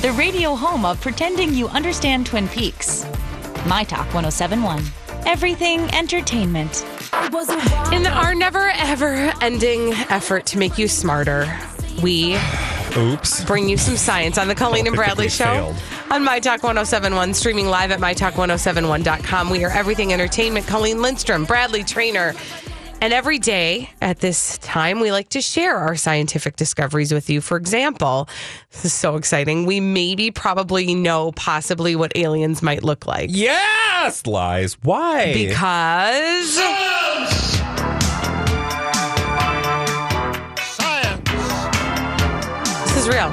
The 0.00 0.12
radio 0.12 0.54
home 0.54 0.84
of 0.84 1.00
pretending 1.00 1.52
you 1.54 1.68
understand 1.68 2.26
Twin 2.26 2.48
Peaks. 2.48 3.04
My 3.66 3.84
Talk 3.84 4.06
1071. 4.14 4.82
Everything 5.26 5.80
Entertainment. 5.94 6.86
In 7.92 8.06
our 8.06 8.34
never 8.34 8.70
ever 8.76 9.32
ending 9.42 9.92
effort 10.08 10.46
to 10.46 10.58
make 10.58 10.78
you 10.78 10.88
smarter, 10.88 11.52
we 12.02 12.38
Oops. 12.96 13.44
bring 13.44 13.68
you 13.68 13.76
some 13.76 13.96
science 13.96 14.38
on 14.38 14.48
the 14.48 14.54
Colleen 14.54 14.86
oh, 14.86 14.88
and 14.88 14.96
Bradley 14.96 15.28
Show 15.28 15.44
failed. 15.44 15.76
on 16.10 16.24
My 16.24 16.40
Talk 16.40 16.62
1071, 16.62 17.34
streaming 17.34 17.66
live 17.66 17.90
at 17.90 18.00
MyTalk1071.com. 18.00 19.50
We 19.50 19.64
are 19.64 19.70
everything 19.70 20.12
entertainment. 20.12 20.66
Colleen 20.66 21.02
Lindstrom, 21.02 21.44
Bradley 21.44 21.84
Traynor. 21.84 22.34
And 23.00 23.12
every 23.12 23.38
day 23.38 23.90
at 24.00 24.18
this 24.18 24.58
time, 24.58 24.98
we 24.98 25.12
like 25.12 25.28
to 25.30 25.40
share 25.40 25.76
our 25.76 25.94
scientific 25.94 26.56
discoveries 26.56 27.14
with 27.14 27.30
you. 27.30 27.40
For 27.40 27.56
example, 27.56 28.28
this 28.72 28.86
is 28.86 28.92
so 28.92 29.14
exciting. 29.14 29.66
We 29.66 29.78
maybe 29.78 30.32
probably 30.32 30.96
know 30.96 31.30
possibly 31.32 31.94
what 31.94 32.10
aliens 32.16 32.60
might 32.60 32.82
look 32.82 33.06
like. 33.06 33.30
Yes, 33.32 34.26
lies. 34.26 34.76
Why? 34.82 35.32
Because. 35.32 36.58
Is 42.98 43.08
real. 43.08 43.32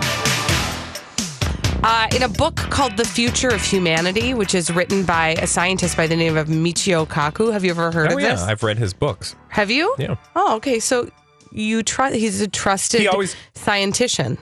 Uh, 1.83 2.07
in 2.15 2.23
a 2.23 2.29
book 2.29 2.55
called 2.55 2.95
The 2.97 3.05
Future 3.05 3.49
of 3.49 3.61
Humanity, 3.63 4.33
which 4.33 4.53
is 4.55 4.71
written 4.71 5.03
by 5.05 5.29
a 5.39 5.47
scientist 5.47 5.97
by 5.97 6.05
the 6.07 6.15
name 6.15 6.37
of 6.37 6.47
Michio 6.47 7.07
Kaku. 7.07 7.51
Have 7.51 7.63
you 7.63 7.71
ever 7.71 7.91
heard 7.91 8.11
of 8.11 8.11
this? 8.11 8.13
oh 8.13 8.17
of 8.17 8.21
yeah, 8.23 8.29
this? 8.35 8.41
I've 8.43 8.63
read 8.63 8.77
his 8.77 8.93
books. 8.93 9.35
Have 9.49 9.71
you? 9.71 9.95
Yeah. 9.97 10.15
Oh, 10.35 10.55
okay. 10.57 10.79
So 10.79 11.09
you 11.51 11.81
trust? 11.83 12.15
He's 12.15 12.41
a 12.41 12.47
trusted 12.47 13.01
He 13.01 13.07
always- 13.07 13.35
scientician, 13.55 14.37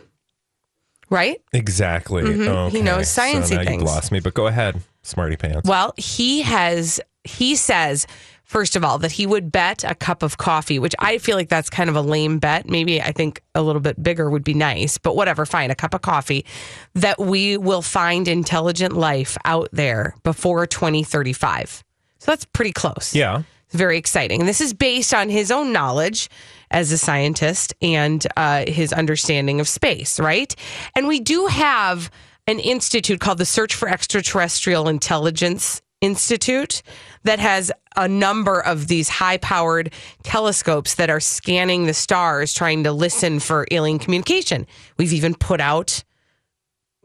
right? 1.10 1.42
Exactly. 1.54 2.24
Mhm. 2.24 2.70
He 2.72 2.82
knows 2.82 3.08
sciencey 3.08 3.44
so 3.50 3.64
things. 3.64 3.72
You've 3.72 3.82
lost 3.84 4.12
me, 4.12 4.20
but 4.20 4.34
go 4.34 4.48
ahead, 4.48 4.82
smarty 5.04 5.36
pants. 5.38 5.68
Well, 5.70 5.94
he 5.98 6.42
has, 6.42 7.00
he 7.24 7.56
says, 7.56 8.08
first 8.44 8.76
of 8.76 8.84
all, 8.84 8.98
that 9.00 9.14
he 9.14 9.26
would 9.26 9.52
bet 9.52 9.84
a 9.84 9.96
cup 9.96 10.24
of 10.24 10.38
coffee, 10.38 10.80
which 10.80 10.96
I 11.00 11.18
feel 11.18 11.36
like 11.36 11.50
that's 11.50 11.70
kind 11.70 11.90
of 11.90 11.96
a 11.96 12.02
lame 12.02 12.40
bet. 12.40 12.70
Maybe 12.70 13.02
I 13.02 13.12
think 13.12 13.42
a 13.56 13.62
little 13.62 13.82
bit 13.82 14.02
bigger 14.02 14.30
would 14.30 14.44
be 14.44 14.54
nice, 14.54 14.98
but 14.98 15.16
whatever, 15.16 15.46
fine, 15.46 15.72
a 15.72 15.76
cup 15.76 15.94
of 15.94 16.02
coffee, 16.02 16.46
that 16.94 17.20
we 17.20 17.58
will 17.58 17.82
find 17.82 18.28
intelligent 18.28 18.94
life 18.94 19.38
out 19.46 19.70
there 19.72 20.16
before 20.24 20.68
2035. 20.68 21.84
So 22.20 22.32
that's 22.32 22.46
pretty 22.46 22.72
close. 22.72 23.14
Yeah. 23.14 23.44
It's 23.66 23.76
very 23.76 23.98
exciting. 23.98 24.40
And 24.40 24.48
this 24.48 24.62
is 24.62 24.74
based 24.74 25.14
on 25.14 25.30
his 25.30 25.50
own 25.50 25.74
knowledge 25.74 26.30
as 26.70 26.92
a 26.92 26.98
scientist 26.98 27.74
and 27.82 28.26
uh, 28.38 28.66
his 28.68 28.94
understanding 28.94 29.60
of 29.60 29.68
space, 29.68 30.20
right? 30.20 30.56
And 30.96 31.08
we 31.08 31.20
do 31.20 31.48
have 31.48 32.12
an 32.48 32.60
institute 32.60 33.20
called 33.20 33.38
the 33.38 33.46
Search 33.46 33.74
for 33.74 33.90
Extraterrestrial 33.90 34.88
Intelligence 34.88 35.82
Institute 36.04 36.82
that 37.24 37.40
has 37.40 37.72
a 37.96 38.08
number 38.08 38.60
of 38.60 38.88
these 38.88 39.08
high 39.08 39.38
powered 39.38 39.92
telescopes 40.24 40.96
that 40.96 41.10
are 41.10 41.20
scanning 41.22 41.86
the 41.86 41.94
stars, 41.94 42.54
trying 42.54 42.84
to 42.84 42.92
listen 42.92 43.40
for 43.40 43.66
alien 43.72 44.00
communication. 44.00 44.68
We've 44.98 45.14
even 45.14 45.34
put 45.34 45.62
out 45.62 46.04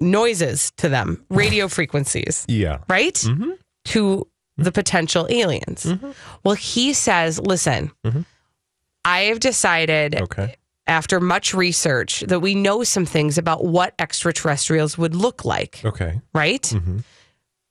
noises 0.00 0.72
to 0.78 0.88
them, 0.88 1.24
radio 1.30 1.68
frequencies 1.78 2.44
Yeah. 2.48 2.78
right? 2.88 3.14
Mm-hmm. 3.14 3.50
To 3.86 4.26
the 4.56 4.72
potential 4.72 5.26
aliens. 5.30 5.86
Well, 6.44 6.54
he 6.56 6.92
says, 6.92 7.38
listen, 7.38 7.92
I 9.04 9.20
have 9.22 9.38
decided 9.40 10.12
Mm-hmm. 10.12 10.24
Okay. 10.24 10.56
after 10.88 11.20
much 11.20 11.54
research 11.54 12.20
that 12.26 12.40
we 12.40 12.54
know 12.54 12.82
some 12.82 13.06
things 13.06 13.38
about 13.38 13.64
what 13.64 13.94
extraterrestrials 14.00 14.98
would 14.98 15.14
look 15.14 15.44
like, 15.44 15.80
Okay. 15.84 16.20
right? 16.34 16.62
Mm-hmm. 16.62 16.98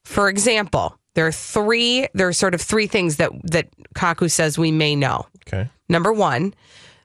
For 0.04 0.28
example, 0.30 0.96
there 1.18 1.26
are 1.26 1.32
three, 1.32 2.06
there 2.14 2.28
are 2.28 2.32
sort 2.32 2.54
of 2.54 2.60
three 2.62 2.86
things 2.86 3.16
that, 3.16 3.32
that 3.50 3.66
Kaku 3.96 4.30
says 4.30 4.56
we 4.56 4.70
may 4.70 4.94
know. 4.94 5.26
Okay. 5.48 5.68
Number 5.88 6.12
one, 6.12 6.54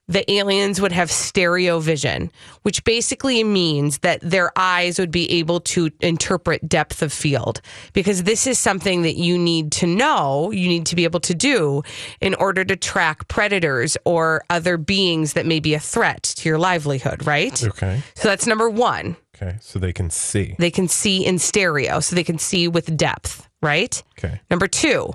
the 0.07 0.30
aliens 0.32 0.80
would 0.80 0.91
have 0.91 1.09
stereo 1.09 1.80
vision, 1.80 2.32
which 2.61 2.84
basically 2.84 3.43
means 3.43 3.97
that 3.99 4.20
their 4.22 4.51
eyes 4.55 4.99
would 4.99 5.09
be 5.09 5.28
able 5.32 5.61
to 5.61 5.89
interpret 6.01 6.70
depth 6.70 7.01
of 7.01 7.11
field. 7.11 7.59
Because 7.93 8.22
this 8.22 8.45
is 8.45 8.59
something 8.59 9.01
that 9.01 9.16
you 9.16 9.36
need 9.36 9.72
to 9.72 9.88
know, 9.88 10.51
you 10.51 10.68
need 10.68 10.86
to 10.86 10.95
be 10.95 11.05
able 11.05 11.22
to 11.22 11.34
do 11.34 11.82
in 12.22 12.36
order 12.36 12.64
to 12.64 12.76
track 12.76 13.28
predators 13.30 13.97
or 14.05 14.43
other 14.47 14.78
beings 14.78 15.34
that 15.34 15.47
may 15.47 15.59
be 15.59 15.74
a 15.74 15.80
threat 15.80 16.22
to 16.22 16.47
your 16.47 16.59
livelihood, 16.59 17.26
right? 17.26 17.64
Okay. 17.64 18.03
So 18.14 18.28
that's 18.28 18.45
number 18.45 18.70
one. 18.70 19.16
Okay. 19.36 19.57
So 19.59 19.80
they 19.80 19.91
can 19.91 20.11
see. 20.11 20.55
They 20.59 20.70
can 20.70 20.88
see 20.88 21.26
in 21.26 21.39
stereo, 21.39 21.99
so 21.99 22.16
they 22.16 22.24
can 22.24 22.38
see 22.38 22.68
with 22.68 22.95
depth, 22.95 23.49
right? 23.64 24.03
Okay. 24.20 24.39
Number 24.51 24.68
two, 24.68 25.11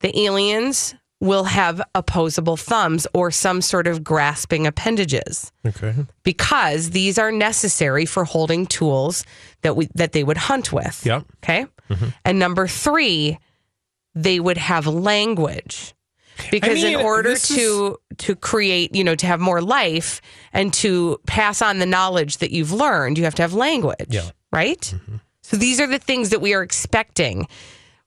the 0.00 0.18
aliens 0.20 0.94
will 1.20 1.44
have 1.44 1.82
opposable 1.96 2.56
thumbs 2.56 3.04
or 3.12 3.30
some 3.32 3.60
sort 3.60 3.86
of 3.88 4.04
grasping 4.04 4.66
appendages 4.68 5.50
Okay. 5.66 5.92
because 6.22 6.90
these 6.90 7.18
are 7.18 7.32
necessary 7.32 8.06
for 8.06 8.24
holding 8.24 8.66
tools 8.66 9.24
that 9.62 9.74
we 9.74 9.88
that 9.94 10.12
they 10.12 10.22
would 10.22 10.36
hunt 10.36 10.72
with. 10.72 11.04
Yep. 11.04 11.24
Okay. 11.42 11.66
And 12.24 12.38
number 12.38 12.66
three, 12.68 13.38
they 14.14 14.38
would 14.38 14.58
have 14.58 14.86
language. 14.86 15.94
Because 16.52 16.74
mean, 16.84 16.98
in 16.98 17.04
order 17.04 17.34
to 17.34 17.96
to 18.18 18.36
create, 18.36 18.94
you 18.94 19.02
know, 19.02 19.16
to 19.16 19.26
have 19.26 19.40
more 19.40 19.60
life 19.60 20.20
and 20.52 20.72
to 20.74 21.18
pass 21.26 21.60
on 21.62 21.80
the 21.80 21.86
knowledge 21.86 22.36
that 22.36 22.52
you've 22.52 22.72
learned, 22.72 23.18
you 23.18 23.24
have 23.24 23.34
to 23.36 23.42
have 23.42 23.54
language. 23.54 24.06
Yeah. 24.10 24.30
Right? 24.52 24.94
So 25.48 25.56
these 25.56 25.80
are 25.80 25.86
the 25.86 25.98
things 25.98 26.28
that 26.30 26.40
we 26.40 26.52
are 26.54 26.62
expecting 26.62 27.48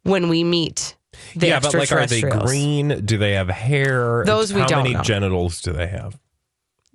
when 0.04 0.30
we 0.30 0.44
meet 0.44 0.96
the 1.36 1.48
yeah, 1.48 1.60
but 1.60 1.74
like, 1.74 1.92
are 1.92 2.06
they 2.06 2.22
green? 2.22 3.04
Do 3.04 3.18
they 3.18 3.34
have 3.34 3.50
hair? 3.50 4.24
Those 4.26 4.54
we 4.54 4.62
How 4.62 4.68
don't 4.68 4.78
How 4.80 4.84
many 4.84 4.96
know. 4.96 5.02
genitals 5.02 5.62
do 5.62 5.72
they 5.74 5.88
have? 5.88 6.18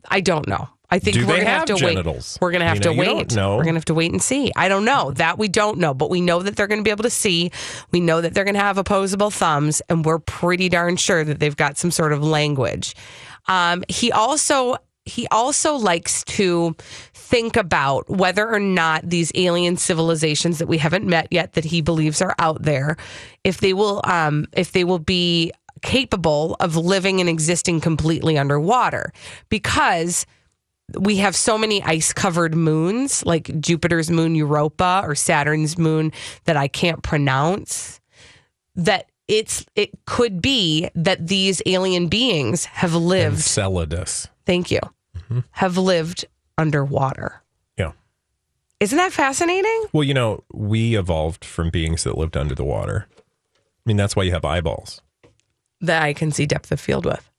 I 0.08 0.20
don't 0.20 0.46
know. 0.46 0.68
I 0.88 1.00
think 1.00 1.14
Do 1.16 1.26
we're 1.26 1.38
gonna 1.38 1.48
have, 1.48 1.68
have 1.68 1.78
to 1.78 1.84
genitals? 1.84 2.38
wait. 2.40 2.44
We're 2.44 2.52
gonna 2.52 2.68
have 2.68 2.76
You 2.76 2.82
to 2.84 2.88
know, 2.94 3.02
you 3.02 3.14
wait. 3.16 3.28
don't. 3.30 3.56
We're 3.56 3.64
gonna 3.64 3.76
have 3.76 3.84
to 3.86 3.94
wait 3.94 4.12
and 4.12 4.22
see. 4.22 4.52
I 4.54 4.68
don't 4.68 4.84
know. 4.84 5.10
That 5.10 5.36
we 5.36 5.48
don't 5.48 5.78
know, 5.78 5.94
but 5.94 6.10
we 6.10 6.20
know 6.20 6.42
that 6.42 6.54
they're 6.54 6.68
gonna 6.68 6.82
be 6.82 6.90
able 6.92 7.02
to 7.02 7.10
see. 7.10 7.50
We 7.90 7.98
know 8.00 8.20
that 8.20 8.34
they're 8.34 8.44
gonna 8.44 8.60
have 8.60 8.78
opposable 8.78 9.30
thumbs, 9.30 9.82
and 9.88 10.04
we're 10.04 10.20
pretty 10.20 10.68
darn 10.68 10.96
sure 10.96 11.24
that 11.24 11.40
they've 11.40 11.56
got 11.56 11.76
some 11.76 11.90
sort 11.90 12.12
of 12.12 12.22
language. 12.22 12.94
Um, 13.48 13.82
he 13.88 14.12
also 14.12 14.76
he 15.06 15.26
also 15.28 15.76
likes 15.76 16.24
to 16.24 16.74
think 17.14 17.56
about 17.56 18.08
whether 18.10 18.48
or 18.48 18.60
not 18.60 19.08
these 19.08 19.32
alien 19.34 19.76
civilizations 19.76 20.58
that 20.58 20.66
we 20.66 20.78
haven't 20.78 21.06
met 21.06 21.28
yet 21.30 21.54
that 21.54 21.64
he 21.64 21.80
believes 21.80 22.20
are 22.20 22.34
out 22.38 22.62
there, 22.62 22.96
if 23.44 23.58
they 23.58 23.72
will 23.72 24.00
um, 24.04 24.46
if 24.52 24.72
they 24.72 24.84
will 24.84 24.98
be 24.98 25.52
capable 25.82 26.56
of 26.60 26.76
living 26.76 27.20
and 27.20 27.28
existing 27.28 27.80
completely 27.80 28.38
underwater 28.38 29.12
because 29.48 30.26
we 30.98 31.16
have 31.16 31.34
so 31.34 31.58
many 31.58 31.82
ice 31.82 32.12
covered 32.12 32.54
moons 32.54 33.24
like 33.26 33.60
Jupiter's 33.60 34.10
moon 34.10 34.34
Europa 34.34 35.02
or 35.04 35.14
Saturn's 35.14 35.76
moon 35.76 36.12
that 36.44 36.56
I 36.56 36.68
can't 36.68 37.02
pronounce 37.02 38.00
that 38.76 39.10
it's 39.28 39.66
it 39.74 39.90
could 40.06 40.40
be 40.40 40.88
that 40.94 41.26
these 41.26 41.60
alien 41.66 42.08
beings 42.08 42.64
have 42.66 42.94
lived 42.94 43.36
Enceladus. 43.36 44.28
thank 44.44 44.70
you 44.70 44.80
have 45.52 45.76
lived 45.76 46.24
underwater 46.58 47.42
Yeah. 47.76 47.92
isn't 48.80 48.96
that 48.98 49.12
fascinating 49.12 49.84
Well, 49.92 50.04
you 50.04 50.14
know, 50.14 50.42
we 50.52 50.96
evolved 50.96 51.44
from 51.44 51.70
beings 51.70 52.04
that 52.04 52.16
lived 52.18 52.36
under 52.36 52.54
the 52.54 52.64
water. 52.64 53.06
I 53.58 53.82
mean, 53.84 53.96
that's 53.96 54.16
why 54.16 54.24
you 54.24 54.32
have 54.32 54.44
eyeballs. 54.44 55.00
that 55.80 56.02
I 56.02 56.12
can 56.12 56.32
see 56.32 56.46
depth 56.46 56.72
of 56.72 56.80
field 56.80 57.04
with 57.04 57.30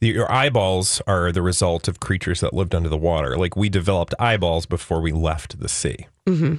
Your 0.00 0.30
eyeballs 0.32 1.02
are 1.06 1.30
the 1.30 1.42
result 1.42 1.86
of 1.88 2.00
creatures 2.00 2.40
that 2.40 2.54
lived 2.54 2.74
under 2.74 2.88
the 2.88 2.96
water. 2.96 3.36
Like 3.36 3.54
we 3.56 3.68
developed 3.68 4.14
eyeballs 4.18 4.66
before 4.66 5.00
we 5.00 5.12
left 5.12 5.60
the 5.60 5.68
sea. 5.68 6.06
hmm 6.26 6.56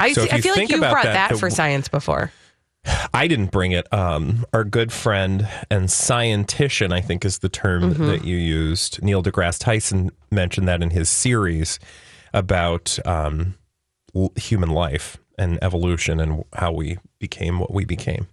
I, 0.00 0.12
So 0.12 0.22
if 0.22 0.32
I 0.32 0.40
feel 0.40 0.54
like 0.54 0.68
you 0.70 0.78
brought 0.78 1.02
that, 1.04 1.30
that, 1.30 1.38
for 1.38 1.50
science 1.50 1.88
before 1.88 2.32
I 3.12 3.26
didn't 3.26 3.50
bring 3.50 3.72
it. 3.72 3.92
Um, 3.92 4.44
our 4.52 4.64
good 4.64 4.92
friend 4.92 5.48
and 5.70 5.88
scientician, 5.88 6.92
I 6.92 7.00
think, 7.00 7.24
is 7.24 7.38
the 7.38 7.48
term 7.48 7.94
Mhm. 7.94 8.06
that 8.06 8.24
you 8.24 8.36
used. 8.36 9.02
Neil 9.02 9.22
deGrasse 9.22 9.58
Tyson 9.58 10.10
mentioned 10.30 10.68
that 10.68 10.82
in 10.82 10.90
his 10.90 11.08
series 11.08 11.78
about 12.32 12.98
um, 13.04 13.54
l- 14.14 14.32
human 14.36 14.70
life 14.70 15.16
and 15.38 15.58
evolution 15.62 16.20
and 16.20 16.44
how 16.54 16.72
we 16.72 16.98
became 17.18 17.58
what 17.60 17.72
we 17.72 17.84
became. 17.84 18.26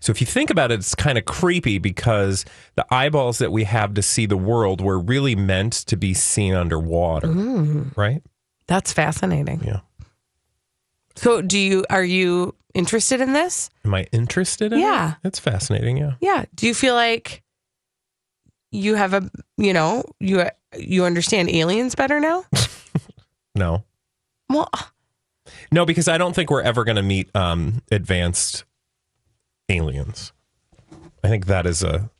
So 0.00 0.10
if 0.10 0.20
you 0.20 0.26
think 0.26 0.50
about 0.50 0.70
it, 0.70 0.80
it's 0.80 0.94
kind 0.94 1.16
of 1.18 1.24
creepy 1.24 1.78
because 1.78 2.44
the 2.74 2.84
eyeballs 2.92 3.38
that 3.38 3.50
we 3.52 3.64
have 3.64 3.94
to 3.94 4.02
see 4.02 4.26
the 4.26 4.36
world 4.36 4.80
were 4.80 4.98
really 4.98 5.34
meant 5.34 5.72
to 5.72 5.96
be 5.96 6.12
seen 6.14 6.54
underwater, 6.54 7.28
Mm. 7.28 7.96
right? 7.96 8.22
that's 8.68 8.92
fascinating 8.92 9.60
Yeah. 9.64 9.80
so 11.16 11.42
do 11.42 11.58
you 11.58 11.84
are 11.90 12.04
you 12.04 12.54
interested 12.74 13.20
in 13.20 13.32
this 13.32 13.70
Am 13.84 13.94
I 13.94 14.04
interested 14.12 14.72
in 14.72 14.78
Yeah. 14.80 15.12
it? 15.22 15.28
It's 15.28 15.38
fascinating, 15.38 15.96
yeah. 15.98 16.12
Yeah. 16.20 16.44
Do 16.54 16.66
you 16.66 16.74
feel 16.74 16.94
like 16.94 17.42
you 18.70 18.94
have 18.94 19.12
a, 19.14 19.30
you 19.58 19.72
know, 19.72 20.04
you 20.20 20.44
you 20.78 21.04
understand 21.04 21.50
aliens 21.50 21.94
better 21.94 22.20
now? 22.20 22.44
No. 23.54 23.84
Well, 24.48 24.70
No, 25.70 25.84
because 25.84 26.08
I 26.08 26.16
don't 26.16 26.34
think 26.34 26.50
we're 26.50 26.62
ever 26.62 26.84
going 26.84 26.96
to 26.96 27.02
meet 27.02 27.28
um, 27.36 27.82
advanced 27.90 28.64
aliens. 29.68 30.32
I 31.22 31.28
think 31.28 31.46
that 31.46 31.66
is 31.66 31.82
a 31.82 32.10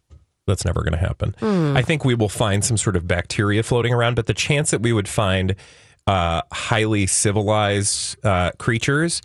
that's 0.47 0.65
never 0.67 0.83
going 0.83 0.93
to 0.93 0.99
happen. 0.99 1.35
Hmm. 1.39 1.75
I 1.77 1.83
think 1.83 2.05
we 2.05 2.15
will 2.15 2.29
find 2.29 2.63
some 2.65 2.77
sort 2.77 2.97
of 2.97 3.07
bacteria 3.09 3.63
floating 3.63 3.95
around, 3.95 4.17
but 4.17 4.27
the 4.27 4.35
chance 4.35 4.73
that 4.73 4.83
we 4.83 4.93
would 4.93 5.09
find 5.09 5.55
uh, 6.07 6.43
highly 6.53 7.07
civilized 7.07 8.17
uh, 8.27 8.51
creatures, 8.59 9.23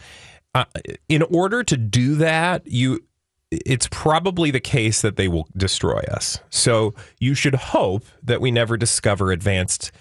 uh, 0.58 0.66
in 1.10 1.22
order 1.24 1.64
to 1.64 1.78
do 1.78 2.16
that, 2.16 2.64
you 2.66 3.04
it's 3.50 3.88
probably 3.92 4.52
the 4.52 4.60
case 4.60 5.02
that 5.02 5.16
they 5.16 5.28
will 5.28 5.48
destroy 5.56 6.00
us. 6.12 6.40
So 6.50 6.94
you 7.20 7.34
should 7.34 7.56
hope 7.56 8.04
that 8.24 8.42
we 8.42 8.52
never 8.52 8.76
discover 8.76 9.32
advanced 9.32 9.92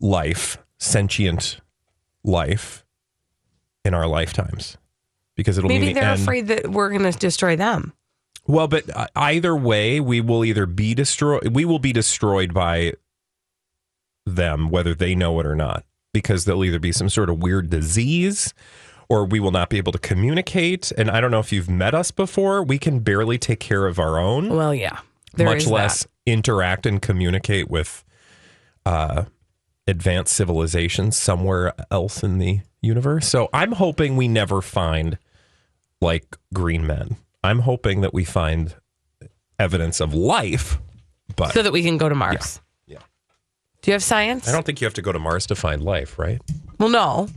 life, 0.00 0.56
sentient 0.78 1.60
life 2.24 2.84
in 3.84 3.92
our 3.92 4.06
lifetimes 4.06 4.78
because 5.36 5.58
it'll 5.58 5.68
maybe 5.68 5.88
the 5.88 5.94
they're 5.94 6.14
afraid 6.14 6.48
that 6.48 6.68
we're 6.68 6.90
going 6.90 7.10
to 7.10 7.18
destroy 7.18 7.56
them. 7.56 7.92
Well, 8.46 8.68
but 8.68 8.94
uh, 8.94 9.06
either 9.14 9.54
way, 9.54 10.00
we 10.00 10.20
will 10.20 10.44
either 10.44 10.66
be 10.66 10.94
destroyed. 10.94 11.48
We 11.48 11.64
will 11.64 11.78
be 11.78 11.92
destroyed 11.92 12.52
by 12.52 12.94
them, 14.26 14.70
whether 14.70 14.94
they 14.94 15.14
know 15.14 15.38
it 15.40 15.46
or 15.46 15.54
not, 15.54 15.84
because 16.12 16.44
there'll 16.44 16.64
either 16.64 16.78
be 16.78 16.92
some 16.92 17.08
sort 17.08 17.30
of 17.30 17.42
weird 17.42 17.70
disease, 17.70 18.54
or 19.10 19.24
we 19.24 19.40
will 19.40 19.50
not 19.50 19.68
be 19.68 19.76
able 19.76 19.92
to 19.92 19.98
communicate. 19.98 20.92
And 20.92 21.10
I 21.10 21.20
don't 21.20 21.32
know 21.32 21.40
if 21.40 21.52
you've 21.52 21.68
met 21.68 21.94
us 21.94 22.12
before. 22.12 22.62
We 22.62 22.78
can 22.78 23.00
barely 23.00 23.36
take 23.36 23.58
care 23.58 23.86
of 23.86 23.98
our 23.98 24.18
own. 24.18 24.48
Well, 24.48 24.74
yeah, 24.74 25.00
much 25.36 25.66
less 25.66 26.04
that. 26.04 26.10
interact 26.26 26.86
and 26.86 27.02
communicate 27.02 27.68
with 27.68 28.04
uh, 28.86 29.24
advanced 29.86 30.32
civilizations 30.34 31.16
somewhere 31.16 31.74
else 31.90 32.22
in 32.22 32.38
the 32.38 32.60
universe. 32.80 33.26
So 33.28 33.50
I'm 33.52 33.72
hoping 33.72 34.16
we 34.16 34.28
never 34.28 34.62
find 34.62 35.18
like 36.00 36.36
green 36.54 36.86
men. 36.86 37.16
I'm 37.42 37.60
hoping 37.60 38.02
that 38.02 38.14
we 38.14 38.24
find 38.24 38.76
evidence 39.58 40.00
of 40.00 40.14
life, 40.14 40.78
but 41.34 41.52
so 41.52 41.62
that 41.62 41.72
we 41.72 41.82
can 41.82 41.98
go 41.98 42.08
to 42.08 42.14
Mars. 42.14 42.60
Yeah. 42.86 42.98
Do 43.82 43.90
you 43.90 43.92
have 43.94 44.04
science? 44.04 44.48
I 44.48 44.52
don't 44.52 44.64
think 44.64 44.80
you 44.80 44.84
have 44.84 44.94
to 44.94 45.02
go 45.02 45.10
to 45.10 45.18
Mars 45.18 45.46
to 45.46 45.56
find 45.56 45.82
life, 45.82 46.18
right? 46.18 46.40
Well, 46.78 46.90
no. 46.90 47.28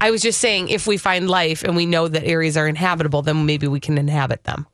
I 0.00 0.10
was 0.10 0.22
just 0.22 0.40
saying 0.40 0.68
if 0.68 0.86
we 0.86 0.96
find 0.96 1.28
life 1.28 1.62
and 1.62 1.76
we 1.76 1.86
know 1.86 2.08
that 2.08 2.24
areas 2.24 2.56
are 2.56 2.66
inhabitable, 2.66 3.22
then 3.22 3.46
maybe 3.46 3.66
we 3.66 3.80
can 3.80 3.98
inhabit 3.98 4.44
them. 4.44 4.66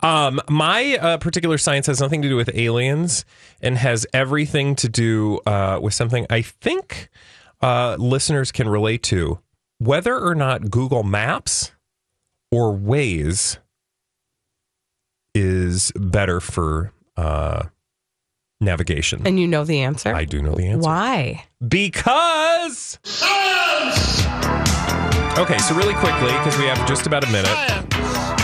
Um, 0.00 0.40
my 0.48 0.96
uh, 0.96 1.18
particular 1.18 1.58
science 1.58 1.86
has 1.86 2.00
nothing 2.00 2.22
to 2.22 2.28
do 2.28 2.36
with 2.36 2.50
aliens 2.54 3.24
and 3.60 3.76
has 3.76 4.06
everything 4.12 4.74
to 4.76 4.88
do 4.88 5.40
uh, 5.46 5.78
with 5.82 5.94
something 5.94 6.26
I 6.30 6.42
think 6.42 7.10
uh, 7.60 7.96
listeners 7.98 8.52
can 8.52 8.68
relate 8.68 9.02
to. 9.04 9.40
Whether 9.78 10.18
or 10.18 10.34
not 10.34 10.70
Google 10.70 11.02
Maps 11.02 11.72
or 12.50 12.74
Waze 12.76 13.58
is 15.34 15.92
better 15.94 16.40
for 16.40 16.92
uh, 17.16 17.64
navigation. 18.60 19.22
And 19.26 19.38
you 19.38 19.46
know 19.46 19.64
the 19.64 19.80
answer? 19.80 20.14
I 20.14 20.24
do 20.24 20.42
know 20.42 20.54
the 20.54 20.66
answer. 20.66 20.86
Why? 20.86 21.46
Because. 21.66 22.98
Okay, 25.38 25.58
so 25.58 25.74
really 25.74 25.94
quickly, 25.94 26.32
because 26.32 26.58
we 26.58 26.66
have 26.66 26.86
just 26.86 27.06
about 27.06 27.24
a 27.24 27.30
minute. 27.30 27.80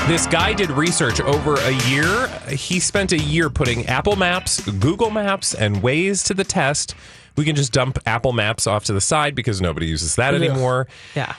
This 0.09 0.27
guy 0.27 0.53
did 0.53 0.71
research 0.71 1.21
over 1.21 1.55
a 1.55 1.73
year. 1.89 2.29
He 2.49 2.79
spent 2.79 3.13
a 3.13 3.19
year 3.19 3.51
putting 3.51 3.87
Apple 3.87 4.17
Maps, 4.17 4.61
Google 4.71 5.11
Maps, 5.11 5.53
and 5.53 5.77
Waze 5.79 6.25
to 6.27 6.35
the 6.35 6.45
test. 6.45 6.95
We 7.37 7.45
can 7.45 7.57
just 7.57 7.73
dump 7.73 7.99
Apple 8.07 8.33
Maps 8.33 8.67
off 8.67 8.85
to 8.85 8.93
the 8.93 9.01
side 9.01 9.35
because 9.35 9.61
nobody 9.61 9.87
uses 9.87 10.17
that 10.17 10.33
Ugh. 10.33 10.41
anymore. 10.41 10.87
Yeah. 11.15 11.35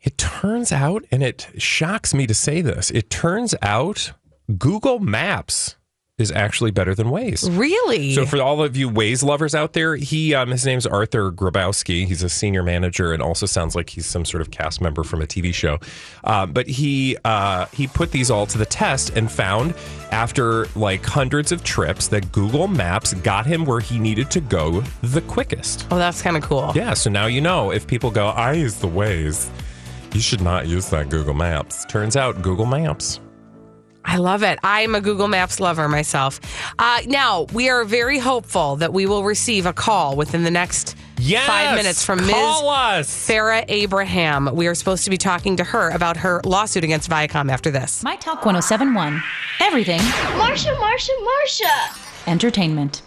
It 0.00 0.16
turns 0.16 0.72
out, 0.72 1.04
and 1.10 1.22
it 1.22 1.48
shocks 1.58 2.14
me 2.14 2.26
to 2.26 2.34
say 2.34 2.60
this, 2.60 2.90
it 2.90 3.10
turns 3.10 3.54
out 3.62 4.12
Google 4.56 5.00
Maps 5.00 5.76
is 6.18 6.32
actually 6.32 6.72
better 6.72 6.94
than 6.94 7.06
Waze. 7.06 7.48
Really? 7.56 8.12
So 8.12 8.26
for 8.26 8.42
all 8.42 8.62
of 8.62 8.76
you 8.76 8.90
Waze 8.90 9.22
lovers 9.22 9.54
out 9.54 9.72
there, 9.72 9.94
he 9.94 10.34
um, 10.34 10.50
his 10.50 10.66
name's 10.66 10.86
Arthur 10.86 11.30
Grabowski. 11.30 12.06
He's 12.06 12.22
a 12.24 12.28
senior 12.28 12.64
manager 12.64 13.12
and 13.12 13.22
also 13.22 13.46
sounds 13.46 13.76
like 13.76 13.90
he's 13.90 14.04
some 14.04 14.24
sort 14.24 14.40
of 14.40 14.50
cast 14.50 14.80
member 14.80 15.04
from 15.04 15.22
a 15.22 15.26
TV 15.26 15.54
show. 15.54 15.78
Um, 16.24 16.52
but 16.52 16.66
he 16.66 17.16
uh, 17.24 17.66
he 17.66 17.86
put 17.86 18.10
these 18.10 18.30
all 18.30 18.46
to 18.46 18.58
the 18.58 18.66
test 18.66 19.10
and 19.10 19.30
found 19.30 19.74
after 20.10 20.66
like 20.74 21.04
hundreds 21.04 21.52
of 21.52 21.62
trips 21.62 22.08
that 22.08 22.32
Google 22.32 22.66
Maps 22.66 23.14
got 23.14 23.46
him 23.46 23.64
where 23.64 23.80
he 23.80 23.98
needed 23.98 24.30
to 24.32 24.40
go 24.40 24.80
the 25.02 25.20
quickest. 25.22 25.86
Oh, 25.90 25.98
that's 25.98 26.20
kind 26.20 26.36
of 26.36 26.42
cool. 26.42 26.72
Yeah, 26.74 26.94
so 26.94 27.10
now 27.10 27.26
you 27.26 27.40
know 27.40 27.70
if 27.70 27.86
people 27.86 28.10
go, 28.10 28.28
I 28.28 28.54
use 28.54 28.76
the 28.76 28.88
Waze, 28.88 29.48
you 30.12 30.20
should 30.20 30.40
not 30.40 30.66
use 30.66 30.90
that 30.90 31.10
Google 31.10 31.34
Maps. 31.34 31.84
Turns 31.84 32.16
out 32.16 32.42
Google 32.42 32.66
Maps. 32.66 33.20
I 34.10 34.16
love 34.16 34.42
it. 34.42 34.58
I'm 34.64 34.94
a 34.94 35.02
Google 35.02 35.28
Maps 35.28 35.60
lover 35.60 35.86
myself. 35.86 36.40
Uh, 36.78 37.00
now, 37.06 37.42
we 37.52 37.68
are 37.68 37.84
very 37.84 38.18
hopeful 38.18 38.76
that 38.76 38.92
we 38.94 39.04
will 39.04 39.22
receive 39.22 39.66
a 39.66 39.72
call 39.74 40.16
within 40.16 40.44
the 40.44 40.50
next 40.50 40.96
Yes! 41.18 41.46
five 41.46 41.76
minutes 41.76 42.02
from 42.04 42.18
Call 42.20 42.62
Ms. 42.62 43.10
us! 43.10 43.28
Farrah 43.28 43.64
Abraham. 43.68 44.48
We 44.54 44.66
are 44.66 44.74
supposed 44.74 45.04
to 45.04 45.10
be 45.10 45.18
talking 45.18 45.56
to 45.56 45.64
her 45.64 45.90
about 45.90 46.16
her 46.16 46.40
lawsuit 46.44 46.84
against 46.84 47.10
Viacom 47.10 47.50
after 47.52 47.70
this. 47.70 48.02
My 48.02 48.16
Talk 48.16 48.46
1071. 48.46 49.22
Everything 49.60 50.00
Marsha, 50.00 50.74
Marsha, 50.76 51.10
Marsha. 51.20 52.28
entertainment. 52.28 53.02